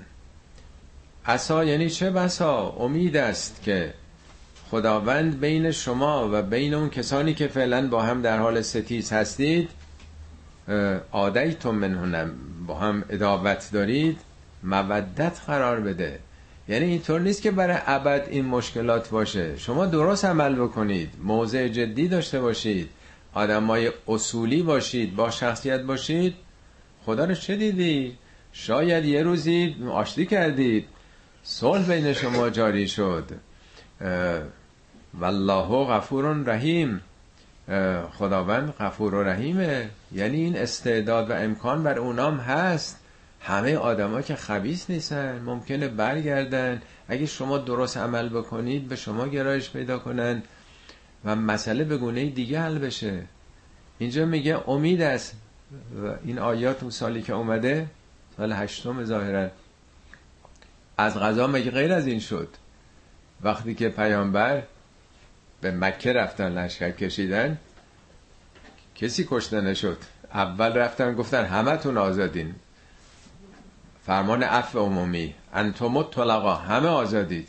عسا 1.26 1.64
یعنی 1.64 1.90
چه 1.90 2.10
بسا؟ 2.10 2.68
امید 2.68 3.16
است 3.16 3.62
که 3.62 3.94
خداوند 4.70 5.40
بین 5.40 5.70
شما 5.70 6.28
و 6.32 6.42
بین 6.42 6.74
اون 6.74 6.90
کسانی 6.90 7.34
که 7.34 7.48
فعلا 7.48 7.88
با 7.88 8.02
هم 8.02 8.22
در 8.22 8.38
حال 8.38 8.62
ستیز 8.62 9.12
هستید 9.12 9.70
آدیتم 11.10 11.70
منهم 11.70 12.30
با 12.66 12.74
هم 12.74 13.04
اداوت 13.10 13.68
دارید 13.72 14.18
مودت 14.62 15.40
قرار 15.46 15.80
بده. 15.80 16.18
یعنی 16.68 16.84
اینطور 16.84 17.20
نیست 17.20 17.42
که 17.42 17.50
برای 17.50 17.76
ابد 17.86 18.26
این 18.30 18.44
مشکلات 18.44 19.10
باشه. 19.10 19.56
شما 19.56 19.86
درست 19.86 20.24
عمل 20.24 20.54
بکنید 20.54 21.10
موضع 21.24 21.68
جدی 21.68 22.08
داشته 22.08 22.40
باشید 22.40 22.88
آدمای 23.34 23.92
اصولی 24.08 24.62
باشید 24.62 25.16
با 25.16 25.30
شخصیت 25.30 25.82
باشید. 25.82 26.34
خدا 27.06 27.24
رو 27.24 27.34
چه 27.34 27.56
دیدی؟ 27.56 28.18
شاید 28.52 29.04
یه 29.04 29.22
روزی 29.22 29.76
آشتی 29.92 30.26
کردید. 30.26 30.86
صلح 31.42 31.88
بین 31.88 32.12
شما 32.12 32.50
جاری 32.50 32.88
شد. 32.88 33.24
والله 35.14 35.84
غفور 35.84 36.44
رحیم. 36.44 37.00
خداوند 38.12 38.70
غفور 38.70 39.14
و 39.14 39.22
رحیمه. 39.22 39.90
یعنی 40.12 40.36
این 40.36 40.56
استعداد 40.56 41.30
و 41.30 41.32
امکان 41.32 41.82
بر 41.82 41.98
اونام 41.98 42.36
هست. 42.36 43.00
همه 43.40 43.76
آدما 43.76 44.22
که 44.22 44.36
خبیس 44.36 44.90
نیستن 44.90 45.38
ممکنه 45.38 45.88
برگردن. 45.88 46.82
اگه 47.08 47.26
شما 47.26 47.58
درست 47.58 47.96
عمل 47.96 48.28
بکنید 48.28 48.88
به 48.88 48.96
شما 48.96 49.28
گرایش 49.28 49.70
پیدا 49.70 49.98
کنن. 49.98 50.42
و 51.24 51.36
مسئله 51.36 51.84
به 51.84 51.96
گونه 51.96 52.26
دیگه 52.26 52.60
حل 52.60 52.78
بشه. 52.78 53.22
اینجا 53.98 54.26
میگه 54.26 54.68
امید 54.68 55.02
است. 55.02 55.36
و 56.02 56.14
این 56.24 56.38
آیات 56.38 56.82
اون 56.82 56.90
سالی 56.90 57.22
که 57.22 57.32
اومده 57.32 57.86
سال 58.36 58.52
هشتم 58.52 59.04
ظاهرا. 59.04 59.48
از 60.98 61.18
غذا 61.18 61.46
مگه 61.46 61.70
غیر 61.70 61.92
از 61.92 62.06
این 62.06 62.20
شد؟ 62.20 62.48
وقتی 63.42 63.74
که 63.74 63.88
پیامبر 63.88 64.62
به 65.60 65.70
مکه 65.70 66.12
رفتن 66.12 66.58
لشکر 66.58 66.90
کشیدن. 66.90 67.58
کسی 68.94 69.26
کشته 69.30 69.60
نشد. 69.60 69.98
اول 70.34 70.72
رفتن 70.72 71.14
گفتن 71.14 71.44
همه 71.44 71.76
تون 71.76 71.98
آزادین. 71.98 72.54
فرمان 74.06 74.42
عفو 74.42 74.78
عمومی. 74.78 75.34
انتم 75.54 76.02
طلقا 76.02 76.54
همه 76.54 76.88
آزادید. 76.88 77.48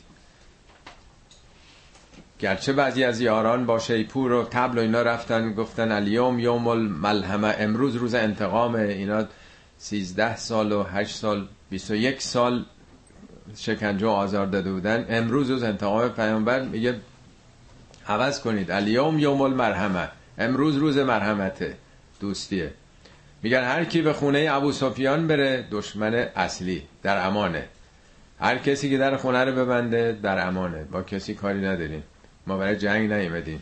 گرچه 2.40 2.74
بعضی 2.74 3.04
از 3.04 3.22
یاران 3.22 3.66
با 3.66 3.80
شیپور 3.80 4.32
و 4.32 4.44
تبل 4.44 4.78
و 4.78 4.82
اینا 4.82 5.02
رفتن 5.02 5.54
گفتن 5.54 5.92
الیوم 5.92 6.40
یوم 6.40 6.68
الملهمه 6.68 7.56
امروز 7.60 7.96
روز 7.96 8.16
انتقام 8.16 8.76
اینا 8.76 9.26
13 9.78 10.36
سال 10.36 10.72
و 10.72 10.84
8 10.84 11.16
سال 11.16 11.48
21 11.70 12.22
سال 12.22 12.66
شکنجه 13.56 14.08
و 14.08 14.10
آزار 14.10 14.46
داده 14.46 14.72
بودن. 14.72 15.06
امروز 15.10 15.50
روز 15.50 15.64
انتقام 15.64 16.10
پیامبر 16.10 16.62
میگه 16.62 16.96
عوض 18.10 18.40
کنید. 18.40 18.72
الیوم 18.72 19.20
یوم 19.20 19.42
المرحمه 19.42 20.10
امروز 20.38 20.76
روز 20.76 20.98
مرحمته. 20.98 21.76
دوستیه. 22.20 22.74
میگن 23.44 23.64
هر 23.64 23.86
کی 23.86 24.02
به 24.02 24.14
خونه 24.14 24.48
ابو 24.52 24.72
سفیان 24.72 25.28
بره 25.28 25.66
دشمن 25.72 26.14
اصلی 26.36 26.84
در 27.04 27.28
امانه. 27.28 27.66
هر 28.40 28.58
کسی 28.58 28.90
که 28.90 28.98
در 28.98 29.18
خونه 29.18 29.46
رو 29.46 29.52
ببنده 29.52 30.20
در 30.24 30.48
امانه. 30.48 30.84
با 30.84 31.04
کسی 31.04 31.34
کاری 31.34 31.62
نداریم. 31.62 32.04
ما 32.48 32.58
برای 32.58 32.76
جنگ 32.76 33.14
نیومدیم. 33.14 33.62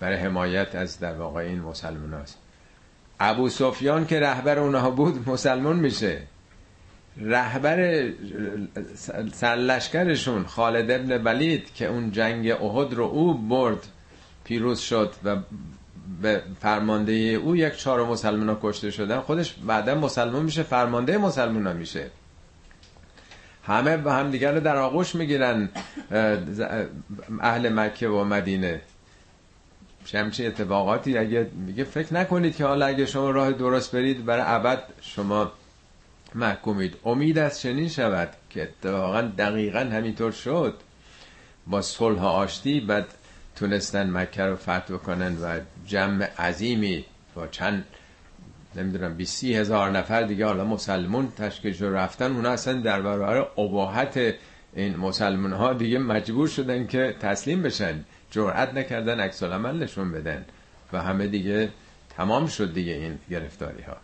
برای 0.00 0.16
حمایت 0.16 0.74
از 0.74 1.00
در 1.00 1.14
واقع 1.14 1.40
این 1.40 1.60
مسلمان 1.60 2.14
هست 2.14 2.38
ابو 3.20 3.48
سفیان 3.48 4.06
که 4.06 4.20
رهبر 4.20 4.58
اونها 4.58 4.90
بود 4.90 5.28
مسلمون 5.28 5.76
میشه. 5.76 6.22
رهبر 7.20 8.08
سرلشکرشون 9.32 10.46
خالد 10.46 10.90
ابن 10.90 11.22
ولید 11.24 11.74
که 11.74 11.86
اون 11.86 12.12
جنگ 12.12 12.50
احد 12.50 12.94
رو 12.94 13.04
او 13.04 13.34
برد 13.34 13.86
پیروز 14.44 14.80
شد 14.80 15.14
و 15.24 15.36
به 16.22 16.42
فرمانده 16.60 17.12
او 17.12 17.56
یک 17.56 17.76
چهار 17.76 18.06
مسلمان 18.06 18.58
کشته 18.62 18.90
شدن. 18.90 19.20
خودش 19.20 19.52
بعدا 19.52 19.94
مسلمان 19.94 20.42
میشه 20.42 20.62
فرمانده 20.62 21.18
مسلمان 21.18 21.66
ها 21.66 21.72
میشه. 21.72 22.10
همه 23.64 23.96
به 23.96 24.12
هم 24.12 24.30
دیگر 24.30 24.52
رو 24.52 24.60
در 24.60 24.76
آغوش 24.76 25.14
می‌گیرن 25.14 25.68
اهل 27.40 27.68
مکه 27.68 28.08
و 28.08 28.24
مدینه. 28.24 28.80
همچین 30.14 30.46
اتفاقاتی؟ 30.46 31.18
اگه 31.18 31.50
میگه 31.66 31.84
فکر 31.84 32.14
نکنید 32.14 32.56
که 32.56 32.64
حالا 32.64 32.86
اگه 32.86 33.06
شما 33.06 33.30
راه 33.30 33.52
درست 33.52 33.92
برید 33.92 34.24
برای 34.24 34.44
ابد 34.46 34.82
شما 35.00 35.52
محکومید. 36.36 36.96
امید 37.04 37.38
از 37.38 37.60
چنین 37.60 37.88
شود 37.88 38.28
که 38.50 38.62
اتفاقا 38.62 39.22
دقیقا 39.22 39.78
همینطور 39.78 40.32
شد. 40.32 40.74
با 41.66 41.82
صلح 41.82 42.24
آشتی 42.24 42.80
بعد 42.80 43.06
تونستن 43.56 44.10
مکه 44.10 44.42
رو 44.42 44.56
فتح 44.56 44.94
بکنن 44.94 45.36
و 45.42 45.60
جمع 45.86 46.24
عظیمی 46.38 47.04
با 47.34 47.46
چند 47.46 47.84
نمی‌دونم 48.76 49.14
بیسی 49.14 49.54
هزار 49.54 49.90
نفر 49.90 50.22
دیگه 50.22 50.46
حالا 50.46 50.64
مسلمون 50.64 51.32
تشکیل 51.36 51.72
شد 51.72 51.84
رفتن 51.84 52.32
اونا 52.32 52.50
اصلا 52.50 52.80
در 52.80 53.02
برابر 53.02 53.36
اباحت 53.36 54.34
این 54.74 54.96
مسلمون 54.96 55.52
ها 55.52 55.72
دیگه 55.72 55.98
مجبور 55.98 56.48
شدن 56.48 56.86
که 56.86 57.16
تسلیم 57.20 57.62
بشن. 57.62 58.04
جرأت 58.30 58.74
نکردن 58.74 59.20
عکس 59.20 59.42
بدن 59.42 60.44
و 60.92 61.02
همه 61.02 61.26
دیگه 61.26 61.68
تمام 62.16 62.46
شد 62.46 62.74
دیگه 62.74 62.92
این 62.92 63.18
گرفتاری 63.30 63.82
ها 63.82 63.96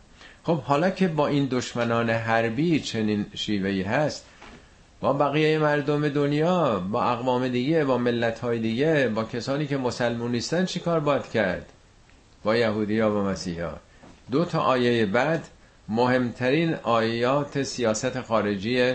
خب 0.44 0.60
حالا 0.60 0.90
که 0.90 1.08
با 1.08 1.26
این 1.26 1.48
دشمنان 1.50 2.10
حربی 2.10 2.80
چنین 2.80 3.26
شیوهی 3.34 3.82
هست 3.82 4.24
با 5.00 5.12
بقیه 5.12 5.58
مردم 5.58 6.08
دنیا 6.08 6.78
با 6.78 7.04
اقوام 7.04 7.48
دیگه 7.48 7.84
با 7.84 7.98
ملت 7.98 8.38
های 8.38 8.58
دیگه 8.58 9.08
با 9.08 9.24
کسانی 9.24 9.66
که 9.66 9.76
مسلمون 9.76 10.30
نیستن 10.30 10.64
چیکار 10.64 11.00
باید 11.00 11.30
کرد؟ 11.30 11.72
با 12.44 12.56
یهودی 12.56 13.00
ها 13.00 13.20
و 13.20 13.24
مسیحی 13.24 13.60
ها 13.60 13.76
دو 14.30 14.44
تا 14.44 14.60
آیه 14.60 15.06
بعد 15.06 15.48
مهمترین 15.88 16.74
آیات 16.74 17.62
سیاست 17.62 18.20
خارجی 18.20 18.94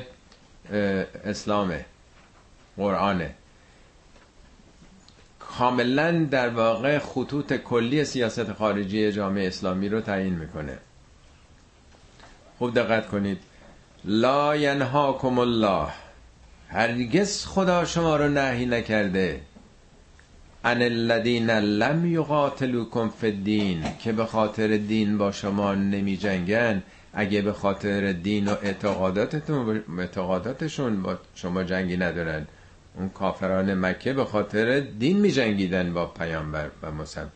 اسلامه 1.25 1.85
قرآنه. 2.77 3.33
کاملا 5.39 6.27
در 6.31 6.49
واقع 6.49 6.99
خطوط 6.99 7.53
کلی 7.53 8.05
سیاست 8.05 8.53
خارجی 8.53 9.11
جامعه 9.11 9.47
اسلامی 9.47 9.89
رو 9.89 10.01
تعیین 10.01 10.33
می‌کنه. 10.33 10.77
خوب 12.57 12.73
دقت 12.73 13.07
کنید. 13.07 13.37
لا 14.05 14.55
ینهاکم 14.55 15.39
الله. 15.39 15.87
هرگز 16.69 17.45
خدا 17.45 17.85
شما 17.85 18.17
رو 18.17 18.27
نهی 18.27 18.65
نکرده. 18.65 19.41
ان 20.63 20.81
الذین 20.81 21.49
لم 21.49 22.05
یقاتلوکم 22.05 23.09
فی 23.09 23.27
الدین 23.27 23.83
که 23.99 24.11
به 24.11 24.25
خاطر 24.25 24.67
دین 24.77 25.17
با 25.17 25.31
شما 25.31 25.75
نمی 25.75 26.17
جنگن. 26.17 26.83
اگه 27.13 27.41
به 27.41 27.53
خاطر 27.53 28.11
دین 28.11 28.47
و 28.47 28.55
اعتقاداتتون 28.63 29.83
اعتقاداتشون 29.99 31.01
با 31.01 31.17
شما 31.35 31.63
جنگی 31.63 31.97
ندارن. 31.97 32.47
اون 32.95 33.09
کافران 33.09 33.73
مکه 33.73 34.13
به 34.13 34.25
خاطر 34.25 34.79
دین 34.79 35.17
می 35.17 35.31
جنگیدن 35.31 35.93
با 35.93 36.05
پیامبر 36.05 36.69
و 36.83 36.91
مسلم 36.91 37.31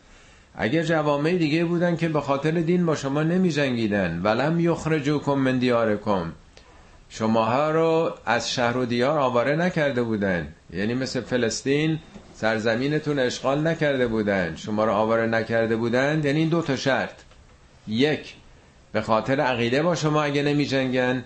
اگه 0.54 0.84
جوامع 0.84 1.32
دیگه 1.32 1.64
بودن 1.64 1.96
که 1.96 2.08
به 2.08 2.20
خاطر 2.20 2.50
دین 2.50 2.86
با 2.86 2.96
شما 2.96 3.22
نمی 3.22 3.50
جنگیدن 3.50 4.20
ولم 4.22 4.60
یخرجوکم 4.60 5.34
من 5.34 5.58
دیارکم. 5.58 6.32
شماها 7.08 7.70
رو 7.70 8.14
از 8.26 8.52
شهر 8.52 8.76
و 8.76 8.84
دیار 8.84 9.18
آواره 9.18 9.56
نکرده 9.56 10.02
بودن. 10.02 10.48
یعنی 10.72 10.94
مثل 10.94 11.20
فلسطین 11.20 11.98
سرزمینتون 12.34 13.18
اشغال 13.18 13.66
نکرده 13.66 14.06
بودن. 14.06 14.56
شما 14.56 14.84
رو 14.84 14.92
آواره 14.92 15.26
نکرده 15.26 15.76
بودن. 15.76 16.24
یعنی 16.24 16.38
این 16.38 16.48
دو 16.48 16.62
تا 16.62 16.76
شرط. 16.76 17.14
یک 17.88 18.34
به 18.92 19.00
خاطر 19.00 19.40
عقیده 19.40 19.82
با 19.82 19.94
شما 19.94 20.22
اگه 20.22 20.42
نمی 20.42 20.66
جنگن 20.66 21.24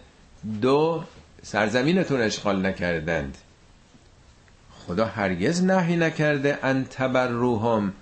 دو 0.63 1.05
سرزمینتون 1.43 2.21
اشغال 2.21 2.67
نکردند. 2.67 3.39
خدا 4.87 5.05
هرگز 5.05 5.65
نهی 5.65 5.97
نکرده 5.97 6.59
ان 6.63 6.85
تبروهم. 6.85 7.93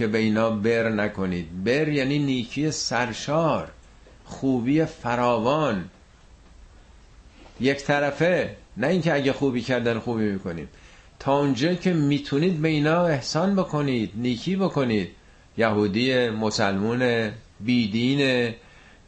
که 0.00 0.06
به 0.06 0.18
اینا 0.18 0.50
بر 0.50 0.88
نکنید. 0.88 1.64
بر 1.64 1.88
یعنی 1.88 2.18
نیکی 2.18 2.70
سرشار 2.70 3.68
خوبی 4.24 4.84
فراوان. 4.84 5.84
یک 7.60 7.84
طرفه 7.84 8.56
نه 8.76 8.86
اینکه 8.86 9.14
اگه 9.14 9.32
خوبی 9.32 9.60
کردن 9.62 9.98
خوبی 9.98 10.24
می‌کنیم. 10.24 10.68
تا 11.18 11.38
اونجا 11.38 11.74
که 11.74 11.92
می‌تونید 11.92 12.62
به 12.62 12.68
اینا 12.68 13.06
احسان 13.06 13.56
بکنید 13.56 14.10
نیکی 14.14 14.56
بکنید. 14.56 15.10
یهودی 15.58 16.28
مسلمون 16.28 17.30
بیدین 17.60 18.54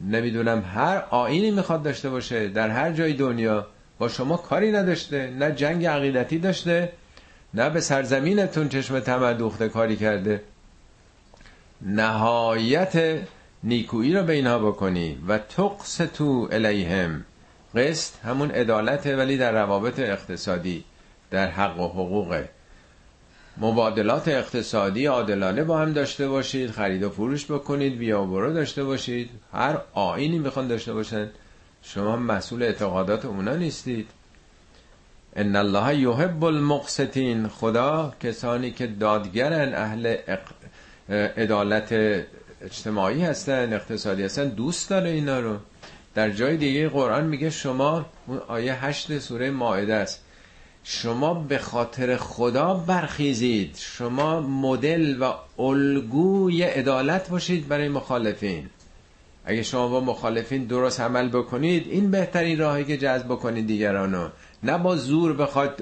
نمی‌دونم 0.01 0.63
هر 0.75 1.03
آینی 1.09 1.51
می‌خواد 1.51 1.83
داشته 1.83 2.09
باشه 2.09 2.47
در 2.47 2.69
هر 2.69 2.91
جای 2.91 3.13
دنیا 3.13 3.67
با 3.99 4.09
شما 4.09 4.37
کاری 4.37 4.71
نداشته 4.71 5.29
نه 5.39 5.51
جنگ 5.51 5.85
عقیدتی 5.85 6.39
داشته 6.39 6.91
نه 7.53 7.69
به 7.69 7.81
سرزمینتون 7.81 8.69
چشم 8.69 8.99
تمدوخته 8.99 9.69
کاری 9.69 9.95
کرده. 9.95 10.41
نهایت 11.85 13.19
نیکویی 13.63 14.13
رو 14.13 14.23
به 14.23 14.33
اینها 14.33 14.59
بکنی 14.59 15.17
و 15.27 15.37
تقص 15.37 15.97
تو 15.97 16.49
الیهم 16.51 17.25
قسط 17.75 18.25
همون 18.25 18.51
عدالته 18.51 19.15
ولی 19.15 19.37
در 19.37 19.51
روابط 19.51 19.99
اقتصادی 19.99 20.83
در 21.31 21.47
حق 21.47 21.79
و 21.79 21.87
حقوق 21.87 22.43
مبادلات 23.57 24.27
اقتصادی 24.27 25.05
عادلانه 25.05 25.63
با 25.63 25.77
هم 25.77 25.93
داشته 25.93 26.27
باشید 26.27 26.71
خرید 26.71 27.03
و 27.03 27.09
فروش 27.09 27.51
بکنید 27.51 27.97
بیا 27.97 28.23
برو 28.23 28.53
داشته 28.53 28.83
باشید. 28.83 29.29
هر 29.53 29.77
آینی 29.93 30.39
می‌خوان 30.39 30.67
داشته 30.67 30.93
باشن. 30.93 31.29
شما 31.81 32.15
مسئول 32.15 32.63
اعتقادات 32.63 33.25
اونا 33.25 33.55
نیستید. 33.55 34.07
ان 35.35 35.55
الله 35.55 35.95
یحب 35.99 36.43
المقسطین. 36.43 37.47
خدا 37.47 38.13
کسانی 38.19 38.71
که 38.71 38.87
دادگرن 38.87 39.73
اهل 39.73 40.15
عدالت 41.09 41.93
اجتماعی 42.61 43.23
هستن 43.23 43.73
اقتصادی 43.73 44.23
هستن 44.23 44.47
دوست 44.49 44.89
داره 44.89 45.09
اینا 45.09 45.39
رو. 45.39 45.57
در 46.15 46.29
جای 46.29 46.57
دیگه 46.57 46.89
قرآن 46.89 47.25
میگه 47.25 47.49
شما 47.49 48.05
اون 48.27 48.37
آیه 48.47 48.85
هشت 48.85 49.19
سوره 49.19 49.51
ماعده 49.51 49.93
است. 49.93 50.23
شما 50.83 51.33
به 51.33 51.57
خاطر 51.57 52.17
خدا 52.17 52.73
برخیزید. 52.73 53.75
شما 53.79 54.41
مدل 54.41 55.21
و 55.21 55.33
الگوی 55.61 56.63
عدالت 56.63 57.29
باشید 57.29 57.67
برای 57.67 57.89
مخالفین. 57.89 58.69
اگه 59.45 59.63
شما 59.63 59.87
با 59.87 59.99
مخالفین 59.99 60.65
درست 60.65 60.99
عمل 60.99 61.29
بکنید 61.29 61.87
این 61.87 62.11
بهترین 62.11 62.59
راهی 62.59 62.85
که 62.85 62.97
جذب 62.97 63.25
بکنید 63.25 63.67
دیگرانو. 63.67 64.29
نه 64.63 64.77
با 64.77 64.95
زور 64.95 65.33
بخواد 65.33 65.81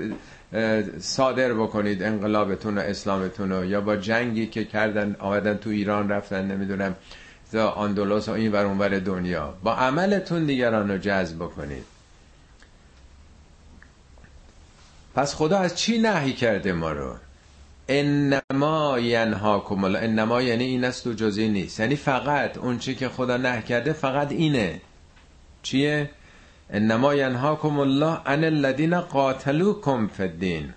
صادر 0.99 1.53
بکنید 1.53 2.03
انقلابتون 2.03 2.77
و 2.77 2.81
اسلامتون 2.81 3.51
رو. 3.51 3.65
یا 3.65 3.81
با 3.81 3.95
جنگی 3.95 4.47
که 4.47 4.65
کردن 4.65 5.15
آمدن 5.19 5.57
تو 5.57 5.69
ایران 5.69 6.09
رفتن 6.09 6.45
نمی‌دونم 6.45 6.95
آندولوس 7.59 8.29
و 8.29 8.31
این 8.31 8.51
ور 8.51 8.99
دنیا. 8.99 9.53
با 9.63 9.75
عملتون 9.75 10.45
دیگران 10.45 10.91
رو 10.91 10.97
جذب 10.97 11.35
بکنید. 11.35 11.83
پس 15.15 15.35
خدا 15.35 15.59
از 15.59 15.77
چی 15.77 15.97
نهی 15.97 16.33
کرده 16.33 16.73
ما 16.73 16.91
رو؟ 16.91 17.15
انما 17.87 18.99
ینهاکم 18.99 19.83
الله. 19.83 19.99
انما 19.99 20.41
یعنی 20.41 20.63
این 20.63 20.83
است 20.83 21.07
و 21.07 21.13
جزی 21.13 21.47
نیست. 21.47 21.79
یعنی 21.79 21.95
فقط 21.95 22.57
اون 22.57 22.79
چی 22.79 22.95
که 22.95 23.09
خدا 23.09 23.37
نه 23.37 23.61
کرده 23.61 23.93
فقط 23.93 24.31
اینه. 24.31 24.81
چیه؟ 25.63 26.09
انما 26.71 27.15
ینهاکم 27.15 27.79
الله 27.79 28.21
ان 28.25 28.43
الذين 28.43 29.01
قاتلوکم 29.01 30.07
فی 30.07 30.23
الدین. 30.23 30.73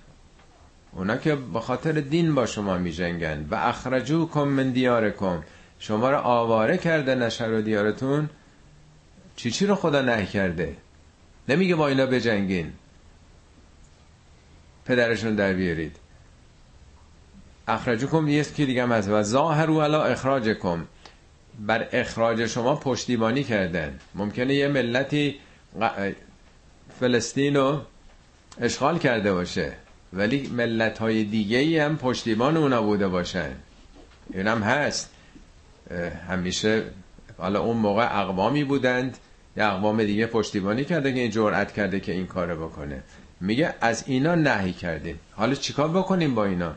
اونا 0.93 1.17
که 1.17 1.35
به 1.35 1.61
خاطر 1.61 1.93
دین 1.93 2.35
با 2.35 2.47
شما 2.47 2.79
می 2.79 2.93
جنگن 2.93 3.47
و 3.51 3.55
اخرجوکم 3.55 4.49
من 4.49 4.71
دیارکم. 4.71 5.43
شما 5.79 6.11
رو 6.11 6.17
آواره 6.17 6.79
کرده 6.79 7.15
نشر 7.15 7.53
و 7.53 7.63
دیارتون. 7.63 8.31
چی 9.37 9.51
چی 9.51 9.67
رو 9.67 9.75
خدا 9.75 10.03
نه 10.03 10.27
کرده؟ 10.27 10.77
نمیگه 11.49 11.75
با 11.75 11.89
اینا 11.89 12.07
بجنگین. 12.07 12.73
پدرشون 14.85 15.35
در 15.35 15.53
بیارید. 15.53 15.97
اخرجکم 17.69 18.29
یه 18.29 18.45
که 18.45 18.67
دیگه 18.67 18.93
از 18.93 19.09
و 19.09 19.23
ظاهرو 19.23 19.81
علا 19.81 20.05
اخراجکم. 20.05 20.87
بر 21.61 21.89
اخراج 21.93 22.47
شما 22.47 22.77
پشتیبانی 22.77 23.45
کردن. 23.45 23.99
ممکنه 24.15 24.55
یه 24.55 24.69
ملتی 24.69 25.39
فلسطین 27.01 27.57
رو 27.57 27.81
اشغال 28.61 28.99
کرده 28.99 29.33
باشه. 29.33 29.73
ولی 30.13 30.49
ملت 30.49 30.99
های 30.99 31.25
دیگه 31.25 31.59
ای 31.59 31.79
هم 31.79 31.97
پشتیبان 31.97 32.57
اونا 32.57 32.83
بوده 32.83 33.09
باشن. 33.09 33.51
این 34.33 34.47
هم 34.47 34.63
هست 34.63 35.11
همیشه 36.29 36.85
حالا 37.39 37.61
اون 37.61 37.77
موقع 37.77 38.21
اقوامی 38.21 38.65
بودند. 38.65 39.19
یا 39.57 39.71
اقوام 39.71 40.05
دیگه 40.05 40.27
پشتیبانی 40.27 40.85
کرده 40.85 41.15
که 41.15 41.21
این 41.21 41.31
جرأت 41.31 41.73
کرده 41.73 42.01
که 42.01 42.13
این 42.13 42.27
کارو 42.27 42.69
بکنه. 42.69 43.03
میگه 43.41 43.75
از 43.81 44.05
اینا 44.07 44.35
نهی 44.35 44.73
کردیم. 44.73 45.21
حالا 45.33 45.55
چیکار 45.55 45.89
بکنیم 45.89 46.35
با 46.35 46.45
اینا؟ 46.45 46.73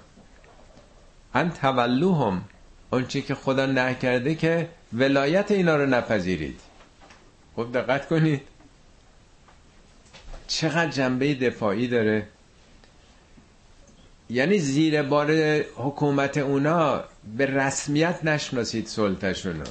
ان 1.33 1.51
تولوهم. 1.51 2.41
اون 2.93 3.05
چی 3.05 3.21
که 3.21 3.35
خدا 3.35 3.65
نه 3.65 3.95
کرده 3.95 4.35
که 4.35 4.69
ولایت 4.93 5.51
اینا 5.51 5.75
رو 5.75 5.85
نپذیرید. 5.85 6.59
خب 7.55 7.67
دقت 7.73 8.07
کنید. 8.07 8.41
چقدر 10.47 10.91
جنبه 10.91 11.33
دفاعی 11.33 11.87
داره؟ 11.87 12.27
یعنی 14.29 14.59
زیر 14.59 15.01
بار 15.03 15.31
حکومت 15.75 16.37
اونا 16.37 17.03
به 17.37 17.45
رسمیت 17.45 18.19
نشناسید 18.23 18.87
سلطشونو 18.87 19.63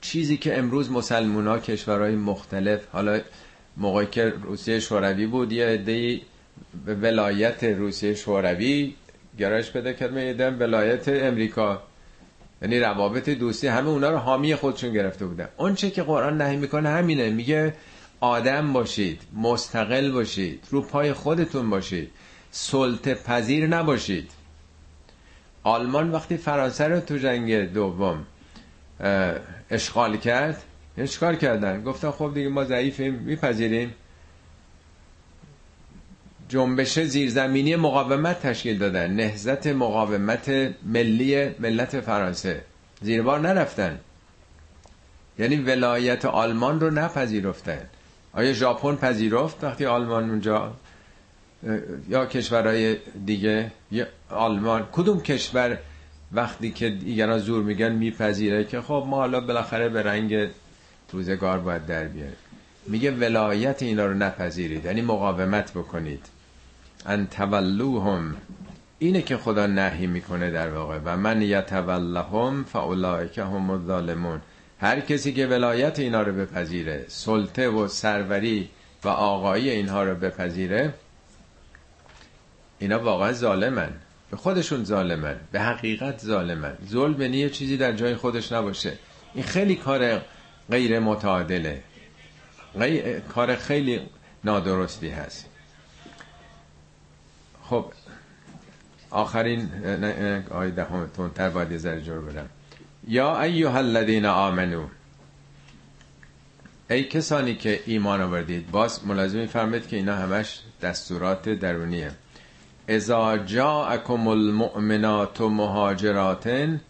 چیزی 0.00 0.36
که 0.36 0.58
امروز 0.58 0.90
مسلمون 0.90 1.46
ها 1.46 1.58
کشورهای 1.58 2.14
مختلف 2.14 2.80
حالا 2.92 3.20
موقعی 3.76 4.06
که 4.06 4.28
روسیه 4.42 4.80
شوروی 4.80 5.26
بود 5.26 5.52
یه 5.52 5.66
عده 5.66 6.20
به 6.86 6.94
ولایت 6.94 7.64
روسیه 7.64 8.14
شوروی 8.14 8.94
گرایش 9.38 9.70
پیدا 9.70 9.92
کرد 9.92 10.16
یه 10.16 10.48
ولایت 10.50 11.08
امریکا. 11.08 11.82
یعنی 12.62 12.80
روابط 12.80 13.28
دوستی 13.28 13.66
همه 13.66 13.88
اونا 13.88 14.10
رو 14.10 14.16
حامی 14.16 14.54
خودشون 14.54 14.92
گرفته 14.92 15.26
بودن. 15.26 15.48
اون 15.56 15.74
چه 15.74 15.90
که 15.90 16.02
قرآن 16.02 16.42
نهی 16.42 16.56
می‌کنه 16.56 16.88
همینه 16.88 17.30
میگه 17.30 17.74
آدم 18.22 18.72
باشید 18.72 19.22
مستقل 19.32 20.10
باشید 20.10 20.64
رو 20.70 20.82
پای 20.82 21.12
خودتون 21.12 21.70
باشید 21.70 22.10
سلطه 22.50 23.14
پذیر 23.14 23.66
نباشید. 23.66 24.30
آلمان 25.62 26.10
وقتی 26.12 26.36
فرانسه 26.36 26.88
رو 26.88 27.00
تو 27.00 27.18
جنگ 27.18 27.72
دوم 27.72 28.26
اشغال 29.70 30.16
کرد 30.16 30.62
اشغال 30.98 31.36
کردن. 31.36 31.82
گفتن 31.82 32.10
خب 32.10 32.30
دیگه 32.34 32.48
ما 32.48 32.64
ضعیفیم 32.64 33.14
میپذیریم. 33.14 33.94
جنبش 36.48 37.00
زیرزمینی 37.00 37.76
مقاومت 37.76 38.42
تشکیل 38.42 38.78
دادن. 38.78 39.10
نهزت 39.10 39.66
مقاومت 39.66 40.74
ملی 40.82 41.48
ملت 41.48 42.00
فرانسه. 42.00 42.62
زیربار 43.00 43.40
نرفتن. 43.40 44.00
یعنی 45.38 45.56
ولایت 45.56 46.24
آلمان 46.24 46.80
رو 46.80 46.90
نپذیرفتن. 46.90 47.88
آیا 48.32 48.52
ژاپن 48.52 48.96
پذیرفت 48.96 49.64
وقتی 49.64 49.86
آلمان 49.86 50.30
اونجا 50.30 50.72
یا 52.08 52.26
کشورهای 52.26 52.96
دیگه 53.26 53.72
یا 53.90 54.06
آلمان 54.30 54.88
کدوم 54.92 55.20
کشور 55.20 55.78
وقتی 56.32 56.70
که 56.70 56.90
دیگران 56.90 57.38
زور 57.38 57.62
میگن 57.62 57.92
میپذیره 57.92 58.64
که 58.64 58.80
خب 58.80 59.04
ما 59.08 59.16
حالا 59.16 59.40
بالاخره 59.40 59.88
به 59.88 60.02
رنگ 60.02 60.48
روزگار 61.12 61.58
باید 61.58 61.86
در 61.86 62.04
بیاره 62.04 62.36
میگه 62.86 63.10
ولایت 63.10 63.82
اینا 63.82 64.06
رو 64.06 64.14
نپذیرید 64.14 64.84
یعنی 64.84 65.02
مقاومت 65.02 65.70
بکنید. 65.70 66.26
ان 67.06 67.26
تولوهم 67.26 68.36
اینه 68.98 69.22
که 69.22 69.36
خدا 69.36 69.66
نهی 69.66 70.06
می‌کنه 70.06 70.50
در 70.50 70.70
واقع. 70.70 70.98
و 71.04 71.16
من 71.16 71.42
یتولهم 71.42 72.64
فاولئک 72.64 73.38
هم 73.38 73.70
الظالمون. 73.70 74.40
هر 74.82 75.00
کسی 75.00 75.32
که 75.32 75.46
ولایت 75.46 75.98
اینا 75.98 76.22
رو 76.22 76.32
بپذیره 76.32 77.04
سلطه 77.08 77.68
و 77.68 77.88
سروری 77.88 78.70
و 79.04 79.08
آقایی 79.08 79.70
اینها 79.70 80.02
رو 80.02 80.14
بپذیره 80.14 80.94
اینا 82.78 82.98
واقعا 82.98 83.32
ظالمن. 83.32 83.90
به 84.30 84.36
خودشون 84.36 84.84
ظالمن 84.84 85.36
به 85.52 85.60
حقیقت 85.60 86.18
ظالمن. 86.18 86.78
ظلم 86.88 87.14
به 87.14 87.28
یه 87.28 87.50
چیزی 87.50 87.76
در 87.76 87.92
جای 87.92 88.14
خودش 88.14 88.52
نباشه. 88.52 88.98
این 89.34 89.44
خیلی 89.44 89.76
کار 89.76 90.22
غیر 90.70 90.98
متعادله. 90.98 91.82
کار 93.34 93.56
خیلی 93.56 94.00
نادرستی 94.44 95.08
هست. 95.08 95.48
خب 97.62 97.92
آخرین 99.10 99.68
آیه 100.50 100.70
دهم 100.70 101.10
تونتر 101.16 101.48
باید 101.48 101.72
یه 101.72 101.78
ذره 101.78 102.00
برم. 102.00 102.48
یا 103.08 103.40
ایها 103.40 103.78
الذین 103.78 104.26
آمنو. 104.26 104.86
ای 106.90 107.04
کسانی 107.04 107.54
که 107.54 107.80
ایمان 107.86 108.20
آوردید 108.20 108.70
باز 108.70 109.06
ملازم 109.06 109.46
فرمید 109.46 109.88
که 109.88 109.96
اینا 109.96 110.16
همش 110.16 110.60
دستورات 110.82 111.48
درونیه. 111.48 112.10
اذا 112.88 113.38
جاءکم 113.38 114.28
المؤمنات 114.28 115.40
مهاجراتن 115.40 116.80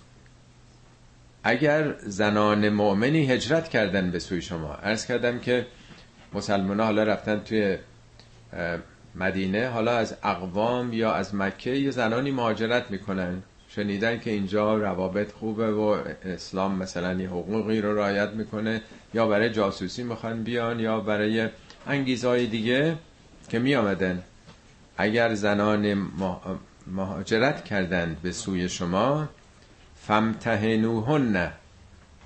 اگر 1.45 1.95
زنان 1.99 2.69
مؤمنی 2.69 3.27
هجرت 3.27 3.69
کردن 3.69 4.11
به 4.11 4.19
سوی 4.19 4.43
شما. 4.43 4.75
عرض 4.75 5.07
کردم 5.07 5.39
که 5.39 5.67
مسلمان 6.33 6.81
حالا 6.81 7.03
رفتن 7.03 7.41
توی 7.41 7.79
مدینه 9.15 9.69
حالا 9.69 9.97
از 9.97 10.17
اقوام 10.23 10.93
یا 10.93 11.13
از 11.13 11.35
مکه 11.35 11.71
یه 11.71 11.91
زنانی 11.91 12.31
مهاجرت 12.31 12.91
می‌کنن. 12.91 13.43
شنیدن 13.75 14.21
که 14.21 14.31
اینجا 14.31 14.77
روابط 14.77 15.33
خوبه 15.33 15.73
و 15.73 16.03
اسلام 16.25 16.75
مثلا 16.75 17.13
یه 17.13 17.29
حقوقی 17.29 17.81
رو 17.81 17.97
رعایت 17.97 18.31
می‌کنه 18.31 18.83
یا 19.15 19.27
برای 19.27 19.51
جاسوسی 19.51 20.03
می‌خوان 20.03 20.43
بیان 20.43 20.81
یا 20.81 21.01
برای 21.01 21.49
انگیزهای 21.87 22.47
دیگه 22.47 22.99
که 23.49 23.59
میامدن 23.59 24.23
اگر 24.97 25.35
زنان 25.35 26.11
مهاجرت 26.87 27.65
کردند 27.65 28.23
به 28.23 28.33
سوی 28.33 28.69
شما 28.69 29.29
فمتهنوهن 29.97 31.53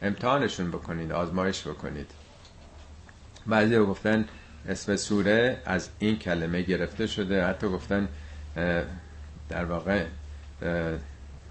امتحانشون 0.02 0.70
بکنید 0.70 1.12
آزمایش 1.12 1.66
بکنید. 1.66 2.10
بعضی 3.46 3.78
گفتن 3.78 4.24
اسم 4.68 4.96
سوره 4.96 5.62
از 5.64 5.88
این 5.98 6.18
کلمه 6.18 6.62
گرفته 6.62 7.06
شده. 7.06 7.46
حتی 7.46 7.68
گفتن 7.68 8.08
در 9.48 9.64
واقع 9.64 10.04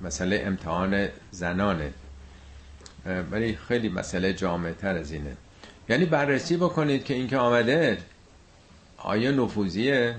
مسئله 0.01 0.43
امتحان 0.45 1.07
زنانه. 1.31 1.93
ولی 3.31 3.55
خیلی 3.67 3.89
مسئله 3.89 4.33
جامعه 4.33 4.73
تر 4.73 4.95
از 4.97 5.11
اینه. 5.11 5.37
یعنی 5.89 6.05
بررسی 6.05 6.57
بکنید 6.57 7.03
که 7.03 7.13
این 7.13 7.27
که 7.27 7.37
آمده 7.37 7.97
آیا 8.97 9.31
نفوذیه؟ 9.31 10.15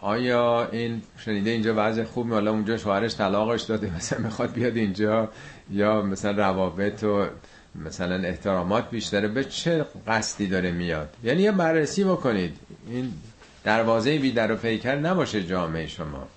آیا 0.00 0.68
این 0.72 1.02
شنیده 1.18 1.50
اینجا 1.50 1.74
وضع 1.76 2.04
خوب 2.04 2.30
حالا 2.30 2.50
اونجا 2.50 2.76
شوهرش 2.76 3.16
طلاقش 3.16 3.62
داده 3.62 3.96
مثلا 3.96 4.18
می‌خواد 4.18 4.52
بیاد 4.52 4.76
اینجا 4.76 5.28
یا 5.70 6.02
مثلا 6.02 6.30
روابط 6.30 7.02
و 7.02 7.26
مثلا 7.74 8.14
احترامات 8.14 8.90
بیشتره 8.90 9.28
به 9.28 9.44
چه 9.44 9.86
قصدی 10.06 10.46
داره 10.46 10.70
میاد؟ 10.70 11.14
یعنی 11.24 11.42
یه 11.42 11.52
بررسی 11.52 12.04
بکنید. 12.04 12.56
این 12.88 13.12
دروازه 13.64 14.18
بی 14.18 14.32
در 14.32 14.52
و 14.52 14.56
پیکر 14.56 14.96
نباشه 14.96 15.42
جامعه 15.42 15.86
شما. 15.86 16.28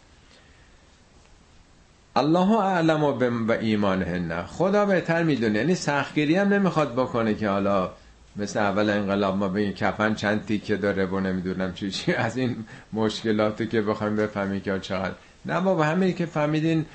الله 2.17 2.51
اعلم 2.51 3.03
و 3.03 3.13
به 3.13 3.59
ایمانهن. 3.59 4.43
خدا 4.45 4.85
بهتر 4.85 5.23
می‌دونه. 5.23 5.59
یعنی 5.59 5.75
سختگیری 5.75 6.35
هم 6.35 6.53
نمی‌خواد 6.53 6.93
بکنه 6.93 7.33
که 7.33 7.49
حالا 7.49 7.91
مثل 8.35 8.59
اول 8.59 8.89
انقلاب 8.89 9.35
ما 9.35 9.55
این 9.55 9.73
کفن 9.73 10.15
چند 10.15 10.45
تیکه 10.45 10.75
داره 10.77 11.05
و 11.05 11.19
نمی‌دونم 11.19 11.73
چی 11.73 11.91
چی 11.91 12.13
از 12.13 12.37
این 12.37 12.55
مشکلاتی 12.93 13.67
که 13.67 13.81
بخوایم 13.81 14.15
بفهمیم 14.15 14.61
که 14.61 14.79
چقدر. 14.79 15.13
نه 15.45 15.61
بابا 15.61 15.83
همین 15.83 16.13
که 16.13 16.25
فهمیدین 16.25 16.85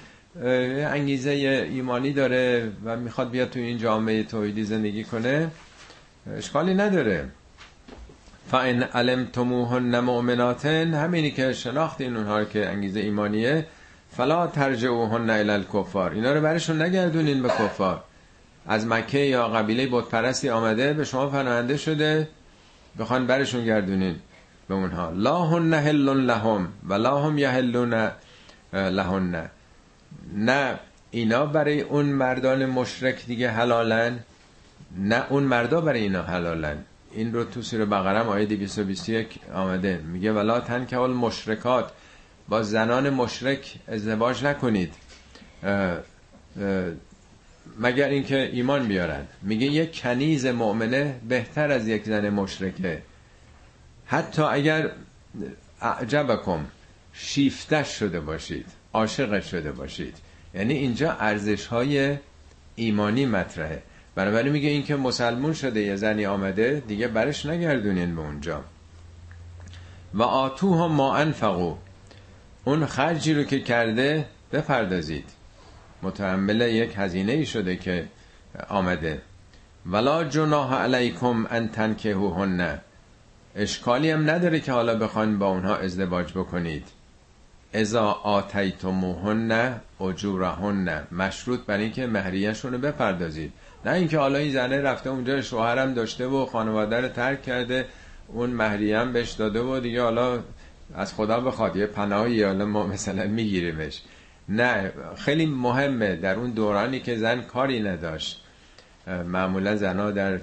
انگیزه 0.95 1.31
ایمانی 1.71 2.13
داره 2.13 2.71
و 2.85 2.97
می‌خواد 2.97 3.31
بیاد 3.31 3.51
تو 3.51 3.59
این 3.59 3.79
جامعه 3.79 4.23
توحیدی 4.23 4.65
زندگی 4.65 5.05
کنه. 5.05 5.49
اشکالی 6.37 6.75
نداره. 6.75 7.29
فان 8.51 8.83
علمتموهن 8.83 10.01
مؤمناتن 10.01 10.95
همینی 10.95 11.31
که 11.31 11.53
شناختین 11.53 12.17
اونها 12.17 12.45
که 12.45 12.69
انگیزه 12.69 13.01
ایمانیه. 13.01 13.67
فلا 14.17 14.47
ترجعوهن 14.47 15.31
الی 15.31 15.51
الکفار. 15.51 16.11
اینا 16.11 16.33
رو 16.33 16.41
برشون 16.41 16.83
نگردونین 16.83 17.43
به 17.43 17.49
کفار. 17.49 18.05
از 18.67 18.87
مکه 18.87 19.19
یا 19.19 19.49
قبیله 19.49 19.89
بت 19.93 20.05
پرستی 20.05 20.49
آمده 20.49 20.93
به 20.93 21.05
شما 21.05 21.27
پناهنده 21.27 21.77
شده 21.77 22.29
بخوان 22.99 23.27
برشون 23.27 23.65
گردونین 23.65 24.17
به 24.69 24.75
اونها. 24.75 25.11
لا 25.11 25.43
هن 25.43 25.75
حل 25.75 26.09
لهم 26.11 26.69
و 26.89 26.95
لا 26.95 27.19
هم 27.19 27.39
یحلون 27.39 28.11
لهن. 28.73 29.51
نه 30.37 30.79
اینا 31.11 31.47
برای 31.47 31.81
اون 31.81 32.07
مردان 32.07 32.67
مشرک 32.67 33.27
دیگه 33.27 33.51
حلالن 33.51 34.19
نه 34.99 35.25
اون 35.29 35.43
مردا 35.43 35.81
برای 35.81 36.01
اینا 36.01 36.23
حلالن. 36.23 36.77
این 37.13 37.35
رو 37.35 37.45
تو 37.45 37.63
سوره 37.63 37.85
بقره 37.85 38.21
آیه 38.21 38.47
221 38.47 39.39
آمده. 39.55 40.01
میگه 40.13 40.33
ولا 40.33 40.61
تن 40.61 40.87
که 40.87 40.97
مشرکات. 40.97 41.91
با 42.49 42.63
زنان 42.63 43.11
مشرک 43.11 43.75
ازدواج 43.89 44.45
نکنید. 44.45 44.95
مگر 47.79 48.09
اینکه 48.09 48.51
ایمان 48.53 48.89
بیارن. 48.89 49.27
میگه 49.43 49.67
یک 49.67 50.03
کنیز 50.03 50.47
مؤمنه 50.47 51.21
بهتر 51.29 51.71
از 51.71 51.89
یک 51.89 52.05
زن 52.05 52.29
مشرکه. 52.29 53.03
حتی 54.07 54.43
اگر 54.43 54.91
اعجبکم 55.81 56.65
شیفتش 57.13 57.89
شده 57.89 58.21
باشید 58.21 58.67
عاشق 58.93 59.43
شده 59.43 59.73
باشید. 59.73 60.17
یعنی 60.55 60.75
اینجا 60.75 61.13
ارزش 61.13 61.67
های 61.67 62.17
ایمانی 62.75 63.27
مطرحه. 63.27 63.83
بنابراین 64.15 64.53
میگه 64.53 64.69
این 64.69 64.83
که 64.83 64.97
مسلمون 64.97 65.53
شده 65.53 65.81
یه 65.81 65.97
زنی 65.97 66.27
آمده 66.27 66.83
دیگه 66.89 67.09
برش 67.09 67.47
نگردونین 67.47 68.17
به 68.17 68.23
اونجا. 68.23 68.65
و 70.15 70.23
آتوها 70.23 70.89
ما 70.89 71.17
انفقو. 71.17 71.77
اون 72.65 72.87
خرجی 72.87 73.35
رو 73.35 73.43
که 73.43 73.61
کرده 73.61 74.27
بپردازید. 74.53 75.25
متحمل 76.03 76.61
یک 76.61 76.95
هزینه 76.97 77.33
ای 77.33 77.47
شده 77.47 77.77
که 77.77 78.09
آمده. 78.69 79.23
ولا 79.87 80.25
جناح 80.25 80.75
علیکم 80.75 81.47
ان 81.51 81.69
تنکهوهن 81.69 82.81
اشکالی 83.57 84.11
هم 84.11 84.31
نداره 84.31 84.61
که 84.61 84.73
حالا 84.73 84.99
بخواین 84.99 85.39
با 85.39 85.47
اونها 85.47 85.77
ازدواج 85.77 86.33
بکنید. 86.33 86.89
ازا 87.75 88.11
آتیتموهن 88.11 89.81
اجورهن. 90.01 91.03
مشروط 91.13 91.61
بر 91.61 91.79
اینکه 91.79 92.07
مهریهشون 92.07 92.73
رو 92.73 92.79
بپردازید. 92.79 93.53
نه 93.85 93.93
اینکه 93.93 94.19
حالا 94.19 94.39
این 94.39 94.53
زنه 94.53 94.81
رفته 94.81 95.11
اونجا 95.11 95.43
شوهرم 95.43 95.95
داشته 95.95 96.27
و 96.27 96.47
خانواده 96.47 97.01
رو 97.01 97.09
ترک 97.09 97.43
کرده 97.43 97.87
اون 98.29 98.51
مهریه 98.51 98.99
هم 98.99 99.13
بهش 99.13 99.31
داده 99.31 99.61
و 99.61 99.81
دیگه 99.81 100.03
حالا 100.03 100.41
از 100.95 101.15
خدا 101.15 101.41
بخواد 101.41 101.77
یه 101.77 101.87
پناهی 101.87 102.43
حالا 102.43 102.67
ما 102.67 102.87
مثلا 102.87 103.27
میگیریمش. 103.27 104.03
نه 104.49 104.93
خیلی 105.17 105.47
مهمه 105.47 106.17
در 106.17 106.35
اون 106.35 106.51
دورانی 106.51 107.01
که 107.01 107.17
زن 107.17 107.43
کاری 107.43 107.81
نداشت. 107.81 108.45
معمولا 109.07 109.77
زنها 109.77 110.11
در 110.11 110.39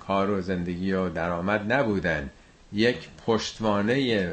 کار 0.00 0.30
و 0.30 0.40
زندگی 0.40 0.92
و 0.92 1.08
درآمد 1.08 1.72
نبودن. 1.72 2.30
یک 2.72 3.08
پشتوانه 3.26 4.30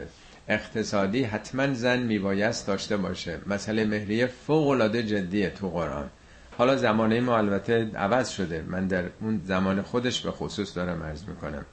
اقتصادی 0.48 1.24
حتما 1.24 1.74
زن 1.74 2.00
میبایست 2.00 2.68
داشته 2.68 2.98
باشه. 2.98 3.40
مسئله 3.48 3.86
مهریه 3.86 4.28
فوق 4.28 4.68
العاده 4.68 5.04
جدیه 5.04 5.50
تو 5.50 5.70
قرآن. 5.70 6.10
حالا 6.58 6.76
زمانه 6.76 7.22
ما 7.22 7.38
البته 7.38 7.92
عوض 7.96 8.30
شده. 8.30 8.64
من 8.68 8.88
در 8.88 9.04
اون 9.22 9.42
زمان 9.46 9.82
خودش 9.82 10.22
به 10.22 10.32
خصوص 10.32 10.78
دارم 10.78 11.04
عرض 11.04 11.24
می‌کنم. 11.28 11.66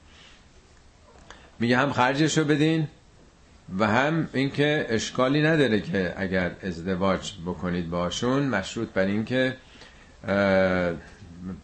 میگه 1.60 1.76
هم 1.76 1.92
خرجشو 1.92 2.44
بدین 2.44 2.88
و 3.78 3.86
هم 3.86 4.28
اینکه 4.32 4.86
اشکالی 4.88 5.42
نداره 5.42 5.80
که 5.80 6.14
اگر 6.16 6.50
ازدواج 6.62 7.32
بکنید 7.46 7.90
باشون 7.90 8.42
مشروط 8.42 8.88
بر 8.88 9.04
اینکه 9.04 9.56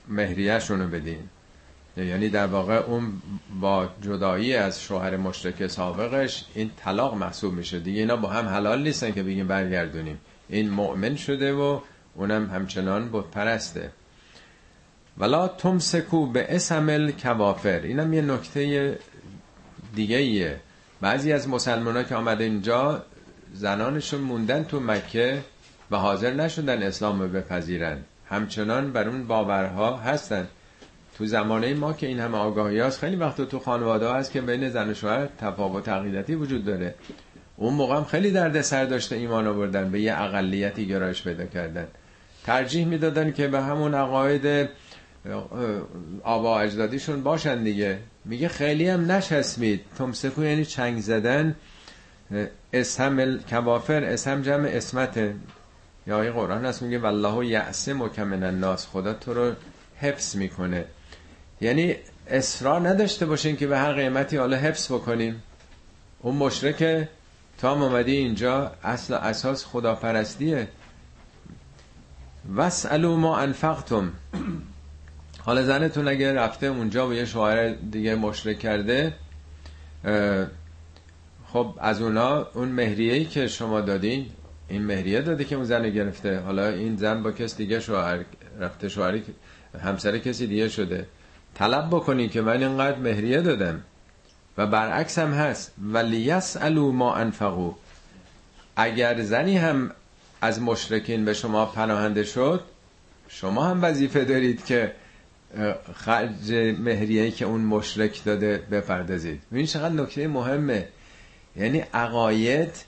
مهریهشون 0.09 0.81
رو 0.81 0.89
بدین. 0.89 1.29
یعنی 1.97 2.29
در 2.29 2.47
واقع 2.47 2.75
اون 2.75 3.13
با 3.61 3.89
جدایی 4.01 4.55
از 4.55 4.83
شوهر 4.83 5.17
مشترک 5.17 5.67
سابقش 5.67 6.45
این 6.55 6.71
طلاق 6.77 7.15
محسوب 7.15 7.55
میشه. 7.55 7.81
دیگه 7.81 8.01
اینا 8.01 8.17
با 8.17 8.29
هم 8.29 8.49
حلال 8.49 8.83
نیستن 8.83 9.13
که 9.13 9.23
بگیم 9.23 9.47
برگردونیم. 9.47 10.19
این 10.49 10.71
مؤمن 10.71 11.17
شده 11.17 11.53
و 11.53 11.81
اونم 12.15 12.51
همچنان 12.51 13.09
بود 13.09 13.31
پرسته. 13.31 13.91
ولا 15.19 15.49
تمسکو 15.49 16.27
به 16.27 16.57
اسمل 16.57 17.11
کوافر 17.11 17.81
اینم 17.81 18.13
یه 18.13 18.23
نکته 18.23 18.99
دیگه 19.95 20.17
ایه 20.17 20.61
بعضی 21.03 21.33
از 21.33 21.49
مسلمان 21.49 22.05
که 22.05 22.15
آمده 22.15 22.45
اینجا 22.45 23.03
زنانشون 23.55 24.21
موندن 24.21 24.65
تو 24.65 24.81
مکه 24.81 25.43
و 25.91 25.97
حاضر 25.97 26.35
نشدن 26.35 26.83
اسلام 26.83 27.23
رو 27.23 27.29
بپذیرن. 27.29 27.99
همچنان 28.29 28.93
بر 28.93 29.09
اون 29.09 29.27
باورها 29.27 29.97
هستن. 29.97 30.49
تو 31.19 31.27
زمانه 31.27 31.75
ما 31.75 31.93
که 31.93 32.07
این 32.07 32.21
همه 32.21 32.39
آگاهی 32.39 32.81
هست 32.81 33.01
خیلی 33.01 33.17
وقت 33.17 33.41
تو 33.41 33.59
خانواده 33.59 34.13
هست 34.13 34.33
که 34.33 34.41
بین 34.41 34.69
زن 34.69 34.91
و 34.91 34.95
شوهر 34.95 35.29
تفاوت 35.39 35.89
عقیدتی 35.89 36.35
وجود 36.35 36.65
داره. 36.65 36.95
اون 37.57 37.75
موقع 37.75 37.97
هم 37.97 38.05
خیلی 38.05 38.31
درد 38.31 38.61
سر 38.61 38.85
داشته 38.85 39.17
ایمان 39.17 39.47
آوردن 39.47 39.91
به 39.91 40.01
یه 40.01 40.23
اقلیتی 40.23 40.87
گرایش 40.87 41.23
پیدا 41.23 41.47
کردن. 41.47 41.87
ترجیح 42.45 42.87
می‌دادن 42.87 43.33
که 43.33 43.49
به 43.49 43.63
همون 43.63 43.95
عقاید 43.95 44.69
آبا 46.25 46.61
اجدادیشون 46.61 47.23
باشن 47.23 47.63
دیگه. 47.63 47.99
میگه 48.25 48.49
خیلی 48.49 48.89
هم 48.89 49.13
نشسمید 49.13 49.81
تمسکو 49.99 50.45
یعنی 50.45 50.65
چنگ 50.65 51.01
زدن. 51.01 51.55
اسهم 52.73 53.39
کوافر 53.39 54.05
اسهم 54.05 54.43
جمع 54.43 54.69
اسمته 54.69 55.35
یا 56.07 56.19
آیه 56.19 56.31
قرآن 56.31 56.65
هست 56.65 56.83
میگه 56.83 56.99
والله 56.99 57.47
یعصم 57.47 58.03
و 58.03 58.09
کمن 58.09 58.43
الناس. 58.43 58.87
خدا 58.87 59.13
تو 59.13 59.35
رو 59.35 59.53
حفظ 60.01 60.37
می‌کنه. 60.37 60.85
یعنی 61.61 61.97
اصرار 62.27 62.89
نداشته 62.89 63.27
باشین 63.27 63.57
که 63.57 63.67
به 63.67 63.79
هر 63.79 63.93
قیمتی 63.93 64.37
حالا 64.37 64.57
حفظ 64.57 64.93
بکنیم. 64.93 65.43
اون 66.21 66.37
مشرک 66.37 67.09
تا 67.59 67.73
اومدی 67.73 68.17
اینجا. 68.17 68.73
اصل 68.85 69.15
اساس 69.15 69.65
خداپرستیه. 69.65 70.69
وسالو 72.57 73.17
ما 73.17 73.39
انفقتم. 73.39 74.13
حالا 75.45 75.63
زنتون 75.63 76.09
اگه 76.09 76.33
رفته 76.33 76.67
اونجا 76.67 77.09
و 77.09 77.15
یه 77.15 77.25
شوهر 77.25 77.69
دیگه 77.69 78.15
مشرک 78.15 78.59
کرده 78.59 79.13
خب 81.53 81.75
از 81.81 82.03
اونا 82.03 82.47
اون 82.55 82.69
مهریه‌ای 82.69 83.25
که 83.25 83.47
شما 83.49 83.81
دادین 83.81 84.27
این 84.69 84.83
مهریه 84.83 85.21
داده 85.21 85.45
که 85.45 85.57
اون 85.57 85.65
زن 85.65 85.91
گرفته. 85.91 86.41
حالا 86.41 86.69
این 86.69 86.97
زن 86.97 87.23
با 87.23 87.33
کس 87.33 87.57
دیگه 87.57 87.81
شوهر 87.81 88.19
رفته 88.61 88.89
شوهری 88.89 89.23
همسر 89.85 90.19
کسی 90.19 90.47
دیگه 90.47 90.69
شده. 90.69 91.07
طلب 91.55 91.87
بکنین 91.87 92.29
که 92.29 92.41
من 92.41 92.63
اینقدر 92.63 92.99
مهریه 92.99 93.41
دادم. 93.41 93.81
و 94.59 94.67
برعکس 94.67 95.19
هم 95.19 95.33
هست. 95.33 95.73
ولی 95.93 96.33
الو 96.61 96.93
ما 96.93 97.15
انفقو 97.15 97.73
اگر 98.77 99.23
زنی 99.23 99.59
هم 99.59 99.91
از 100.41 100.63
مشرکین 100.63 101.25
به 101.25 101.35
شما 101.35 101.67
پناهنده 101.67 102.25
شد 102.25 102.61
شما 103.29 103.65
هم 103.65 103.85
وظیفه 103.85 104.25
دارید 104.25 104.65
که 104.65 104.93
خرج 105.95 106.53
مهریه 106.79 107.31
که 107.31 107.45
اون 107.45 107.61
مشرک 107.61 108.25
داده 108.25 108.59
بپردازید. 108.71 109.43
این 109.53 109.67
چقدر 109.67 109.95
نکته 109.95 110.29
مهمه. 110.29 110.89
یعنی 111.57 111.79
عقاید 111.95 112.85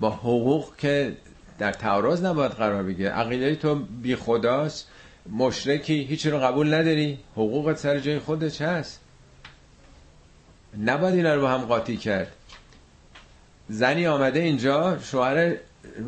با 0.00 0.10
حقوق 0.10 0.76
که 0.76 1.16
در 1.58 1.72
تعارض 1.72 2.24
نباید 2.24 2.52
قرار 2.52 2.82
بگیره. 2.82 3.10
عقیده 3.10 3.54
تو 3.54 3.74
بی 3.74 4.16
خداست. 4.16 4.88
مشرکی 5.30 5.94
هیچی 5.94 6.30
رو 6.30 6.38
قبول 6.38 6.74
نداری. 6.74 7.18
حقوقت 7.32 7.78
سر 7.78 7.98
جای 7.98 8.18
خودت 8.18 8.62
هست. 8.62 9.00
نباید 10.84 11.14
اینا 11.14 11.34
رو 11.34 11.40
با 11.40 11.50
هم 11.50 11.60
قاطی 11.60 11.96
کرد. 11.96 12.32
زنی 13.68 14.06
آمده 14.06 14.40
اینجا 14.40 14.98
شوهر 15.02 15.54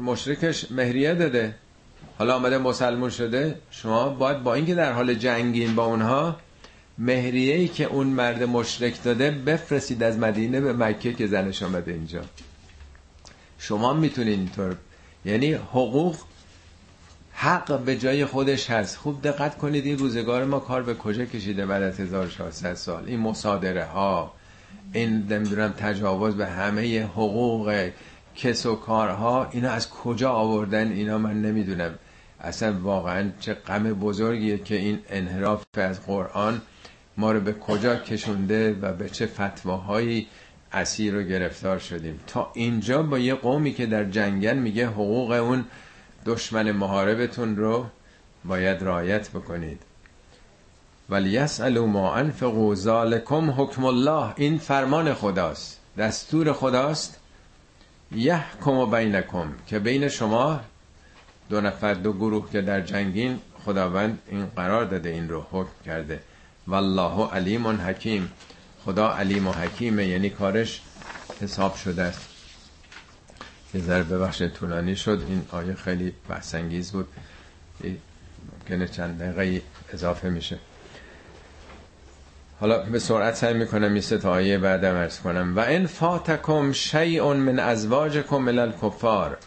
مشرکش 0.03 0.73
مهریه 0.73 1.15
داده. 1.15 1.55
حالا 2.19 2.37
آمده 2.37 2.59
مسلمون 2.59 3.11
شده. 3.11 3.59
شما 3.71 4.09
باید 4.09 4.43
با 4.43 4.55
اینکه 4.55 4.75
در 4.75 4.93
حال 4.93 5.15
جنگین 5.15 5.75
با 5.75 5.85
اونها 5.87 6.37
مهریه 6.99 7.55
ای 7.55 7.69
که 7.69 7.85
اون 7.85 8.07
مرد 8.07 8.43
مشرک 8.43 9.03
داده 9.03 9.31
بفرستید 9.31 10.03
از 10.03 10.19
مدینه 10.19 10.61
به 10.61 10.73
مکه 10.73 11.13
که 11.13 11.27
زنش 11.27 11.63
آمده 11.63 11.93
اینجا. 11.93 12.21
شما 13.59 13.93
می‌تونید 13.93 14.39
اینطور. 14.39 14.77
یعنی 15.25 15.53
حقوق 15.53 16.17
حق 17.33 17.81
به 17.81 17.97
جای 17.97 18.25
خودش 18.25 18.71
هست. 18.71 18.97
خوب 18.97 19.23
دقت 19.23 19.59
کنید 19.59 19.87
این 19.87 19.99
روزگار 19.99 20.45
ما 20.45 20.59
کار 20.59 20.83
به 20.83 20.95
کجا 20.95 21.25
کشیده 21.25 21.67
بعد 21.67 21.83
از 21.83 22.01
1600 22.01 22.75
سال. 22.75 23.05
این 23.07 23.21
مصادره 23.21 23.85
ها 23.85 24.33
این 24.93 25.27
نمی‌دونم 25.31 25.75
تجاوز 25.79 26.35
به 26.35 26.47
همه 26.47 27.03
حقوق 27.03 27.91
کس 28.37 28.67
و 28.67 28.75
کارها 28.75 29.49
اینا 29.51 29.71
از 29.71 29.91
کجا 29.91 30.31
آوردن؟ 30.31 30.93
اینا 30.93 31.19
من 31.19 31.43
نمی‌دونم. 31.43 31.95
اصلا 32.47 32.81
واقعا 32.83 33.31
چه 33.41 33.55
غم 33.55 33.83
بزرگیه 33.83 34.59
که 34.59 34.77
این 34.77 34.99
انحراف 35.11 35.65
از 35.75 36.07
قرآن 36.07 36.63
ما 37.17 37.33
رو 37.33 37.41
به 37.41 37.53
کجا 37.53 37.97
کشونده 37.97 38.79
و 38.83 38.93
به 38.93 39.09
چه 39.09 39.27
فتواهایی 39.27 40.27
اسیر 40.73 41.17
و 41.17 41.23
گرفتار 41.23 41.79
شدیم. 41.79 42.21
تا 42.27 42.51
اینجا 42.55 43.03
با 43.03 43.19
یه 43.19 43.35
قومی 43.35 43.75
که 43.75 43.87
در 43.87 44.05
جنگل 44.05 44.59
میگه 44.59 44.87
حقوق 44.87 45.31
اون 45.31 45.65
دشمن 46.27 46.73
محاربتون 46.73 47.57
رو 47.57 47.87
باید 48.45 48.85
رعایت 48.85 49.31
بکنید. 49.31 49.83
ولی 51.09 51.31
یسالو 51.31 51.87
ما 51.87 52.15
انفقوا 52.15 52.75
ذالکم 52.75 53.51
حکم 53.51 53.85
الله. 53.85 54.33
این 54.37 54.59
فرمان 54.59 55.15
خداست. 55.15 55.81
دستور 55.99 56.53
خداست. 56.53 57.21
یحکم 58.13 58.91
بینکم 58.91 59.53
که 59.67 59.79
بین 59.79 60.09
شما 60.09 60.61
دو 61.49 61.61
نفر 61.61 61.95
دو 61.95 62.13
گروه 62.13 62.51
که 62.51 62.61
در 62.61 62.81
جنگین 62.81 63.41
خداوند 63.65 64.19
این 64.29 64.47
قرار 64.47 64.85
داده 64.85 65.09
این 65.09 65.29
رو 65.29 65.47
حکم 65.51 65.85
کرده. 65.87 66.21
والله 66.67 67.31
علیم 67.33 67.67
حکیم. 67.67 68.33
خدا 68.85 69.13
علیم 69.13 69.49
و 69.49 69.53
حکیمه 69.53 70.07
یعنی 70.07 70.31
کارش 70.31 70.81
حساب 71.41 71.75
شده 71.75 72.03
است. 72.03 72.29
یه 73.75 73.81
ذره 73.81 74.03
ببخش 74.03 74.43
طولانی 74.43 74.97
شد. 74.97 75.25
این 75.29 75.43
آیه 75.51 75.75
خیلی 75.75 76.13
بحثنگیز 76.29 76.93
بود. 76.93 77.09
ممکنه 78.53 78.89
چند 78.89 79.19
دقیقه 79.19 79.63
اضافه 79.93 80.29
میشه. 80.29 80.59
حالا 82.61 82.79
به 82.79 82.99
سرعت 82.99 83.35
سعی 83.35 83.55
می‌کنم 83.55 83.93
این 83.93 84.01
سه 84.01 84.19
تا 84.19 84.31
آیه 84.31 84.59
بعدم 84.59 84.95
ارز 84.95 85.21
کنم. 85.21 85.57
و 85.57 85.61
ان 85.61 85.87
فاتکم 85.87 86.73
شیء 86.73 87.33
من 87.33 87.59
ازواجکم 87.59 88.37
من 88.37 88.59
الکفار. 88.59 89.39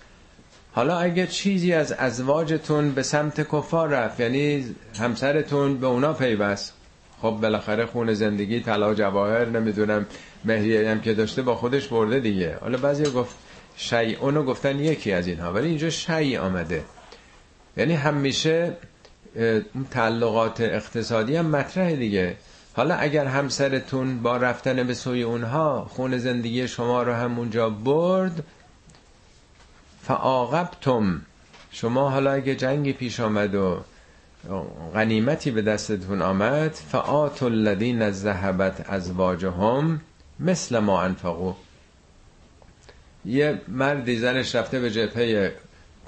حالا 0.74 1.00
اگه 1.00 1.28
چیزی 1.28 1.74
از 1.74 1.92
ازواجتون 1.92 2.92
به 2.92 3.04
سمت 3.04 3.42
کفار 3.42 3.88
رفت 3.88 4.20
یعنی 4.20 4.76
همسرتون 5.00 5.78
به 5.78 5.88
اونا 5.88 6.14
پیوست؟ 6.14 6.74
خب 7.22 7.38
بالاخره 7.42 7.86
خون 7.86 8.14
زندگی 8.14 8.60
طلا 8.60 8.94
جواهر 8.94 9.46
نمی‌دونم 9.46 10.06
مهریه 10.46 10.92
هم 10.92 11.02
که 11.02 11.14
داشته 11.14 11.42
با 11.42 11.56
خودش 11.56 11.88
برده 11.88 12.20
دیگه. 12.20 12.58
حالا 12.62 12.78
بعضی 12.78 13.04
گفت 13.12 13.36
شیع 13.76 14.18
اونو 14.22 14.44
گفتن 14.44 14.80
یکی 14.80 15.12
از 15.12 15.28
اینها 15.28 15.54
ولی 15.54 15.68
اینجا 15.68 15.90
شیع 15.90 16.40
آمده. 16.40 16.84
یعنی 17.78 17.94
همیشه 17.94 18.78
اون 19.36 19.86
تعلقات 19.92 20.62
اقتصادی 20.62 21.36
هم 21.36 21.46
مطرح 21.46 21.92
دیگه. 21.92 22.36
حالا 22.74 22.96
اگر 22.96 23.26
همسرتون 23.26 24.20
با 24.20 24.38
رفتن 24.38 24.84
به 24.84 24.94
سوی 24.94 25.24
اونها 25.24 25.86
خون 25.90 26.18
زندگی 26.18 26.68
شما 26.68 27.04
رو 27.04 27.14
همونجا 27.14 27.70
برد 27.70 28.44
فعاقبتم 30.10 31.22
شما 31.72 32.10
حالا 32.10 32.32
اگه 32.32 32.56
جنگی 32.56 32.94
پیش 32.94 33.20
آمد 33.20 33.56
و 33.56 33.80
غنیمتی 34.94 35.52
به 35.52 35.62
دستتون 35.62 36.22
آمد 36.22 36.72
فعات 36.72 37.44
الذین 37.44 38.02
از 38.02 38.22
ذهبت 38.22 38.90
ازواجهم 38.90 40.02
مثل 40.40 40.80
ما 40.80 41.02
انفقو 41.02 41.54
یه 43.26 43.62
مردی 43.68 44.18
زنش 44.18 44.56
رفته 44.56 44.80
به 44.80 44.92
جبهه 44.92 45.54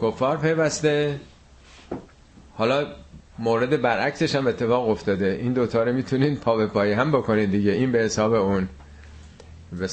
کفار 0.01 0.37
پیوسته. 0.37 1.19
حالا 2.57 2.87
مورد 3.39 3.81
برعکسش 3.81 4.35
هم 4.35 4.47
اتفاق 4.47 4.89
افتاده. 4.89 5.39
این 5.41 5.53
دوتا 5.53 5.83
رو 5.83 5.93
می‌تونین 5.93 6.35
پا 6.35 6.57
به 6.57 6.67
پای 6.67 6.93
هم 6.93 7.11
بکنین 7.11 7.49
دیگه. 7.49 7.71
این 7.71 7.91
به 7.91 7.99
حساب 7.99 8.33
اون. 8.33 8.67
به 9.71 9.87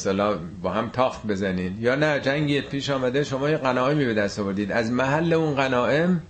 با 0.63 0.71
هم 0.71 0.89
تاخت 0.89 1.27
بزنین 1.27 1.77
یا 1.81 1.95
نه 1.95 2.21
جنگی 2.21 2.61
پیش 2.61 2.91
آمده 2.91 3.25
شما 3.25 3.51
یه 3.51 3.57
قناعمی 3.57 4.05
به 4.05 4.15
دست 4.15 4.39
آوردید. 4.39 4.73
از 4.73 4.91
محل 4.91 5.33
اون 5.33 5.55
قناعم 5.55 6.23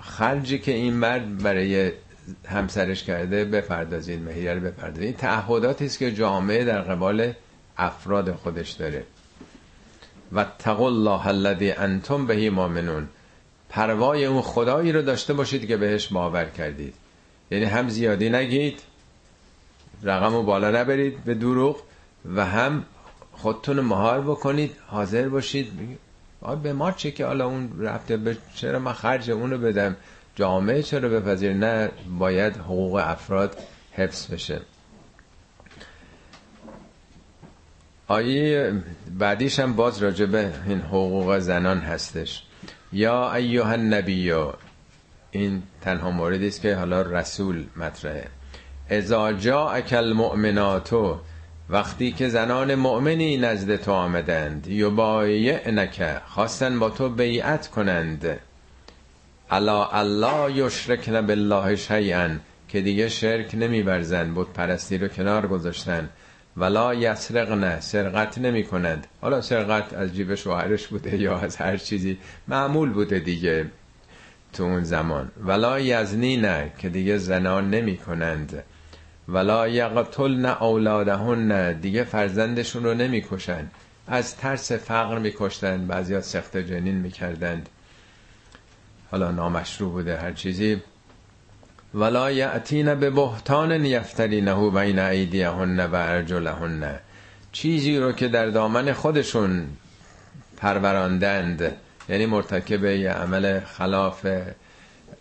خرجی 0.00 0.58
که 0.58 0.72
این 0.72 0.94
مرد 0.94 1.42
برای 1.42 1.92
همسرش 2.48 3.04
کرده 3.04 3.44
بپردازید 3.44 4.22
مهریه 4.22 4.54
رو 4.54 4.60
بپردازید. 4.60 5.02
این 5.02 5.12
تعهداتی 5.12 5.86
است 5.86 5.98
که 5.98 6.12
جامعه 6.12 6.64
در 6.64 6.80
قبال 6.80 7.32
افراد 7.76 8.32
خودش 8.32 8.70
داره. 8.70 9.02
و 10.32 10.46
تقل 10.58 10.82
الله 10.84 11.26
الذی 11.26 11.70
انتم 11.70 12.26
بهی 12.26 12.50
مؤمنون. 12.50 13.08
پروای 13.68 14.24
اون 14.24 14.42
خدایی 14.42 14.92
رو 14.92 15.02
داشته 15.02 15.34
باشید 15.34 15.68
که 15.68 15.76
بهش 15.76 16.08
باور 16.08 16.44
کردید. 16.44 16.94
یعنی 17.50 17.64
هم 17.64 17.88
زیادی 17.88 18.30
نگید 18.30 18.80
رقم 20.06 20.34
رو 20.34 20.42
بالا 20.42 20.70
نبرید 20.70 21.24
به 21.24 21.34
دروغ 21.34 21.82
و 22.34 22.46
هم 22.46 22.84
خودتون 23.32 23.80
مهار 23.80 24.20
بکنید 24.20 24.76
حاضر 24.86 25.28
باشید 25.28 25.72
به 26.62 26.72
ما 26.72 26.92
چه 26.92 27.10
که 27.10 27.26
حالا 27.26 27.46
اون 27.46 27.70
رفته 27.78 28.16
به 28.16 28.36
چرا 28.54 28.78
من 28.78 28.92
خرج 28.92 29.30
اونو 29.30 29.58
بدم؟ 29.58 29.96
جامعه 30.34 30.82
چرا 30.82 31.08
بپذیر؟ 31.08 31.52
نه 31.54 31.90
باید 32.18 32.56
حقوق 32.56 32.94
افراد 32.94 33.56
حفظ 33.92 34.26
بشه. 34.26 34.60
آیه 38.08 38.72
بعدیش 39.18 39.60
هم 39.60 39.72
باز 39.72 40.02
راجبه 40.02 40.52
این 40.66 40.80
حقوق 40.80 41.38
زنان 41.38 41.78
هستش. 41.78 42.42
یا 42.92 43.34
ایوه 43.34 43.68
النبی 43.68 44.32
این 45.30 45.62
تنها 45.80 46.10
موردی 46.10 46.48
است 46.48 46.60
که 46.60 46.74
حالا 46.74 47.02
رسول 47.02 47.66
مطرحه. 47.76 48.28
ازا 48.90 49.70
اکل 49.70 49.96
المؤمناتو 49.96 51.18
وقتی 51.70 52.12
که 52.12 52.28
زنان 52.28 52.74
مؤمنی 52.74 53.36
نزد 53.36 53.76
تو 53.76 53.92
آمدند 53.92 54.66
نکه 55.66 56.20
خواستن 56.26 56.78
با 56.78 56.90
تو 56.90 57.08
بیعت 57.08 57.68
کنند. 57.68 58.40
الا 59.50 59.86
الله 59.86 60.52
یشرکن 60.52 61.26
بالله 61.26 61.76
شیئا 61.76 62.30
که 62.68 62.80
دیگه 62.80 63.08
شرک 63.08 63.54
نمیورزن 63.54 64.34
بود 64.34 64.52
پرستی 64.52 64.98
رو 64.98 65.08
کنار 65.08 65.46
گذاشتن. 65.46 66.08
ولا 66.56 66.94
یسرقن 66.94 67.80
سرقت 67.80 68.38
نمی 68.38 68.64
کنند 68.64 69.06
حالا 69.20 69.40
سرقت 69.40 69.94
از 69.94 70.14
جیب 70.14 70.34
شوهرش 70.34 70.86
بوده 70.86 71.16
یا 71.16 71.38
از 71.38 71.56
هر 71.56 71.76
چیزی 71.76 72.18
معمول 72.48 72.90
بوده 72.90 73.18
دیگه 73.18 73.66
تو 74.52 74.62
اون 74.62 74.84
زمان. 74.84 75.30
ولا 75.44 75.80
یزنی 75.80 76.36
نه 76.36 76.70
که 76.78 76.88
دیگه 76.88 77.18
زنان 77.18 77.70
نمی 77.70 77.96
کنند 77.96 78.62
ولا 79.28 79.68
یقتلن 79.68 80.44
اولادهن 80.44 81.72
دیگه 81.72 82.04
فرزندشون 82.04 82.84
رو 82.84 82.94
نمی 82.94 83.24
کشن 83.30 83.70
از 84.08 84.36
ترس 84.36 84.72
فقر 84.72 85.18
می 85.18 85.32
کشتن 85.38 85.86
بعضی 85.86 86.20
سخت 86.20 86.56
جنین 86.56 86.94
می 86.94 87.10
کردند 87.10 87.68
حالا 89.10 89.30
نامشروع 89.30 89.92
بوده 89.92 90.16
هر 90.16 90.32
چیزی. 90.32 90.82
ولا 91.94 92.30
یعتین 92.30 92.94
به 92.94 93.10
بهتان 93.10 93.84
یفترینه 93.84 94.70
بین 94.70 94.98
ایدیهن 94.98 95.80
و 95.80 95.94
ارجلهن 95.94 96.98
چیزی 97.52 97.98
رو 97.98 98.12
که 98.12 98.28
در 98.28 98.46
دامن 98.46 98.92
خودشون 98.92 99.66
پروراندند 100.56 101.76
یعنی 102.08 102.26
مرتکب 102.26 102.84
یه 102.84 103.10
عمل 103.10 103.60
خلاف 103.60 104.26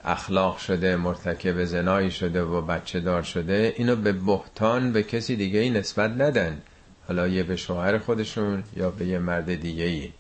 اخلاق 0.05 0.57
شده 0.57 0.95
مرتکب 0.95 1.63
زنایی 1.63 2.11
شده 2.11 2.41
و 2.41 2.61
بچه 2.61 2.99
دار 2.99 3.23
شده 3.23 3.73
اینو 3.77 3.95
به 3.95 4.11
بهتان 4.11 4.91
به 4.91 5.03
کسی 5.03 5.35
دیگه 5.35 5.59
ای 5.59 5.69
نسبت 5.69 6.11
ندن. 6.11 6.61
حالا 7.07 7.27
یه 7.27 7.43
به 7.43 7.55
شوهر 7.55 7.97
خودشون 7.97 8.63
یا 8.75 8.89
به 8.89 9.05
یه 9.05 9.19
مرد 9.19 9.55
دیگه 9.55 9.83
ای 9.83 10.11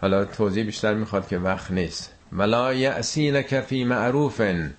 حالا 0.00 0.24
توضیح 0.24 0.64
بیشتر 0.64 0.94
می‌خواد 0.94 1.28
که 1.28 1.38
وقت 1.38 1.70
نیست. 1.70 2.12
ولا 2.32 2.74
یعسینک 2.74 3.60
فی 3.60 3.84
معروفن 3.84 4.74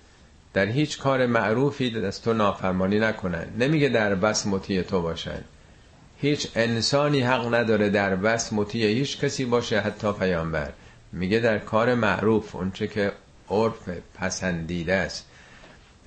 در 0.54 0.66
هیچ 0.66 0.98
کار 0.98 1.26
معروفی 1.26 1.90
دست 1.90 2.24
تو 2.24 2.32
نافرمانی 2.32 2.98
نکنن. 2.98 3.46
نمیگه 3.58 3.88
در 3.88 4.14
بس 4.14 4.46
مطیع 4.46 4.82
تو 4.82 5.02
باشن. 5.02 5.44
هیچ 6.18 6.48
انسانی 6.54 7.20
حق 7.20 7.54
نداره 7.54 7.88
در 7.88 8.16
بس 8.16 8.52
مطیع 8.52 8.86
هیچ 8.86 9.20
کسی 9.20 9.44
باشه 9.44 9.80
حتی 9.80 10.12
پیامبر. 10.12 10.72
میگه 11.12 11.38
در 11.38 11.58
کار 11.58 11.94
معروف 11.94 12.56
اونچه 12.56 12.86
که 12.86 13.12
عرف 13.52 13.88
پسندیده 14.14 14.94
است. 14.94 15.26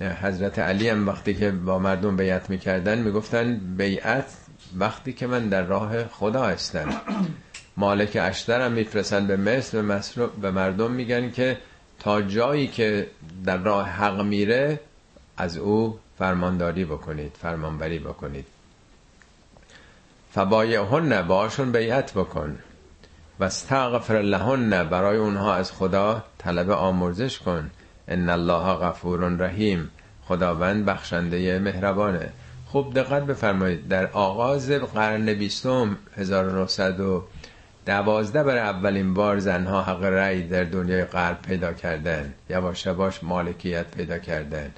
حضرت 0.00 0.58
علی 0.58 0.88
هم 0.88 1.08
وقتی 1.08 1.34
که 1.34 1.50
با 1.50 1.78
مردم 1.78 2.16
بیعت 2.16 2.50
می‌کردن 2.50 2.98
می‌گفتن 2.98 3.56
بیعت 3.76 4.24
وقتی 4.76 5.12
که 5.12 5.26
من 5.26 5.48
در 5.48 5.62
راه 5.62 6.04
خدا 6.04 6.44
هستم. 6.46 6.88
مالک 7.76 8.18
اشترم 8.20 8.72
میفرستن 8.72 9.26
به 9.26 9.36
مصر 9.36 10.26
به 10.26 10.50
مردم 10.50 10.90
میگن 10.90 11.30
که 11.30 11.58
تا 11.98 12.22
جایی 12.22 12.66
که 12.66 13.10
در 13.44 13.56
راه 13.56 13.88
حق 13.88 14.20
میره 14.20 14.80
از 15.36 15.56
او 15.56 15.98
فرمانداری 16.18 16.84
بکنید 16.84 17.32
فرمانبری 17.42 17.98
بکنید. 17.98 18.46
فبایعهن 20.32 21.22
باشون 21.22 21.72
بیعت 21.72 22.12
بکن. 22.12 22.58
و 23.40 23.44
استغفر 23.44 24.14
لهن 24.14 24.88
برای 24.88 25.16
اونها 25.16 25.54
از 25.54 25.72
خدا 25.72 26.24
طلب 26.46 26.70
آمرزش 26.70 27.38
کن. 27.38 27.70
ان 28.08 28.28
الله 28.28 28.74
غفور 28.74 29.20
رحیم. 29.20 29.90
خداوند 30.24 30.84
بخشنده 30.84 31.58
مهربانه. 31.58 32.28
خوب 32.66 32.94
دقت 32.94 33.22
بفرمایید. 33.22 33.88
در 33.88 34.06
آغاز 34.06 34.70
قرن 34.70 35.34
بیستم 35.34 35.96
1912 36.16 38.42
برای 38.42 38.60
اولین 38.60 39.14
بار 39.14 39.38
زنها 39.38 39.82
حق 39.82 40.04
رأی 40.04 40.42
در 40.42 40.64
دنیای 40.64 41.04
غرب 41.04 41.42
پیدا 41.42 41.72
کردن 41.72 42.34
یواش 42.50 42.86
یواش 42.86 43.24
مالکیت 43.24 43.86
پیدا 43.96 44.18
کردن 44.18 44.70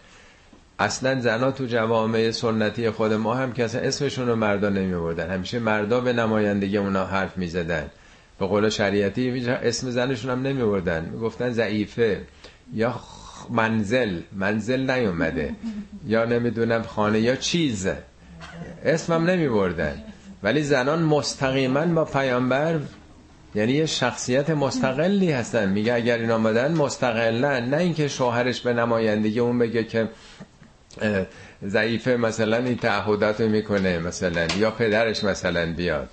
اصلا 0.78 1.20
زنها 1.20 1.50
تو 1.50 1.66
جوامع 1.66 2.30
سنتی 2.30 2.90
خود 2.90 3.12
ما 3.12 3.34
هم 3.34 3.52
اصلا 3.58 3.80
اسمشون 3.80 4.28
رو 4.28 4.36
مردا 4.36 4.68
نمی 4.68 4.94
بردن 4.94 5.30
همیشه 5.30 5.58
مردا 5.58 6.00
به 6.00 6.12
نمایندگی 6.12 6.76
اونا 6.76 7.06
حرف 7.06 7.36
می 7.36 7.48
زدن 7.48 7.90
به 8.38 8.46
قول 8.46 8.68
شریعتی 8.68 9.30
اسم 9.48 9.90
زنشون 9.90 10.30
هم 10.30 10.42
نمی 10.42 10.62
بردن. 10.62 11.18
گفتن 11.22 11.50
ضعیفه. 11.50 12.20
یا 12.74 13.00
منزل. 13.50 14.20
منزل 14.32 14.90
نیومده. 14.90 15.54
یا 16.06 16.24
نمی‌دونم 16.24 16.82
خانه 16.82 17.20
یا 17.20 17.36
چیز. 17.36 17.88
اسمم 18.84 19.30
نمی 19.30 19.48
بردن. 19.48 20.02
ولی 20.42 20.62
زنان 20.62 21.02
مستقیما 21.02 21.86
با 21.86 22.04
پیامبر 22.04 22.80
یعنی 23.54 23.72
یه 23.72 23.86
شخصیت 23.86 24.50
مستقلی 24.50 25.32
هستن. 25.32 25.68
میگه 25.68 25.94
اگر 25.94 26.18
این 26.18 26.30
آمدن 26.30 26.72
مستقلن. 26.72 27.68
نه 27.68 27.76
اینکه 27.76 28.08
شوهرش 28.08 28.60
به 28.60 28.72
نمایندگی 28.72 29.40
اون 29.40 29.58
بگه 29.58 29.84
که 29.84 30.08
ضعیفه 31.66 32.16
مثلا 32.16 32.56
این 32.56 32.76
تعهدات 32.76 33.40
می‌کنه 33.40 33.98
مثلا. 33.98 34.46
یا 34.58 34.70
پدرش 34.70 35.24
مثلا 35.24 35.72
بیاد. 35.72 36.08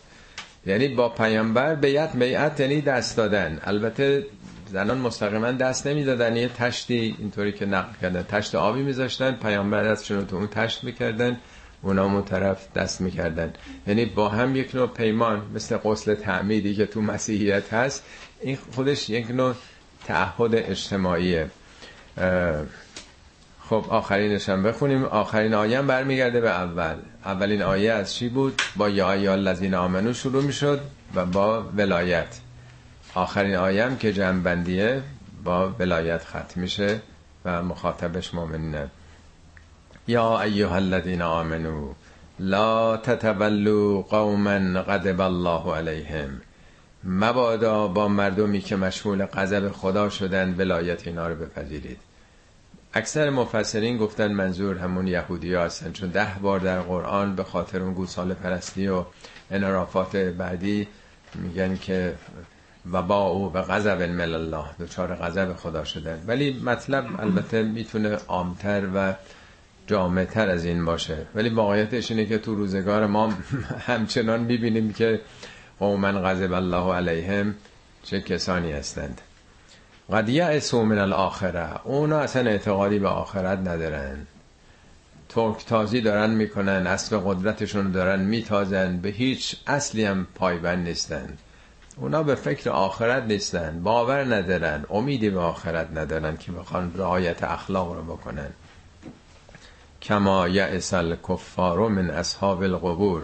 یعنی 0.66 0.88
با 0.88 1.10
پیامبر 1.10 1.76
بیعت 1.76 2.16
بیعت 2.16 2.60
یعنی 2.60 2.82
دست 2.82 3.18
دادن. 3.18 3.60
البته 3.64 4.26
زنان 4.72 4.98
مستقیما 4.98 5.52
دست 5.52 5.88
نمی‌دادن. 5.88 6.36
یه 6.36 6.48
تشتی 6.48 7.16
اینطوری 7.20 7.52
که 7.52 7.66
نقل 7.66 7.94
کردن. 8.02 8.24
تشت 8.24 8.56
آبی 8.56 8.82
میذاشتن 8.82 9.32
پیامبر 9.32 9.84
دستشون 9.84 10.18
رو 10.18 10.26
تو 10.26 10.36
اون 10.36 10.48
تشت 10.48 10.84
می‌کردن 10.84 11.38
اونا 11.82 12.06
اون 12.06 12.24
طرف 12.24 12.74
دست 12.74 13.02
می‌کردن. 13.02 13.54
یعنی 13.88 14.06
با 14.06 14.30
هم 14.30 14.56
یک 14.56 14.76
نوع 14.76 14.88
پیمان 14.88 15.42
مثل 15.56 15.78
قسل 15.78 16.16
تعمیدی 16.16 16.76
که 16.76 16.86
تو 16.86 17.02
مسیحیت 17.02 17.74
هست 17.74 18.04
این 18.42 18.58
خودش 18.76 19.10
یک 19.10 19.32
نوع 19.32 19.54
تعهد 20.06 20.56
اجتماعیه. 20.56 21.48
خب 23.70 23.86
آخرینش 23.90 24.50
هم 24.50 24.64
بخونیم. 24.64 25.04
آخرین 25.04 25.54
آیه 25.54 25.78
هم 25.78 25.88
برمیگرده 25.88 26.42
به 26.42 26.50
اول. 26.50 26.96
اولین 27.26 27.62
آیه 27.62 27.92
از 27.92 28.16
چی 28.16 28.30
بود؟ 28.30 28.62
با 28.76 28.90
یا 28.90 29.16
یا 29.16 29.32
الذین 29.32 29.74
آمنو 29.74 30.14
شروع 30.14 30.44
می‌شد 30.44 30.80
و 31.16 31.26
با 31.26 31.64
ولایت. 31.78 32.40
آخرین 33.16 33.56
آیه 33.56 33.86
هم 33.86 33.98
که 33.98 34.14
جنبندیه 34.14 35.02
با 35.44 35.70
ولایت 35.80 36.24
ختم 36.24 36.62
میشه 36.62 37.02
و 37.46 37.64
مخاطبش 37.64 38.34
مؤمنه 38.34 38.88
یا 40.08 40.42
ایها 40.42 40.76
الذین 40.76 41.22
آمنو 41.22 41.94
لا 42.40 42.98
تتولوا 42.98 44.02
قوما 44.02 44.82
غضب 44.82 45.22
الله 45.22 45.76
علیهم. 45.76 46.42
مبادا 47.04 47.88
با 47.88 48.08
مردمی 48.08 48.62
که 48.62 48.76
مشمول 48.76 49.26
غضب 49.26 49.72
خدا 49.72 50.10
شدن 50.10 50.56
ولایت 50.58 51.08
اینا 51.08 51.28
رو 51.28 51.36
بپذیرید. 51.36 52.05
اکثر 52.96 53.30
مفسرین 53.30 53.98
گفتن 53.98 54.32
منظور 54.32 54.78
همون 54.78 55.08
یهودی 55.08 55.54
ها 55.54 55.64
هستن 55.64 55.92
چون 55.92 56.10
ده 56.10 56.28
بار 56.42 56.60
در 56.60 56.82
قرآن 56.82 57.36
به 57.36 57.44
خاطر 57.44 57.82
اون 57.82 57.94
گوسال 57.94 58.34
پرستی 58.34 58.88
و 58.88 59.06
انرافات 59.52 60.16
بعدی 60.16 60.88
میگن 61.36 61.78
که 61.78 62.16
و 62.92 63.02
با 63.02 63.28
او 63.28 63.54
و 63.54 63.62
غضب 63.62 64.02
من 64.02 64.34
الله 64.34 64.66
دچار 64.80 65.16
غضب 65.16 65.54
خدا 65.54 65.84
شدن. 65.84 66.24
ولی 66.28 66.62
مطلب 66.64 67.06
البته 67.20 67.64
می‌تونه 67.64 68.18
عامتر 68.28 68.88
و 68.96 69.14
جامعتر 69.88 70.50
از 70.50 70.66
این 70.66 70.86
باشه. 70.86 71.18
ولی 71.36 71.50
واقعیتش 71.50 72.12
اینه 72.12 72.26
که 72.26 72.38
تو 72.38 72.56
روزگار 72.56 73.06
ما 73.06 73.34
همچنان 73.88 74.40
می‌بینیم 74.40 74.94
که 74.94 75.22
قوما 75.80 76.12
غضب 76.12 76.54
الله 76.54 76.94
علیهم 76.94 77.56
چه 78.04 78.22
کسانی 78.22 78.72
هستند. 78.72 79.22
قد 80.12 80.30
یعسو 80.30 80.84
من 80.84 80.98
الاخره 80.98 81.88
اونا 81.88 82.20
اصلا 82.20 82.50
اعتقادی 82.50 83.00
به 83.00 83.08
آخرت 83.08 83.60
ندارن. 83.60 84.28
ترک 85.30 85.66
تازی 85.66 86.02
دارن 86.02 86.30
می‌کنن 86.30 86.88
اصل 86.88 87.18
قدرتشون 87.18 87.92
دارن 87.92 88.20
میتازن 88.20 88.98
به 88.98 89.10
هیچ 89.10 89.56
اصلی 89.68 90.06
هم 90.06 90.28
پایبند 90.36 90.88
نیستن. 90.88 91.38
اونا 91.98 92.24
به 92.24 92.36
فکر 92.36 92.70
آخرت 92.70 93.24
نیستن 93.24 93.84
باور 93.84 94.36
ندارن 94.36 94.86
امیدی 94.90 95.30
به 95.30 95.40
آخرت 95.40 95.92
ندارن 95.92 96.38
که 96.38 96.52
بخوان 96.52 96.94
رعایت 96.96 97.44
اخلاق 97.44 97.94
رو 97.94 98.02
بکنن. 98.02 98.50
کما 100.02 100.48
یعس 100.48 100.94
الکفار 100.94 101.90
من 101.90 102.10
اصحاب 102.10 102.64
القبور. 102.64 103.22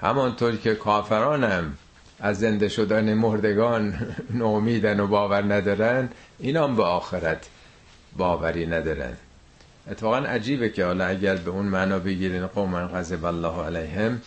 همانطور 0.00 0.56
که 0.56 0.74
کافرانم 0.74 1.76
از 2.22 2.38
زنده 2.38 2.68
شدن 2.68 3.14
مردگان 3.14 3.94
نومیدن 4.40 5.00
و 5.00 5.06
باور 5.06 5.54
ندارن 5.54 6.08
اینا 6.38 6.64
هم 6.64 6.76
به 6.76 6.82
آخرت 6.82 7.48
باوری 8.16 8.66
ندارن. 8.66 9.12
اتفاقا 9.90 10.16
عجیبه 10.16 10.68
که 10.68 10.84
حالا 10.84 11.06
اگر 11.06 11.36
به 11.36 11.50
اون 11.50 11.66
معنا 11.66 11.98
بگیرین 11.98 12.46
قوم 12.46 12.86
غضب 12.86 13.24
الله 13.24 13.64
علیهم 13.64 14.20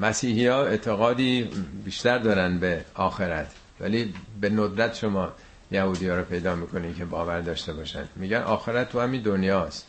مسیحی 0.00 0.46
ها 0.46 0.64
اعتقادی 0.64 1.50
بیشتر 1.84 2.18
دارن 2.18 2.58
به 2.58 2.84
آخرت. 2.94 3.52
ولی 3.80 4.14
به 4.40 4.50
ندرت 4.50 4.94
شما 4.94 5.32
یهودی 5.70 6.08
ها 6.08 6.16
رو 6.16 6.24
پیدا 6.24 6.54
می‌کنین 6.54 6.94
که 6.94 7.04
باور 7.04 7.40
داشته 7.40 7.72
باشن. 7.72 8.08
میگن 8.16 8.40
آخرت 8.42 8.88
تو 8.88 9.00
همین 9.00 9.22
دنیاست. 9.22 9.86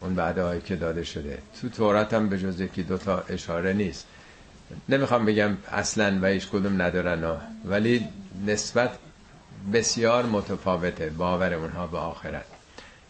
اون 0.00 0.14
بعد 0.14 0.64
که 0.64 0.76
داده 0.76 1.04
شده. 1.04 1.38
تو 1.60 1.68
تورات 1.68 2.14
هم 2.14 2.28
به 2.28 2.38
جز 2.38 2.60
یکی 2.60 2.82
دوتا 2.82 3.24
اشاره 3.28 3.72
نیست. 3.72 4.06
نمی‌خوام 4.88 5.24
بگم 5.24 5.56
اصلا 5.72 6.18
و 6.22 6.26
هیچ 6.26 6.48
کدوم 6.48 6.82
ندارن 6.82 7.24
ها. 7.24 7.38
ولی 7.64 8.08
نسبت 8.46 8.90
بسیار 9.72 10.26
متفاوته 10.26 11.10
باور 11.10 11.54
اونها 11.54 11.86
به 11.86 11.98
آخرت 11.98 12.44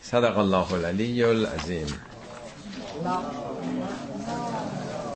صدق 0.03 0.39
الله 0.39 0.73
العلی 0.73 1.23
العظیم 1.25 1.87